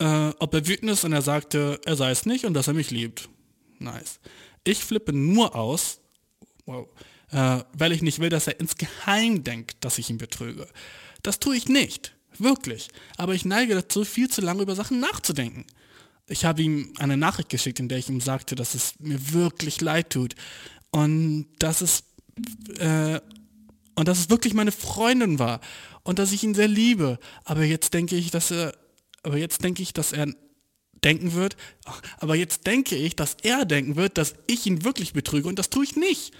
[0.00, 2.74] äh, ob er wütend ist und er sagte, er sei es nicht und dass er
[2.74, 3.30] mich liebt.
[3.78, 4.20] Nice.
[4.64, 6.00] Ich flippe nur aus,
[6.66, 6.88] wow,
[7.30, 10.68] äh, weil ich nicht will, dass er insgeheim denkt, dass ich ihn betrüge.
[11.22, 12.88] Das tue ich nicht, wirklich.
[13.16, 15.64] Aber ich neige dazu, viel zu lange über Sachen nachzudenken.
[16.28, 19.80] Ich habe ihm eine Nachricht geschickt, in der ich ihm sagte, dass es mir wirklich
[19.80, 20.34] leid tut
[20.90, 22.04] und dass es
[22.78, 23.20] äh,
[23.94, 25.60] und dass es wirklich meine Freundin war
[26.02, 27.18] und dass ich ihn sehr liebe.
[27.44, 28.74] Aber jetzt denke ich, dass er,
[29.22, 30.26] aber jetzt denke ich, dass er
[31.02, 31.56] denken wird,
[32.18, 35.70] aber jetzt denke ich, dass er denken wird, dass ich ihn wirklich betrüge und das
[35.70, 36.32] tue ich nicht.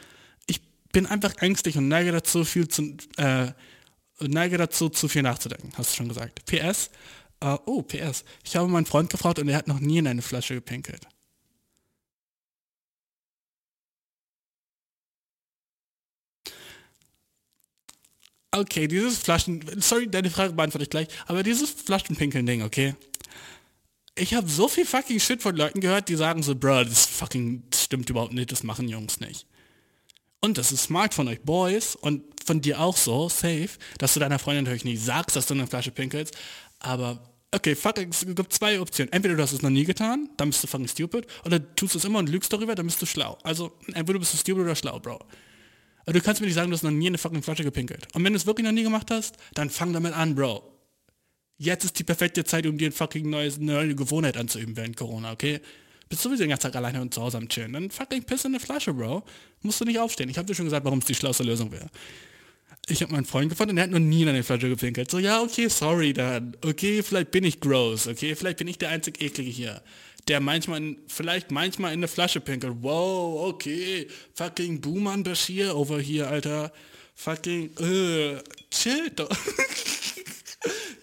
[0.47, 0.61] Ich
[0.93, 3.53] bin einfach ängstlich und neige dazu, viel zu, äh,
[4.21, 6.45] neige dazu, zu viel nachzudenken, hast du schon gesagt.
[6.47, 6.91] PS,
[7.41, 10.23] äh, oh, PS, ich habe meinen Freund gefragt und er hat noch nie in eine
[10.23, 11.07] Flasche gepinkelt.
[18.53, 22.95] Okay, dieses Flaschen, sorry, deine Frage beantworte ich gleich, aber dieses Flaschenpinkeln-Ding, okay?
[24.15, 27.65] Ich habe so viel fucking Shit von Leuten gehört, die sagen so, bro, das fucking
[27.75, 29.47] stimmt überhaupt nicht, das machen Jungs nicht.
[30.41, 34.21] Und das ist smart von euch Boys und von dir auch so, safe, dass du
[34.21, 36.37] deiner Freundin natürlich nicht sagst, dass du in eine Flasche pinkelst,
[36.79, 37.21] aber
[37.53, 39.13] okay, fuck, es gibt zwei Optionen.
[39.13, 41.99] Entweder du hast es noch nie getan, dann bist du fucking stupid, oder tust du
[41.99, 43.39] es immer und lügst darüber, dann bist du schlau.
[43.43, 45.19] Also entweder bist du stupid oder schlau, Bro.
[46.05, 48.07] Aber du kannst mir nicht sagen, du hast noch nie in eine fucking Flasche gepinkelt.
[48.15, 50.63] Und wenn du es wirklich noch nie gemacht hast, dann fang damit an, Bro.
[51.59, 54.97] Jetzt ist die perfekte Zeit, um dir ein fucking neues, eine neue Gewohnheit anzuüben während
[54.97, 55.61] Corona, okay?
[56.09, 57.73] Bist sowieso den ganzen Tag alleine und zu Hause am Chillen.
[57.73, 59.25] Dann fucking piss in eine Flasche, Bro.
[59.63, 60.29] Musst du nicht aufstehen.
[60.29, 61.89] Ich habe dir schon gesagt, warum es die schlauste Lösung wäre.
[62.89, 65.11] Ich habe meinen Freund gefunden und er hat noch nie in eine Flasche gepinkelt.
[65.11, 66.57] So, ja, okay, sorry dann.
[66.65, 68.07] Okay, vielleicht bin ich gross.
[68.07, 69.83] Okay, vielleicht bin ich der einzig Eklige hier
[70.29, 72.75] der manchmal, in, vielleicht manchmal in eine Flasche pinkelt.
[72.81, 76.73] Wow, okay, fucking Boomer Bashir over hier, Alter.
[77.15, 78.39] Fucking, äh,
[78.71, 79.31] chill doch.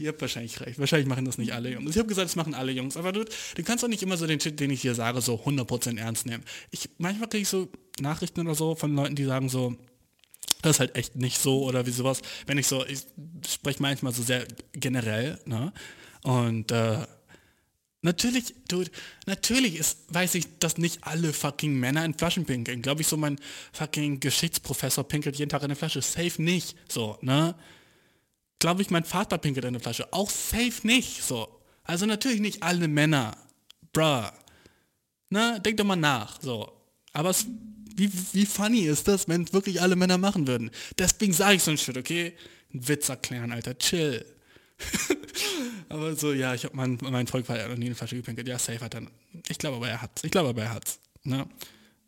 [0.04, 0.80] Ihr habt wahrscheinlich recht.
[0.80, 1.92] Wahrscheinlich machen das nicht alle Jungs.
[1.92, 2.98] Ich habe gesagt, das machen alle Jungs.
[2.98, 5.36] Aber du, du kannst doch nicht immer so den Shit, den ich hier sage, so
[5.36, 6.44] 100% ernst nehmen.
[6.72, 7.70] Ich, manchmal kriege ich so
[8.02, 9.78] Nachrichten oder so von Leuten, die sagen so,
[10.62, 12.22] das ist halt echt nicht so oder wie sowas.
[12.48, 13.06] Wenn ich so, ich
[13.48, 15.72] spreche manchmal so sehr generell, ne?
[16.24, 16.98] Und äh,
[18.06, 18.92] Natürlich, dude,
[19.28, 22.82] natürlich ist, weiß ich, dass nicht alle fucking Männer in Flaschen pinkeln.
[22.82, 23.40] Glaube ich, so mein
[23.72, 26.02] fucking Geschichtsprofessor pinkelt jeden Tag in eine Flasche.
[26.02, 26.76] Safe nicht.
[26.90, 27.56] So, ne?
[28.64, 30.14] Glaube ich, mein Vater pinkelt in eine Flasche.
[30.14, 31.22] Auch safe nicht.
[31.22, 31.50] So.
[31.84, 33.36] Also natürlich nicht alle Männer.
[33.92, 34.30] Bruh.
[35.30, 35.60] Ne?
[35.66, 36.42] Denk doch mal nach.
[36.42, 36.72] So.
[37.12, 37.46] Aber es,
[37.94, 40.72] wie, wie funny ist das, wenn es wirklich alle Männer machen würden?
[40.98, 42.38] Deswegen sage ich so ein Shit, okay?
[42.74, 43.78] Ein Witz erklären, Alter.
[43.78, 44.26] Chill.
[45.90, 48.48] aber so, ja, ich habe mein, mein Volk war noch nie eine Flasche gepinkelt.
[48.48, 49.02] Ja, safe hat er.
[49.50, 50.24] Ich glaube aber, er hat's.
[50.24, 51.00] Ich glaube aber, er hat's.
[51.24, 51.46] Ne?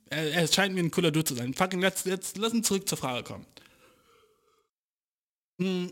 [0.10, 1.54] Er, er scheint mir ein cooler Dude zu sein.
[1.54, 3.46] Fucking, let's, jetzt lass uns zurück zur Frage kommen.
[5.60, 5.92] Hm.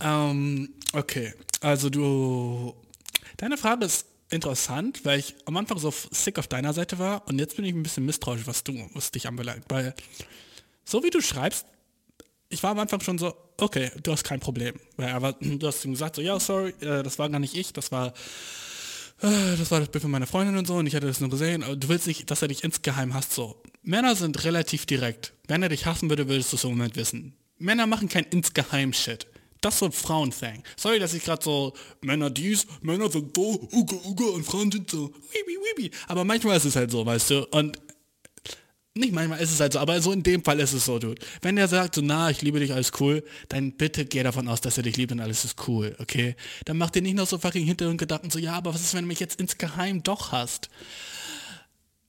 [0.00, 2.74] Ähm, okay, also du,
[3.36, 7.38] deine Frage ist interessant, weil ich am Anfang so sick auf deiner Seite war und
[7.38, 9.94] jetzt bin ich ein bisschen misstrauisch, was du, was dich anbelangt, weil
[10.84, 11.66] so wie du schreibst,
[12.48, 14.74] ich war am Anfang schon so, okay, du hast kein Problem.
[14.96, 17.56] Weil er war, du hast ihm gesagt, so, ja, sorry, äh, das war gar nicht
[17.56, 18.08] ich, das war,
[19.20, 21.30] äh, das war das Bild von meiner Freundin und so und ich hatte das nur
[21.30, 23.62] gesehen, aber du willst nicht, dass er dich insgeheim hasst, so.
[23.82, 25.32] Männer sind relativ direkt.
[25.46, 27.34] Wenn er dich hassen würde, würdest du es im Moment wissen.
[27.58, 29.26] Männer machen kein insgeheim Shit.
[29.64, 30.62] Das ist so ein Frauen-Thing.
[30.76, 31.72] Sorry, dass ich gerade so
[32.02, 35.90] Männer dies, Männer sind so, uga, uga und Frauen sind so, wibi, wibi.
[36.06, 37.46] Aber manchmal ist es halt so, weißt du.
[37.46, 37.78] Und
[38.92, 41.20] nicht manchmal ist es halt so, aber so in dem Fall ist es so, Dude.
[41.40, 44.60] Wenn der sagt, so, na, ich liebe dich, alles cool, dann bitte geh davon aus,
[44.60, 46.36] dass er dich liebt und alles ist cool, okay?
[46.66, 49.08] Dann mach dir nicht noch so fucking Hintergrundgedanken, so, ja, aber was ist, wenn du
[49.08, 50.68] mich jetzt insgeheim doch hast?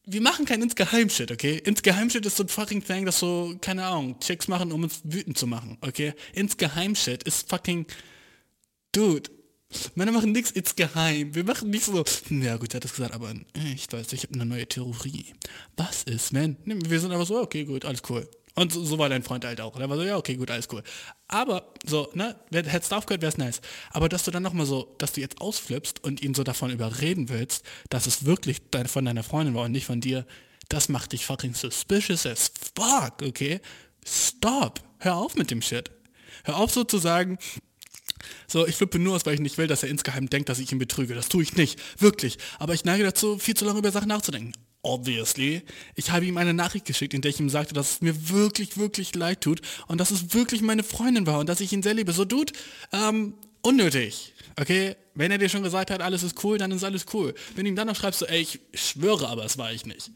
[0.07, 1.61] Wir machen kein Insgeheim-Shit, okay?
[1.63, 5.37] Insgeheim-Shit ist so ein fucking Thing, das so, keine Ahnung, Chicks machen, um uns wütend
[5.37, 6.13] zu machen, okay?
[6.33, 7.87] Insgeheim-Shit ist fucking,
[8.91, 9.31] Dude,
[9.95, 11.33] Männer machen nichts ins Geheim.
[11.33, 13.33] Wir machen nicht so, ja gut, er hat das gesagt, aber
[13.73, 15.33] ich weiß, ich habe eine neue Theorie.
[15.75, 16.57] Was ist, wenn?
[16.63, 18.29] Wir sind aber so, okay, gut, alles cool.
[18.55, 19.77] Und so, so war dein Freund halt auch.
[19.77, 20.81] Er war so, ja, okay, gut, alles cool.
[21.27, 23.59] Aber so, ne, hättest du aufgehört, wäre es nice.
[23.91, 27.29] Aber dass du dann nochmal so, dass du jetzt ausflippst und ihn so davon überreden
[27.29, 30.25] willst, dass es wirklich von deiner Freundin war und nicht von dir,
[30.69, 33.59] das macht dich fucking suspicious as fuck, okay?
[34.05, 34.79] Stop.
[34.99, 35.91] Hör auf mit dem Shit.
[36.43, 37.37] Hör auf so zu sagen,
[38.47, 40.71] so, ich flippe nur aus, weil ich nicht will, dass er insgeheim denkt, dass ich
[40.71, 41.13] ihn betrüge.
[41.13, 41.79] Das tue ich nicht.
[42.01, 42.37] Wirklich.
[42.59, 44.53] Aber ich neige dazu, viel zu lange über Sachen nachzudenken.
[44.85, 45.63] Obviously.
[45.95, 48.77] Ich habe ihm eine Nachricht geschickt, in der ich ihm sagte, dass es mir wirklich,
[48.77, 51.95] wirklich leid tut und dass es wirklich meine Freundin war und dass ich ihn sehr
[51.95, 52.11] liebe.
[52.11, 52.53] So, Dude,
[52.93, 53.33] ähm,
[53.63, 54.33] unnötig.
[54.59, 54.95] Okay?
[55.15, 57.33] Wenn er dir schon gesagt hat, alles ist cool, dann ist alles cool.
[57.55, 60.11] Wenn ihm dann noch schreibst, so, ey, ich schwöre, aber es war ich nicht.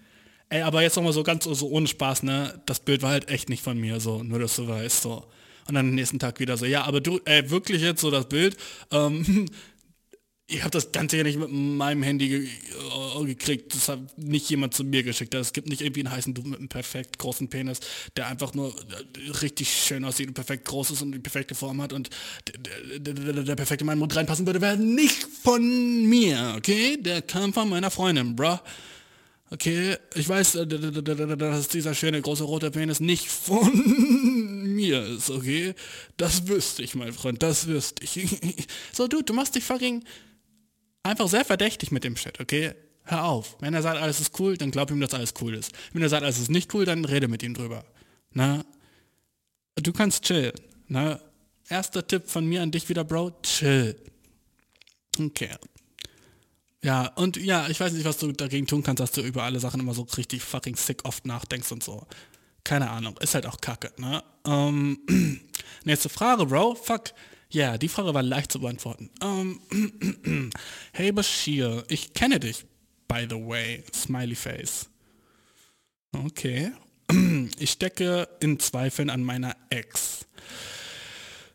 [0.49, 2.61] Ey, aber jetzt nochmal so ganz so ohne Spaß, ne?
[2.67, 5.25] Das Bild war halt echt nicht von mir, so, nur dass du weißt, so.
[5.67, 8.29] Und dann am nächsten Tag wieder so, ja, aber du, ey, wirklich jetzt so das
[8.29, 8.55] Bild,
[8.91, 9.47] ähm,
[10.49, 13.76] ich habe das Ganze ja nicht mit meinem Handy ge äh, gekriegt.
[13.76, 15.34] Das hat nicht jemand zu mir geschickt.
[15.35, 17.80] Es gibt nicht irgendwie einen heißen Dude mit einem perfekt großen Penis,
[18.17, 21.81] der einfach nur äh, richtig schön aussieht und perfekt groß ist und die perfekte Form
[21.81, 22.09] hat und
[22.47, 26.97] der, der, der, der perfekte Mann Mund reinpassen würde, wäre nicht von mir, okay?
[26.97, 28.57] Der kam von meiner Freundin, bruh.
[29.51, 35.73] Okay, ich weiß, dass dieser schöne große rote Penis nicht von mir ist, okay?
[36.17, 38.38] Das wüsste ich, mein Freund, das wüsste ich.
[38.91, 40.03] so, du, du machst dich fucking
[41.03, 42.73] einfach sehr verdächtig mit dem Shit, okay?
[43.03, 43.57] Hör auf.
[43.59, 45.71] Wenn er sagt, alles ist cool, dann glaub ihm, dass alles cool ist.
[45.93, 47.84] Wenn er sagt, alles ist nicht cool, dann rede mit ihm drüber.
[48.31, 48.63] Na?
[49.76, 50.53] Du kannst chillen.
[50.88, 51.19] Na?
[51.69, 53.95] Erster Tipp von mir an dich wieder, Bro, chill.
[55.19, 55.49] Okay.
[56.84, 59.59] Ja, und ja, ich weiß nicht, was du dagegen tun kannst, dass du über alle
[59.59, 62.05] Sachen immer so richtig fucking sick oft nachdenkst und so.
[62.63, 64.23] Keine Ahnung, ist halt auch kacke, ne?
[64.45, 64.99] Ähm,
[65.84, 66.76] nächste Frage, Bro.
[66.76, 67.05] Fuck.
[67.51, 69.09] Ja, die Frage war leicht zu beantworten.
[69.21, 70.51] Ähm,
[70.93, 72.65] hey Bashir, ich kenne dich,
[73.07, 73.84] by the way.
[73.93, 74.89] Smiley Face.
[76.13, 76.71] Okay.
[77.57, 80.27] Ich stecke in Zweifeln an meiner Ex.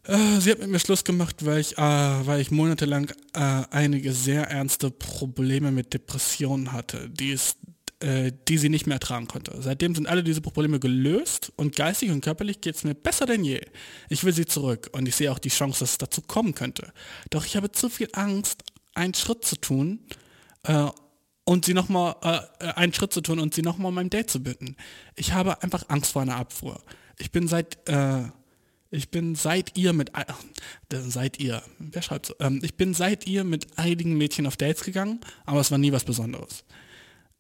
[0.03, 1.81] Äh, sie hat mit mir Schluss gemacht, weil ich, äh,
[2.27, 7.57] weil ich monatelang äh, einige sehr ernste Probleme mit Depressionen hatte, die, es,
[8.01, 9.57] äh, die sie nicht mehr ertragen konnte.
[9.61, 13.45] Seitdem sind alle diese Probleme gelöst und geistig und körperlich geht es mir besser denn
[13.45, 13.61] je.
[14.09, 16.93] Ich will sie zurück und ich sehe auch die Chance, dass es dazu kommen könnte.
[17.31, 18.65] Doch ich habe zu viel Angst,
[18.95, 20.01] einen Schritt zu tun
[20.65, 20.89] äh,
[21.45, 22.17] und sie nochmal
[22.61, 24.77] äh, einen Schritt zu tun und sie nochmal um mein Date zu bitten.
[25.17, 26.83] Ich habe einfach Angst vor einer Abfuhr.
[27.19, 28.25] Ich bin seit äh,
[28.95, 30.25] ich bin seit ihr mit, äh,
[30.91, 32.35] seit ihr, wer schreibt so?
[32.39, 35.91] Ähm, ich bin seit ihr mit einigen Mädchen auf Dates gegangen, aber es war nie
[35.91, 36.65] was Besonderes.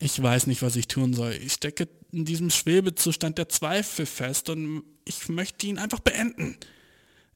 [0.04, 1.32] Ich weiß nicht, was ich tun soll.
[1.32, 6.58] Ich stecke in diesem Schwebezustand der Zweifel fest und ich möchte ihn einfach beenden.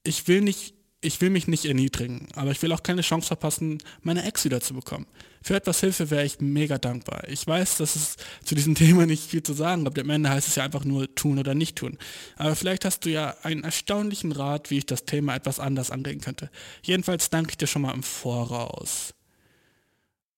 [0.05, 3.79] Ich will nicht ich will mich nicht erniedrigen, aber ich will auch keine Chance verpassen,
[4.03, 5.07] meine Ex wieder zu bekommen.
[5.43, 7.23] Für etwas Hilfe wäre ich mega dankbar.
[7.29, 10.01] Ich weiß, dass es zu diesem Thema nicht viel zu sagen gibt.
[10.01, 11.97] Am Ende heißt es ja einfach nur tun oder nicht tun.
[12.37, 16.21] Aber vielleicht hast du ja einen erstaunlichen Rat, wie ich das Thema etwas anders angehen
[16.21, 16.51] könnte.
[16.83, 19.15] Jedenfalls danke ich dir schon mal im Voraus.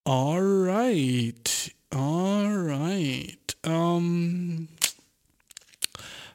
[0.04, 1.74] Alright.
[1.90, 3.56] Alright.
[3.64, 4.68] Ähm,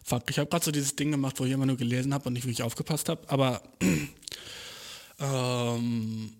[0.07, 2.33] Fuck, ich habe gerade so dieses Ding gemacht, wo ich immer nur gelesen habe und
[2.33, 3.63] nicht wirklich aufgepasst habe, aber
[5.19, 6.31] ähm,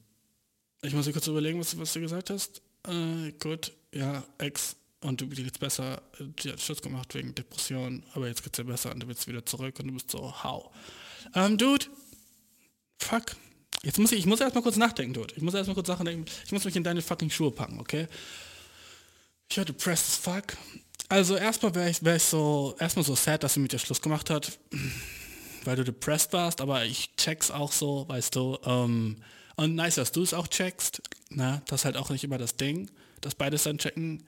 [0.83, 2.61] ich muss mir kurz überlegen, was, was du gesagt hast.
[2.87, 8.27] Äh, gut, ja, Ex und du geht's besser, die hat Schutz gemacht wegen Depression, aber
[8.27, 10.69] jetzt geht's dir besser und du bist wieder zurück und du bist so, how?
[11.33, 11.87] Ähm, Dude,
[12.99, 13.35] fuck.
[13.81, 15.33] Jetzt muss ich, ich muss erstmal kurz nachdenken, Dude.
[15.35, 16.25] Ich muss erstmal kurz Sachen denken.
[16.45, 18.07] Ich muss mich in deine fucking Schuhe packen, okay?
[19.55, 20.57] Ich höre depressed as fuck.
[21.07, 24.01] Also erstmal wäre ich, wär ich so, erstmal so sad, dass sie mit dir Schluss
[24.01, 24.59] gemacht hat,
[25.63, 28.59] weil du depressed warst, aber ich check's auch so, weißt du.
[28.65, 29.15] Ähm,
[29.55, 31.01] und nice, dass du es auch checkst.
[31.29, 32.91] Na, das ist halt auch nicht immer das Ding,
[33.21, 34.25] dass beides dann checken,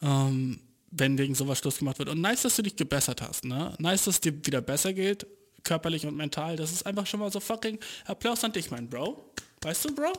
[0.00, 0.60] ähm,
[0.90, 2.08] wenn wegen sowas Schluss gemacht wird.
[2.08, 3.44] Und nice, dass du dich gebessert hast.
[3.44, 3.74] Ne?
[3.78, 5.26] Nice, dass dir wieder besser geht,
[5.64, 6.56] körperlich und mental.
[6.56, 9.34] Das ist einfach schon mal so fucking Applaus an dich, mein Bro.
[9.60, 10.14] Weißt du, Bro?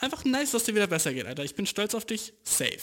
[0.00, 1.44] Einfach nice, dass dir wieder besser geht, Alter.
[1.44, 2.32] Ich bin stolz auf dich.
[2.42, 2.80] Safe.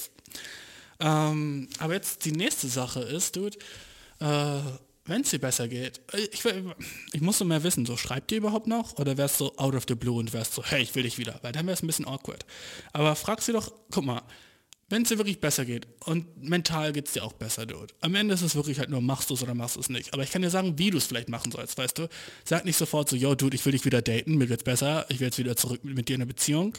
[0.99, 3.57] Ähm, aber jetzt die nächste Sache ist, Dude,
[4.19, 4.59] äh,
[5.05, 6.43] wenn es dir besser geht, äh, ich,
[7.13, 9.75] ich muss so mehr wissen, so schreibt ihr überhaupt noch oder wärst du so out
[9.75, 11.83] of the blue und wärst so, hey, ich will dich wieder, weil dann wäre es
[11.83, 12.45] ein bisschen awkward.
[12.93, 14.21] Aber frag sie doch, guck mal,
[14.89, 17.93] wenn es dir wirklich besser geht und mental geht es dir auch besser, Dude.
[18.01, 20.13] Am Ende ist es wirklich halt nur, machst du es oder machst du es nicht.
[20.13, 22.09] Aber ich kann dir sagen, wie du es vielleicht machen sollst, weißt du.
[22.43, 25.19] Sag nicht sofort so, yo, Dude, ich will dich wieder daten, mir geht's besser, ich
[25.19, 26.73] will jetzt wieder zurück mit, mit dir in eine Beziehung.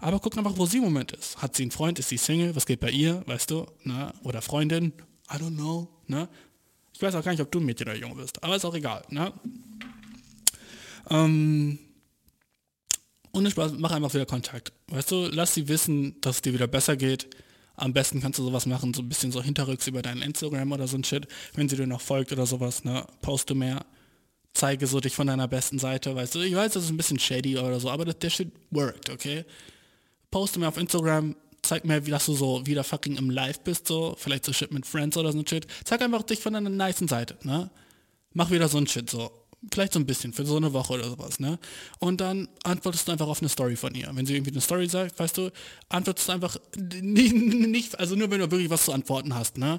[0.00, 1.40] Aber guck einfach, wo sie im Moment ist.
[1.42, 4.12] Hat sie einen Freund, ist sie Single, was geht bei ihr, weißt du, ne?
[4.22, 4.92] Oder Freundin,
[5.30, 6.28] I don't know, ne?
[6.94, 8.74] Ich weiß auch gar nicht, ob du ein Mädchen oder Junge bist, aber ist auch
[8.74, 9.32] egal, ne?
[11.10, 11.78] Ähm,
[13.32, 14.72] ohne Spaß, mach einfach wieder Kontakt.
[14.88, 17.28] Weißt du, lass sie wissen, dass es dir wieder besser geht.
[17.76, 20.88] Am besten kannst du sowas machen, so ein bisschen so hinterrücks über deinen Instagram oder
[20.88, 21.28] so ein Shit.
[21.54, 23.86] Wenn sie dir noch folgt oder sowas, ne, poste mehr.
[24.54, 26.40] Zeige so dich von deiner besten Seite, weißt du.
[26.40, 29.44] Ich weiß, das ist ein bisschen shady oder so, aber das, der Shit worked, okay?
[30.30, 33.86] Poste mir auf Instagram, zeig mir, wie dass du so wieder fucking im Live bist,
[33.86, 35.66] so, vielleicht so Shit mit Friends oder so ein Shit.
[35.84, 37.70] Zeig einfach dich von deiner niceen Seite, ne?
[38.32, 39.30] Mach wieder so ein Shit, so.
[39.72, 41.58] Vielleicht so ein bisschen, für so eine Woche oder sowas, ne?
[41.98, 44.08] Und dann antwortest du einfach auf eine Story von ihr.
[44.12, 45.50] Wenn sie irgendwie eine Story sagt, weißt du,
[45.88, 49.78] antwortest du einfach nicht, also nur wenn du wirklich was zu antworten hast, ne?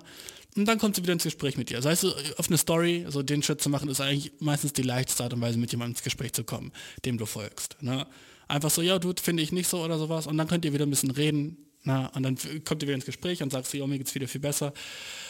[0.55, 1.77] Und dann kommt sie wieder ins Gespräch mit dir.
[1.77, 2.05] Das heißt,
[2.37, 5.41] auf eine Story, so den Schritt zu machen, ist eigentlich meistens die leichteste Art und
[5.41, 6.73] Weise, mit jemandem ins Gespräch zu kommen,
[7.05, 7.77] dem du folgst.
[7.81, 8.07] Ne?
[8.49, 10.27] Einfach so, ja, du, finde ich nicht so oder sowas.
[10.27, 11.57] Und dann könnt ihr wieder ein bisschen reden.
[11.83, 12.35] Na, und dann
[12.65, 14.73] kommt ihr wieder ins Gespräch und sagst, ja, mir geht's wieder viel besser.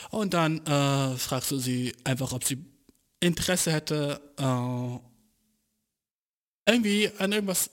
[0.10, 2.66] Und dann äh, fragst du sie einfach, ob sie
[3.20, 5.00] Interesse hätte, äh,
[6.72, 7.70] irgendwie an irgendwas,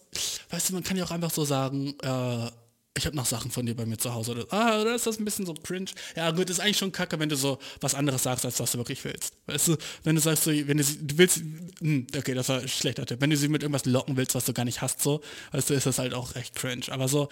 [0.50, 2.50] weißt du, man kann ja auch einfach so sagen, äh,
[2.96, 4.32] ich habe noch Sachen von dir bei mir zu Hause.
[4.32, 5.90] Oder, ah, oder ist das ein bisschen so cringe?
[6.16, 8.78] Ja gut, ist eigentlich schon kacke, wenn du so was anderes sagst, als was du
[8.78, 9.34] wirklich willst.
[9.46, 11.42] Weißt du, wenn du sagst, so, wenn du, sie, du willst,
[11.80, 13.20] hm, okay, das war ein schlechter Tipp.
[13.20, 15.20] Wenn du sie mit irgendwas locken willst, was du gar nicht hast, so,
[15.52, 16.86] weißt du, ist das halt auch recht cringe.
[16.90, 17.28] Aber so,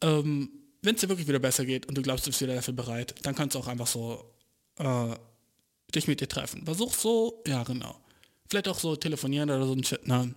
[0.00, 0.50] ähm,
[0.82, 3.14] wenn es dir wirklich wieder besser geht und du glaubst, du bist wieder dafür bereit,
[3.22, 4.24] dann kannst du auch einfach so
[4.78, 5.14] äh,
[5.94, 6.64] dich mit dir treffen.
[6.64, 8.00] Versuch so, ja genau.
[8.48, 10.34] Vielleicht auch so telefonieren oder so ein Shit, ne?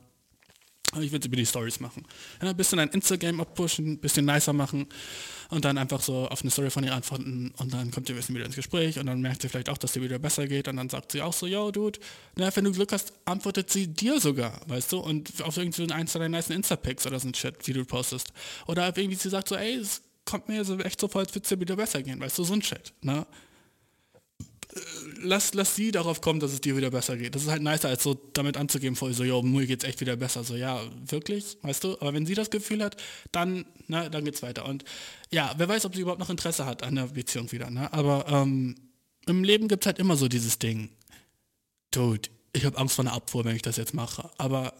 [1.01, 2.05] Ich würde über die Stories machen.
[2.41, 4.87] Ja, ein bisschen ein Instagram abpushen, ein bisschen nicer machen
[5.49, 8.17] und dann einfach so auf eine Story von ihr antworten und dann kommt ihr ein
[8.17, 10.67] bisschen wieder ins Gespräch und dann merkt sie vielleicht auch, dass dir wieder besser geht
[10.67, 11.99] und dann sagt sie auch so, yo, Dude,
[12.35, 15.93] na, wenn du Glück hast, antwortet sie dir sogar, weißt du, und auf irgendwie so
[15.93, 18.33] ein, zwei nice Insta-Pics oder so ein Chat, wie du postest.
[18.67, 21.43] Oder irgendwie sie sagt so, ey, es kommt mir so echt so vor, als würde
[21.43, 23.25] es dir wieder besser gehen, weißt du, so ein Chat, ne?
[25.21, 27.35] Lass, lass sie darauf kommen, dass es dir wieder besser geht.
[27.35, 30.15] Das ist halt nicer, als so damit anzugeben, vor so, jo, mir geht's echt wieder
[30.15, 30.43] besser.
[30.43, 31.93] So, ja, wirklich, weißt du?
[31.99, 32.97] Aber wenn sie das Gefühl hat,
[33.31, 34.65] dann, na, dann geht's weiter.
[34.65, 34.83] Und
[35.31, 37.91] ja, wer weiß, ob sie überhaupt noch Interesse hat an der Beziehung wieder, ne?
[37.93, 38.75] Aber ähm,
[39.25, 40.89] im Leben gibt's halt immer so dieses Ding.
[41.91, 44.29] Dude, ich habe Angst vor einer Abfuhr, wenn ich das jetzt mache.
[44.37, 44.73] Aber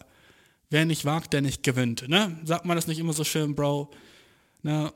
[0.70, 2.38] wer nicht wagt, der nicht gewinnt, ne?
[2.44, 3.90] Sagt man das nicht immer so schön, Bro?
[4.62, 4.92] Na,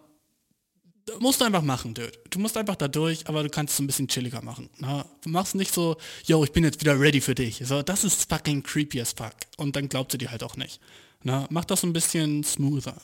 [1.20, 2.12] musst du einfach machen, dude.
[2.30, 4.68] Du musst einfach da durch, aber du kannst es ein bisschen chilliger machen.
[4.78, 5.04] Na?
[5.22, 7.60] Du machst nicht so, yo, ich bin jetzt wieder ready für dich.
[7.64, 9.34] So, das ist fucking creepy as fuck.
[9.56, 10.80] Und dann glaubt sie dir halt auch nicht.
[11.22, 11.46] Na?
[11.50, 13.00] Mach das ein bisschen smoother.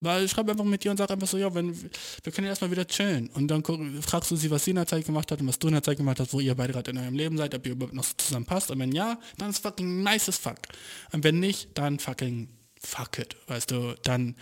[0.00, 2.70] Weil schreib einfach mit dir und sag einfach so, ja, wenn, wir können ja erstmal
[2.70, 3.28] wieder chillen.
[3.30, 3.64] Und dann
[4.02, 5.82] fragst du sie, was sie in der Zeit gemacht hat und was du in der
[5.82, 8.04] Zeit gemacht hast, wo ihr beide gerade in eurem Leben seid, ob ihr überhaupt noch
[8.16, 8.70] zusammen passt.
[8.70, 10.58] Und wenn ja, dann ist fucking nice as fuck.
[11.12, 12.48] Und wenn nicht, dann fucking
[12.80, 13.36] fuck it.
[13.48, 14.36] Weißt du, dann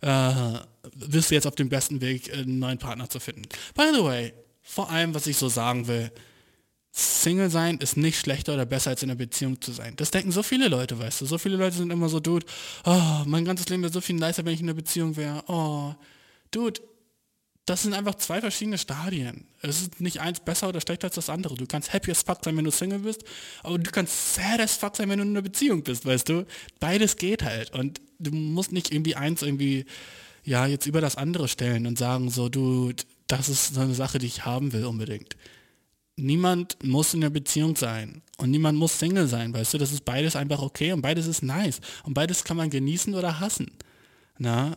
[0.00, 0.58] äh,
[0.94, 3.42] bist du jetzt auf dem besten Weg, einen neuen Partner zu finden.
[3.74, 6.10] By the way, vor allem, was ich so sagen will,
[6.92, 9.94] Single sein ist nicht schlechter oder besser als in einer Beziehung zu sein.
[9.96, 11.26] Das denken so viele Leute, weißt du.
[11.26, 12.46] So viele Leute sind immer so, Dude,
[12.84, 15.44] oh, mein ganzes Leben wäre so viel nicer, wenn ich in einer Beziehung wäre.
[15.46, 15.94] Oh,
[16.50, 16.80] Dude,
[17.66, 19.46] das sind einfach zwei verschiedene Stadien.
[19.60, 21.54] Es ist nicht eins besser oder schlechter als das andere.
[21.54, 23.22] Du kannst happy as fuck sein, wenn du Single bist,
[23.62, 26.46] aber du kannst sad as fuck sein, wenn du in einer Beziehung bist, weißt du.
[26.80, 27.72] Beides geht halt.
[27.74, 29.84] Und du musst nicht irgendwie eins irgendwie,
[30.44, 32.92] ja, jetzt über das andere stellen und sagen, so, du,
[33.26, 35.36] das ist so eine Sache, die ich haben will unbedingt.
[36.16, 40.04] Niemand muss in einer Beziehung sein und niemand muss Single sein, weißt du, das ist
[40.04, 43.70] beides einfach okay und beides ist nice und beides kann man genießen oder hassen.
[44.38, 44.76] Na,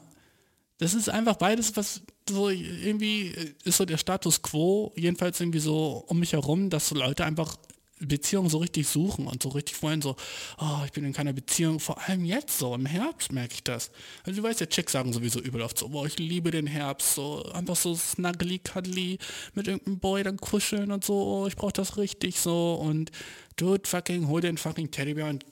[0.78, 6.04] das ist einfach beides, was so irgendwie ist so der Status quo, jedenfalls irgendwie so
[6.08, 7.58] um mich herum, dass so Leute einfach
[8.02, 10.16] Beziehungen so richtig suchen und so richtig wollen, so,
[10.60, 13.92] oh, ich bin in keiner Beziehung, vor allem jetzt so, im Herbst merke ich das.
[14.24, 17.16] Also du weißt ja, Chicks sagen sowieso überall oft so, boah, ich liebe den Herbst,
[17.16, 19.20] so einfach so snuggly, cuddly,
[19.54, 23.12] mit irgendeinem Boy dann kuscheln und so, oh, ich brauche das richtig so und
[23.56, 25.46] dude, fucking, hol den fucking Teddybär und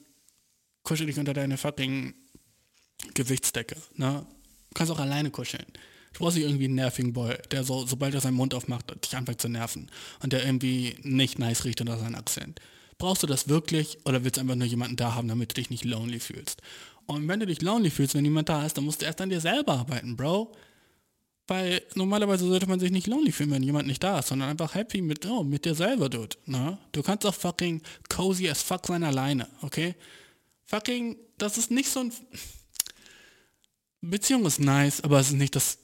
[0.84, 2.14] kuschel dich unter deine fucking
[3.14, 4.26] Gewichtsdecke, ne?
[4.70, 5.66] Du kannst auch alleine kuscheln.
[6.14, 9.16] Du brauchst nicht irgendwie einen nervigen Boy, der so, sobald er seinen Mund aufmacht, dich
[9.16, 9.90] anfängt zu nerven.
[10.22, 12.60] Und der irgendwie nicht nice riecht unter seinen Akzent.
[12.98, 15.70] Brauchst du das wirklich oder willst du einfach nur jemanden da haben, damit du dich
[15.70, 16.62] nicht lonely fühlst?
[17.06, 19.30] Und wenn du dich lonely fühlst, wenn niemand da ist, dann musst du erst an
[19.30, 20.52] dir selber arbeiten, Bro.
[21.48, 24.76] Weil normalerweise sollte man sich nicht lonely fühlen, wenn jemand nicht da ist, sondern einfach
[24.76, 26.36] happy mit, oh, mit dir selber, dude.
[26.46, 26.78] Ne?
[26.92, 29.96] Du kannst auch fucking cozy as fuck sein alleine, okay?
[30.66, 32.14] Fucking, das ist nicht so ein...
[34.02, 35.80] Beziehung ist nice, aber es ist nicht das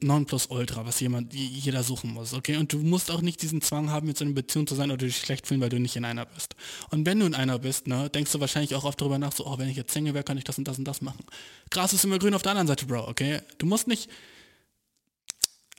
[0.00, 2.56] Nonplusultra, was jemand, jeder suchen muss, okay?
[2.56, 5.06] Und du musst auch nicht diesen Zwang haben, mit so einer Beziehung zu sein oder
[5.06, 6.54] dich schlecht fühlen, weil du nicht in einer bist.
[6.90, 9.46] Und wenn du in einer bist, ne, denkst du wahrscheinlich auch oft darüber nach, so,
[9.46, 11.24] oh, wenn ich jetzt Single wäre, kann ich das und das und das machen.
[11.70, 13.40] Gras ist immer grün auf der anderen Seite, Bro, okay?
[13.56, 14.10] Du musst nicht,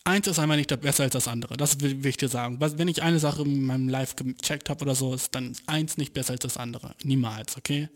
[0.04, 1.56] eins ist einmal nicht besser als das andere.
[1.56, 2.58] Das will, will ich dir sagen.
[2.60, 6.14] Wenn ich eine Sache in meinem Live gecheckt habe oder so, ist dann eins nicht
[6.14, 6.96] besser als das andere.
[7.04, 7.88] Niemals, okay?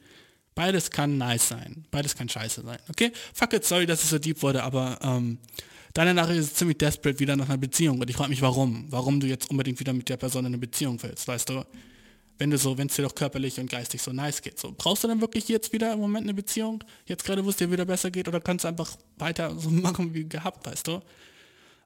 [0.54, 1.86] Beides kann nice sein.
[1.90, 3.12] Beides kann scheiße sein, okay?
[3.34, 5.40] Fuck it, sorry, dass es so deep wurde, aber ähm,
[5.94, 8.86] Deine Nachricht ist ziemlich desperate wieder nach einer Beziehung und ich frage mich warum.
[8.90, 11.66] Warum du jetzt unbedingt wieder mit der Person in eine Beziehung willst, weißt du?
[12.38, 14.58] Wenn du so, wenn es dir doch körperlich und geistig so nice geht.
[14.58, 16.84] So, brauchst du dann wirklich jetzt wieder im Moment eine Beziehung?
[17.06, 20.14] Jetzt gerade, wo es dir wieder besser geht oder kannst du einfach weiter so machen
[20.14, 21.02] wie gehabt, weißt du?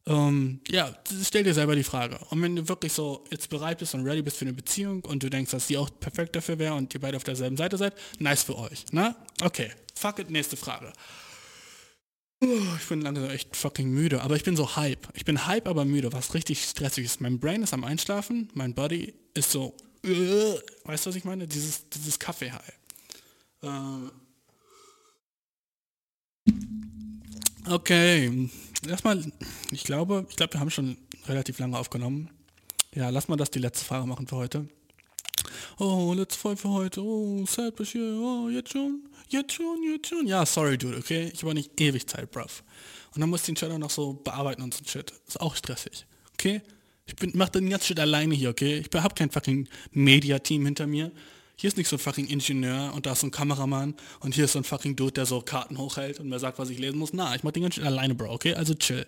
[0.08, 2.20] Ähm, ja, stell dir selber die Frage.
[2.30, 5.24] Und wenn du wirklich so jetzt bereit bist und ready bist für eine Beziehung und
[5.24, 7.96] du denkst, dass die auch perfekt dafür wäre und ihr beide auf derselben Seite seid,
[8.20, 9.16] nice für euch, ne?
[9.42, 10.94] Okay, fuck it, nächste Frage.
[12.80, 15.08] Ich bin langsam echt fucking müde, aber ich bin so hype.
[15.14, 17.22] Ich bin hype, aber müde, was richtig stressig ist.
[17.22, 20.54] Mein Brain ist am Einschlafen, mein Body ist so, äh,
[20.84, 21.48] weißt du, was ich meine?
[21.48, 22.74] Dieses, dieses Kaffee-High.
[23.64, 24.10] Äh,
[27.70, 28.50] okay,
[28.88, 29.26] erstmal,
[29.72, 30.98] ich glaube, ich glaube, wir haben schon
[31.28, 32.30] relativ lange aufgenommen.
[32.94, 34.68] Ja, lass mal das die letzte Frage machen für heute.
[35.80, 39.02] oh, letzte Folge für heute, oh, sad Bashir, oh, jetzt schon,
[39.32, 40.28] jetzt schon, jetzt schon.
[40.28, 41.32] Ja, sorry, Dude, okay?
[41.34, 42.64] Ich habe nicht ewig Zeit, bruv.
[43.14, 45.14] Und dann muss ich den auch noch so bearbeiten und so Shit.
[45.28, 46.62] Ist auch stressig, okay?
[47.06, 48.80] Ich bin, mach den ganzen Shit alleine hier, okay?
[48.80, 51.12] Ich habe kein fucking Media-Team hinter mir.
[51.58, 54.46] Hier ist nicht so ein fucking Ingenieur und da ist so ein Kameramann und hier
[54.46, 57.00] ist so ein fucking Dude, der so Karten hochhält und mir sagt, was ich lesen
[57.00, 57.14] muss.
[57.14, 58.56] Na, ich mach den ganzen Shit alleine, Bro, okay?
[58.56, 59.08] Also chill.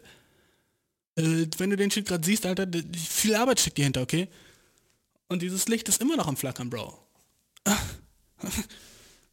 [1.16, 4.30] Äh, wenn du den Shit gerade siehst, Alter, viel Arbeit steckt dir hinter, okay?
[5.28, 6.98] Und dieses Licht ist immer noch am Flackern, Bro.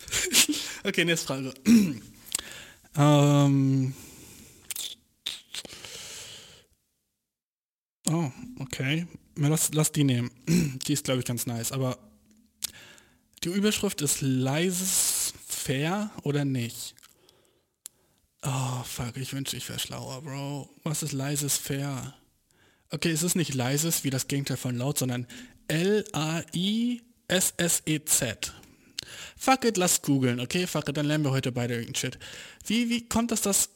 [0.84, 1.54] okay, nächste Frage.
[2.96, 3.94] ähm.
[8.06, 8.30] Oh,
[8.60, 9.06] okay.
[9.36, 10.30] Lass, lass die nehmen.
[10.86, 11.72] Die ist, glaube ich, ganz nice.
[11.72, 11.98] Aber
[13.42, 16.94] die Überschrift ist leises fair oder nicht?
[18.42, 20.68] Oh, fuck, ich wünschte, ich wäre schlauer, Bro.
[20.82, 22.14] Was ist leises fair?
[22.90, 25.26] Okay, es ist nicht leises wie das Gegenteil von laut, sondern
[25.68, 27.04] L-A-I-S-S-E-Z.
[29.44, 30.66] Fuck it, lass googeln, okay?
[30.66, 32.18] Fuck it, dann lernen wir heute beide irgendeinen Shit.
[32.64, 33.68] Wie, wie kommt das, dass...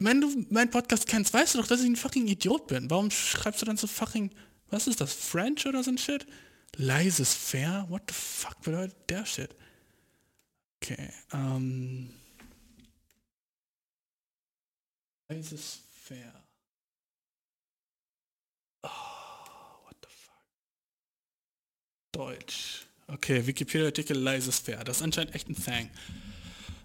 [0.00, 2.90] Wenn du meinen Podcast kennst, weißt du doch, dass ich ein fucking Idiot bin.
[2.90, 4.34] Warum schreibst du dann so fucking...
[4.68, 6.26] Was ist das, French oder so ein Shit?
[6.74, 7.86] Leises fair?
[7.88, 9.54] What the fuck bedeutet der Shit?
[10.82, 12.12] Okay, ähm...
[15.28, 16.44] Leises fair.
[18.82, 18.88] Oh,
[19.84, 20.44] what the fuck?
[22.10, 22.85] Deutsch.
[23.08, 24.82] Okay, Wikipedia-Artikel leises fair.
[24.82, 25.90] Das ist anscheinend echt ein Thing.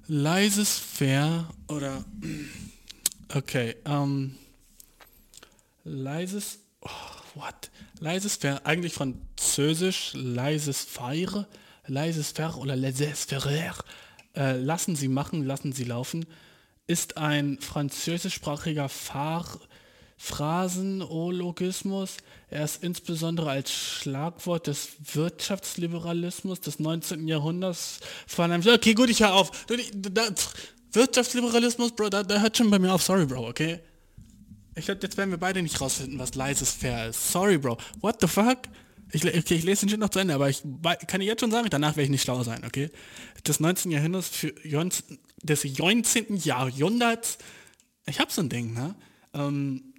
[0.08, 2.04] Leises fair oder...
[3.34, 4.36] Okay, ähm...
[5.86, 6.60] Leises...
[6.82, 6.90] Oh,
[7.36, 7.72] what?
[8.00, 11.48] Leises fair, eigentlich französisch, leises faire,
[11.88, 13.76] leises faire oder leises faire.
[14.36, 16.26] Äh, lassen Sie machen, lassen Sie laufen,
[16.88, 19.60] ist ein französischsprachiger Fahr
[20.22, 22.18] Phrasenologismus.
[22.52, 27.28] Er ist insbesondere als Schlagwort des Wirtschaftsliberalismus des 19.
[27.28, 28.62] Jahrhunderts vor allem.
[28.62, 29.50] Okay, gut, ich höre auf.
[30.92, 33.02] Wirtschaftsliberalismus, Bro, da, da hört schon bei mir auf.
[33.02, 33.80] Sorry, Bro, okay?
[34.76, 37.32] Ich glaube, jetzt werden wir beide nicht rausfinden, was leises fair ist.
[37.32, 37.80] Sorry, Bro.
[38.02, 38.60] What the fuck?
[39.12, 40.62] Ich, okay, ich lese den Shit noch zu Ende, aber ich
[41.08, 42.92] kann dir jetzt schon sagen, danach werde ich nicht schlau sein, okay?
[43.48, 43.90] Des 19.
[43.90, 44.54] Jahrhunderts für
[45.42, 46.38] des 19.
[46.38, 47.40] Jahrhunderts,
[48.06, 48.94] ich habe so ein Ding, ne?
[49.34, 49.91] Ähm,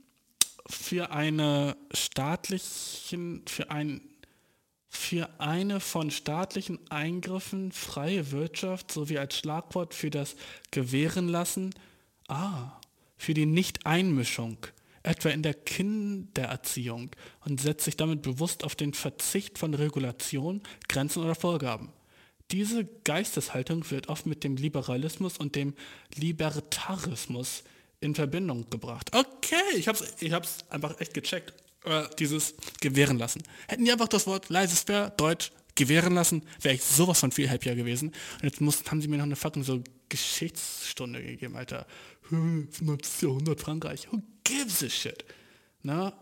[0.69, 4.03] für eine staatlichen, für ein
[4.95, 10.37] für eine von staatlichen Eingriffen freie Wirtschaft sowie als Schlagwort für das
[10.71, 11.75] Gewähren lassen,
[12.29, 12.79] ah,
[13.17, 14.59] für die Nicht-Einmischung,
[15.03, 17.11] etwa in der Kindererziehung
[17.47, 21.91] und setzt sich damit bewusst auf den Verzicht von Regulation, Grenzen oder Vorgaben.
[22.51, 25.73] Diese Geisteshaltung wird oft mit dem Liberalismus und dem
[26.15, 27.65] Libertarismus
[28.03, 29.15] in Verbindung gebracht.
[29.15, 31.55] Okay, ich hab's, ich hab's einfach echt gecheckt.
[31.85, 33.43] Äh, dieses gewähren lassen.
[33.67, 37.51] Hätten die einfach das Wort leises fair, Deutsch, gewähren lassen, wäre ich sowas von viel
[37.51, 38.11] happier gewesen.
[38.35, 41.87] Und jetzt mussten, haben sie mir noch eine fucking so Geschichtsstunde gegeben, Alter.
[42.29, 43.29] Hm, 19.
[43.29, 44.07] Jahrhundert Frankreich.
[44.13, 45.25] Who gives a shit?
[45.83, 46.13] Na,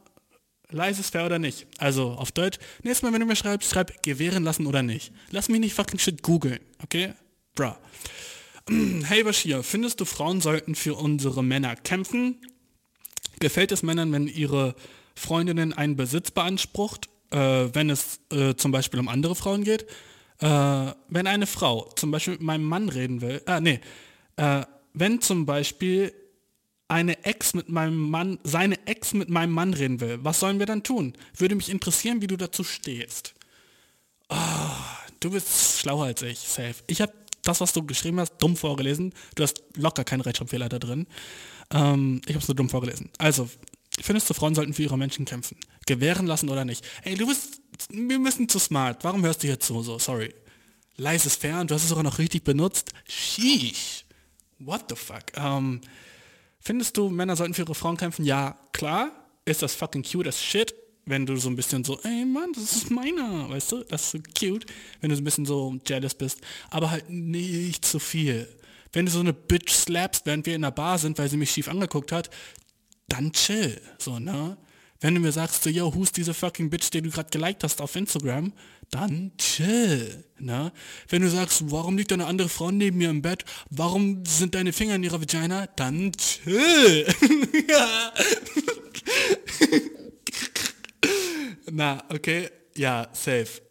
[0.71, 1.67] leises fair oder nicht?
[1.79, 5.13] Also auf Deutsch, nächstes Mal, wenn du mir schreibst, schreib gewähren lassen oder nicht.
[5.31, 7.13] Lass mich nicht fucking shit googeln, okay?
[7.55, 7.75] Bruh.
[9.05, 12.37] Hey Bashir, findest du Frauen sollten für unsere Männer kämpfen?
[13.39, 14.75] Gefällt es Männern, wenn ihre
[15.15, 19.87] Freundinnen einen Besitz beansprucht, äh, wenn es äh, zum Beispiel um andere Frauen geht?
[20.39, 20.47] Äh,
[21.09, 23.81] wenn eine Frau zum Beispiel mit meinem Mann reden will, ah nee,
[24.37, 24.63] äh,
[24.93, 26.13] wenn zum Beispiel
[26.89, 30.67] eine Ex mit meinem Mann, seine Ex mit meinem Mann reden will, was sollen wir
[30.67, 31.15] dann tun?
[31.37, 33.35] Würde mich interessieren, wie du dazu stehst.
[35.21, 36.77] Du bist schlauer als ich, safe.
[36.87, 37.13] Ich habe
[37.43, 39.13] das, was du geschrieben hast, dumm vorgelesen.
[39.35, 41.07] Du hast locker keinen Rechtschreibfehler da drin.
[41.73, 43.11] Ähm, ich habe es nur dumm vorgelesen.
[43.19, 43.49] Also,
[44.01, 45.57] findest du, Frauen sollten für ihre Menschen kämpfen?
[45.87, 46.87] Gewähren lassen oder nicht?
[47.03, 47.61] Ey, du bist,
[47.91, 49.05] wir müssen zu smart.
[49.05, 49.83] Warum hörst du hier zu?
[49.83, 50.35] So, sorry.
[50.97, 52.93] Leises und du hast es sogar noch richtig benutzt.
[53.09, 54.05] Sheesh.
[54.59, 55.25] What the fuck?
[55.35, 55.81] Ähm,
[56.61, 58.25] findest du, Männer sollten für ihre Frauen kämpfen?
[58.25, 59.11] Ja, klar.
[59.47, 60.75] Ist das fucking cute as shit?
[61.11, 63.85] Wenn du so ein bisschen so, ey Mann, das ist meiner, weißt du?
[63.85, 64.65] Das ist so cute.
[65.01, 66.41] Wenn du so ein bisschen so jealous bist.
[66.71, 68.49] Aber halt nicht zu viel.
[68.93, 71.51] Wenn du so eine Bitch slappst, während wir in der Bar sind, weil sie mich
[71.51, 72.31] schief angeguckt hat,
[73.09, 73.81] dann chill.
[73.99, 74.57] So, ne?
[75.01, 77.81] Wenn du mir sagst, so, yo, who's diese fucking Bitch, die du gerade geliked hast
[77.81, 78.53] auf Instagram,
[78.91, 80.25] dann chill.
[80.39, 80.73] Ne?
[81.09, 84.73] Wenn du sagst, warum liegt eine andere Frau neben mir im Bett, warum sind deine
[84.73, 87.07] Finger in ihrer Vagina, dann chill.
[91.71, 92.51] Na, okay.
[92.77, 93.63] Ja, safe.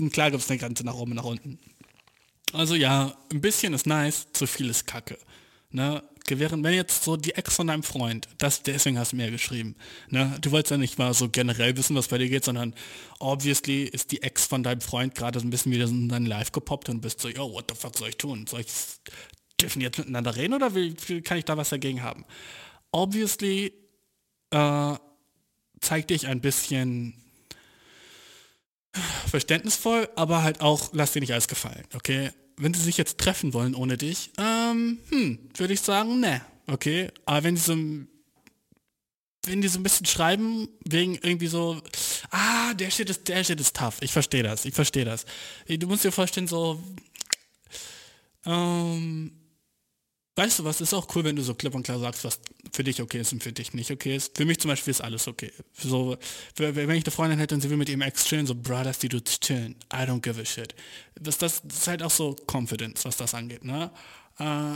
[0.00, 1.58] Und klar gibt es eine Grenze nach oben nach unten.
[2.52, 5.18] Also ja, ein bisschen ist nice, zu viel ist kacke.
[5.70, 6.02] Ne?
[6.26, 9.76] Gewähren, wenn jetzt so die Ex von deinem Freund, das, deswegen hast du mir geschrieben,
[10.08, 10.36] ne?
[10.40, 12.74] du wolltest ja nicht mal so generell wissen, was bei dir geht, sondern
[13.20, 16.52] obviously ist die Ex von deinem Freund gerade so ein bisschen wieder in dein Live
[16.52, 18.46] gepoppt und bist so, yo, what the fuck soll ich tun?
[18.46, 18.68] Soll ich,
[19.60, 22.24] dürfen jetzt miteinander reden oder will, kann ich da was dagegen haben?
[22.90, 23.72] Obviously
[24.50, 24.94] äh,
[25.80, 27.14] zeig dich ein bisschen
[29.28, 32.30] verständnisvoll, aber halt auch, lass dir nicht alles gefallen, okay?
[32.56, 37.10] Wenn sie sich jetzt treffen wollen ohne dich, ähm, hm, würde ich sagen, ne, okay?
[37.26, 37.74] Aber wenn sie so,
[39.46, 41.80] wenn die so ein bisschen schreiben, wegen irgendwie so,
[42.30, 45.26] ah, der Shit ist, der Shit ist tough, ich verstehe das, ich verstehe das.
[45.68, 46.82] Du musst dir vorstellen, so,
[48.46, 49.32] ähm,
[50.38, 52.38] Weißt du was, ist auch cool, wenn du so klipp und klar sagst, was
[52.70, 54.36] für dich okay ist und für dich nicht okay ist.
[54.36, 55.50] Für mich zum Beispiel ist alles okay.
[55.72, 56.18] So,
[56.56, 59.08] wenn ich eine Freundin hätte und sie will mit ihm ex chillen, so, dass die
[59.08, 59.76] Dudes chillen.
[59.90, 60.74] I don't give a shit.
[61.14, 63.90] Das, das, das ist halt auch so Confidence, was das angeht, ne?
[64.38, 64.74] Äh,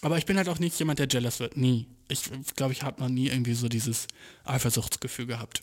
[0.00, 1.58] aber ich bin halt auch nicht jemand, der jealous wird.
[1.58, 1.86] Nie.
[2.08, 2.22] Ich
[2.56, 4.06] glaube, ich habe noch nie irgendwie so dieses
[4.44, 5.62] Eifersuchtsgefühl gehabt.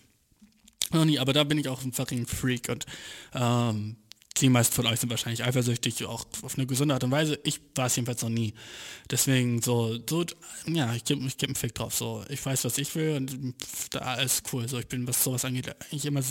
[0.92, 2.86] Noch nie, aber da bin ich auch ein fucking Freak und
[3.34, 3.96] ähm,
[4.42, 7.40] die meisten von euch sind wahrscheinlich eifersüchtig, auch auf eine gesunde Art und Weise.
[7.44, 8.54] Ich war es jedenfalls noch nie.
[9.10, 10.26] Deswegen so, so
[10.68, 11.96] ja, ich gebe ich geb einen Fick drauf.
[11.96, 13.56] So, ich weiß, was ich will und
[13.92, 14.68] da ist cool.
[14.68, 16.22] So, ich bin, was sowas angeht, eigentlich immer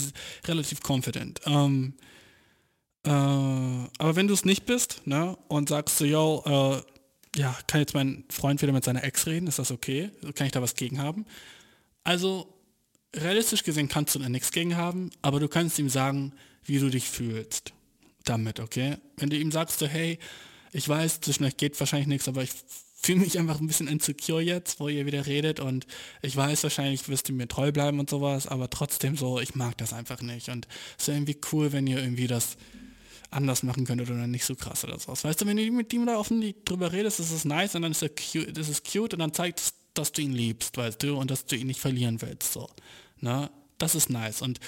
[0.47, 1.41] relativ confident.
[1.47, 1.95] Ähm,
[3.07, 7.81] äh, aber wenn du es nicht bist, ne, und sagst so, yo, äh, ja, kann
[7.81, 10.11] jetzt mein Freund wieder mit seiner Ex reden, ist das okay?
[10.35, 11.25] Kann ich da was gegen haben?
[12.05, 12.55] Also,
[13.17, 16.91] realistisch gesehen kannst du da nichts gegen haben, aber du kannst ihm sagen, wie du
[16.91, 17.73] dich fühlst
[18.25, 18.97] damit, okay?
[19.17, 20.19] Wenn du ihm sagst, so, hey,
[20.73, 22.51] ich weiß, zwischen euch geht wahrscheinlich nichts, aber ich
[23.05, 25.87] fühle mich einfach ein bisschen insecure jetzt, wo ihr wieder redet und
[26.23, 29.77] ich weiß wahrscheinlich, wirst du mir treu bleiben und sowas, aber trotzdem so, ich mag
[29.79, 30.67] das einfach nicht und
[30.99, 32.57] es ist irgendwie cool, wenn ihr irgendwie das
[33.31, 35.25] anders machen könntet oder nicht so krass oder sowas.
[35.25, 37.93] Weißt du, wenn du mit ihm da offen drüber redest, ist es nice und dann
[37.93, 41.03] ist er cute, das ist cute und dann zeigt es, dass du ihn liebst, weißt
[41.03, 42.69] du, und dass du ihn nicht verlieren willst, so.
[43.21, 43.51] Ne?
[43.79, 44.43] Das ist nice.
[44.43, 44.61] Und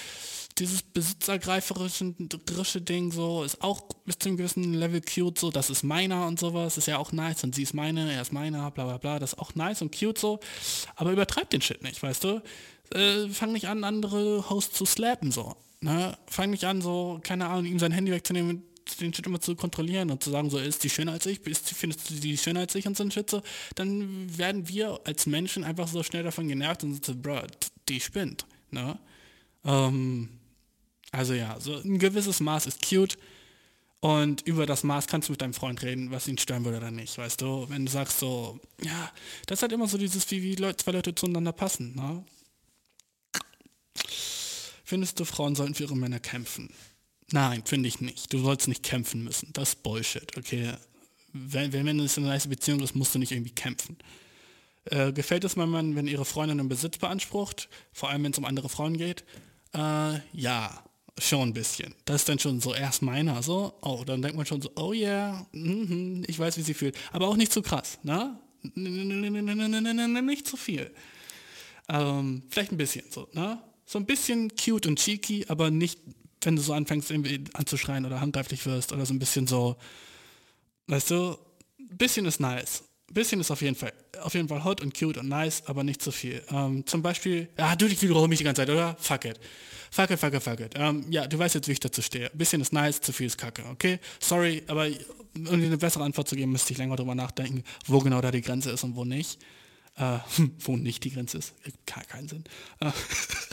[0.59, 5.83] dieses besitzergreiferische Ding so ist auch bis zu einem gewissen Level cute so, das ist
[5.83, 8.85] meiner und sowas, ist ja auch nice und sie ist meine, er ist meiner, bla
[8.85, 10.39] bla bla, das ist auch nice und cute so,
[10.95, 12.41] aber übertreib den Shit nicht, weißt du?
[12.93, 16.17] Äh, fang nicht an, andere Hosts zu slappen so, ne?
[16.27, 18.63] Fang nicht an, so, keine Ahnung, ihm sein Handy wegzunehmen
[19.01, 21.69] den Shit immer zu kontrollieren und zu sagen, so ist die schöner als ich, ist,
[21.69, 23.41] findest du die schöner als ich und so ein Shit so,
[23.75, 27.41] dann werden wir als Menschen einfach so schnell davon genervt und so, bro,
[27.89, 28.97] die spinnt, ne?
[29.65, 30.36] Ähm,
[31.11, 33.17] also ja, so ein gewisses Maß ist cute
[33.99, 36.91] und über das Maß kannst du mit deinem Freund reden, was ihn stören würde oder
[36.91, 37.67] nicht, weißt du?
[37.69, 39.11] Wenn du sagst so, ja,
[39.47, 42.23] das halt immer so dieses, wie, wie Leute, zwei Leute zueinander passen, ne?
[44.83, 46.69] Findest du, Frauen sollten für ihre Männer kämpfen?
[47.31, 48.31] Nein, finde ich nicht.
[48.31, 49.49] Du sollst nicht kämpfen müssen.
[49.51, 50.75] Das ist Bullshit, okay?
[51.33, 53.97] Wenn, wenn es eine nice Beziehung ist, musst du nicht irgendwie kämpfen.
[54.85, 58.37] Äh, gefällt es meinem Mann, wenn ihre Freundin einen Besitz beansprucht, vor allem wenn es
[58.37, 59.25] um andere Frauen geht?
[59.73, 60.83] Äh, ja,
[61.17, 61.93] schon ein bisschen.
[62.05, 64.93] Das ist dann schon so erst meiner, so, oh, dann denkt man schon so, oh
[64.93, 66.97] yeah, mm ich weiß, wie sie fühlt.
[67.11, 68.37] Aber auch nicht zu krass, ne?
[68.73, 70.91] Nicht zu viel.
[71.89, 73.61] Ähm, vielleicht ein bisschen so, ne?
[73.85, 75.99] So ein bisschen cute und cheeky, aber nicht,
[76.41, 79.77] wenn du so anfängst irgendwie anzuschreien oder handgreiflich wirst oder so ein bisschen so,
[80.87, 81.37] weißt du,
[81.79, 82.83] ein bisschen ist nice.
[83.09, 85.83] Ein bisschen ist auf jeden Fall, auf jeden Fall hot und cute und nice, aber
[85.83, 86.43] nicht zu viel.
[86.51, 88.97] Ähm, zum Beispiel, ja, du, ich wiederhole mich die ganze Zeit, oder?
[88.99, 89.39] Fuck it.
[89.91, 90.73] Fuck it, fuck it, fuck it.
[90.75, 92.29] Ähm, ja, du weißt jetzt, wie ich dazu stehe.
[92.29, 93.99] Ein bisschen ist nice, zu viel ist kacke, okay?
[94.19, 94.87] Sorry, aber
[95.35, 98.31] um dir eine bessere Antwort zu geben, müsste ich länger drüber nachdenken, wo genau da
[98.31, 99.39] die Grenze ist und wo nicht.
[99.95, 100.19] Äh,
[100.59, 101.53] wo nicht die Grenze ist.
[101.85, 102.43] Gar keinen Sinn.
[102.81, 102.91] Äh,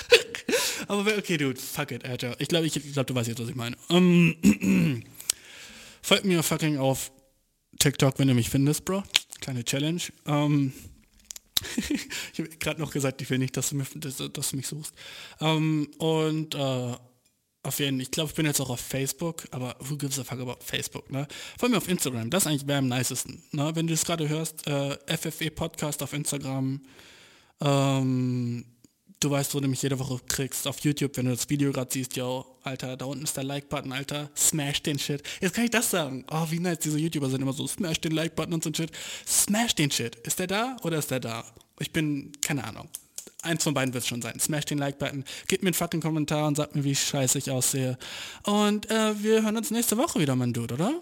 [0.89, 2.35] aber okay, dude, fuck it, Alter.
[2.41, 3.77] Ich glaube, ich, ich glaub, du weißt jetzt, was ich meine.
[3.89, 4.35] Ähm,
[6.03, 7.13] folgt mir fucking auf
[7.79, 9.03] TikTok, wenn du mich findest, Bro.
[9.45, 10.01] Kleine Challenge.
[10.25, 10.73] Ähm,
[12.33, 14.67] ich habe gerade noch gesagt, ich will nicht, dass du, mich, dass, dass du mich
[14.67, 14.95] suchst.
[15.39, 16.95] Ähm, und äh,
[17.63, 20.25] auf jeden Fall, ich glaube, ich bin jetzt auch auf Facebook, aber who gives a
[20.25, 21.29] fuck about Facebook, ne?
[21.59, 23.71] Vor allem auf Instagram, das eigentlich wäre am nicesten, ne?
[23.75, 26.81] Wenn du es gerade hörst, äh, FFE Podcast auf Instagram,
[27.61, 28.65] ähm,
[29.25, 31.91] du weißt, wo du mich jede Woche kriegst, auf YouTube, wenn du das Video gerade
[31.91, 35.23] siehst, yo, Alter, da unten ist der Like-Button, Alter, smash den Shit.
[35.41, 36.25] Jetzt kann ich das sagen.
[36.31, 38.91] Oh, wie nice, diese YouTuber sind immer so, smash den Like-Button und so ein Shit.
[39.27, 40.17] Smash den Shit.
[40.17, 41.45] Ist der da oder ist der da?
[41.79, 42.89] Ich bin, keine Ahnung.
[43.43, 44.39] Eins von beiden wird es schon sein.
[44.41, 47.99] Smash den Like-Button, gib mir einen fucking Kommentar und sag mir, wie scheiße ich aussehe.
[48.45, 51.01] Und äh, wir hören uns nächste Woche wieder, mein Dude, oder?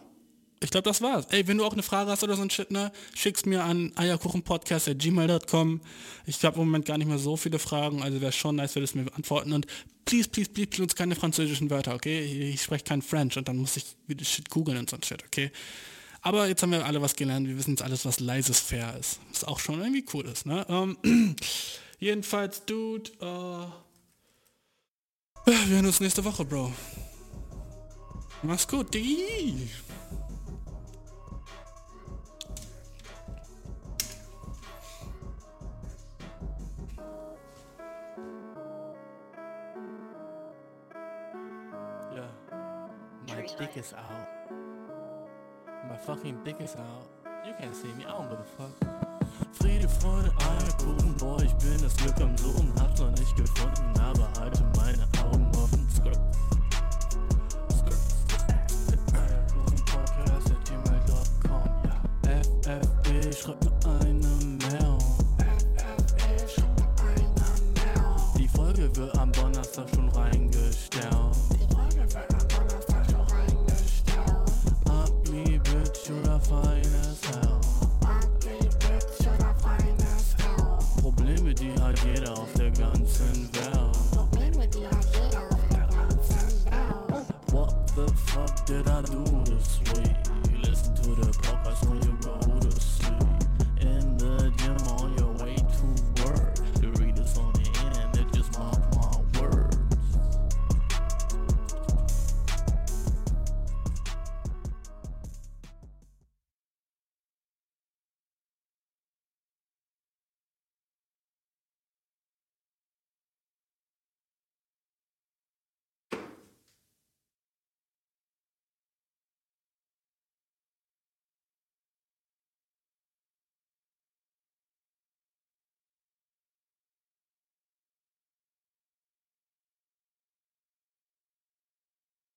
[0.63, 1.27] Ich glaube, das war's.
[1.31, 3.93] Ey, wenn du auch eine Frage hast oder so ein Shit, ne, schick's mir an
[3.97, 5.81] eierkuchenpodcast.gmail.com.
[6.27, 8.95] Ich habe im Moment gar nicht mehr so viele Fragen, also wäre schon nice, würdest
[8.95, 9.53] du mir beantworten.
[9.53, 9.67] Und
[10.05, 12.23] please, please, please, please uns keine französischen Wörter, okay?
[12.23, 15.25] Ich spreche kein French und dann muss ich wieder Shit googeln und so ein Shit,
[15.25, 15.51] okay?
[16.23, 17.49] Aber jetzt haben wir alle was gelernt.
[17.49, 19.19] Wir wissen jetzt alles, was leises fair ist.
[19.33, 20.47] Was auch schon irgendwie cool ist.
[20.47, 20.65] Ne?
[20.69, 20.97] Ähm,
[21.99, 23.67] jedenfalls, Dude, äh,
[25.45, 26.73] wir hören uns nächste Woche, Bro.
[28.45, 29.69] Mach's gut, Diggi.
[43.59, 44.51] Dick is out.
[45.89, 47.09] My fucking dick is out.
[47.47, 48.71] You can't see me, I don't give a fuck.
[49.53, 54.29] Friede, Freude, Eierkuchen, boy, ich bin das Glück am Suchen, hab's noch nicht gefunden, aber
[54.41, 55.87] halte meine Augen offen.
[55.91, 56.19] Skirt.
[57.73, 57.99] Skirt.
[59.15, 62.41] Eierkuchen Podcast at gmail.com, ja.
[62.41, 64.29] FFB, schreib mir eine
[64.71, 64.99] Mail.
[68.39, 70.12] Die Folge wird am Donnerstag schon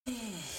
[0.08, 0.14] Yeah.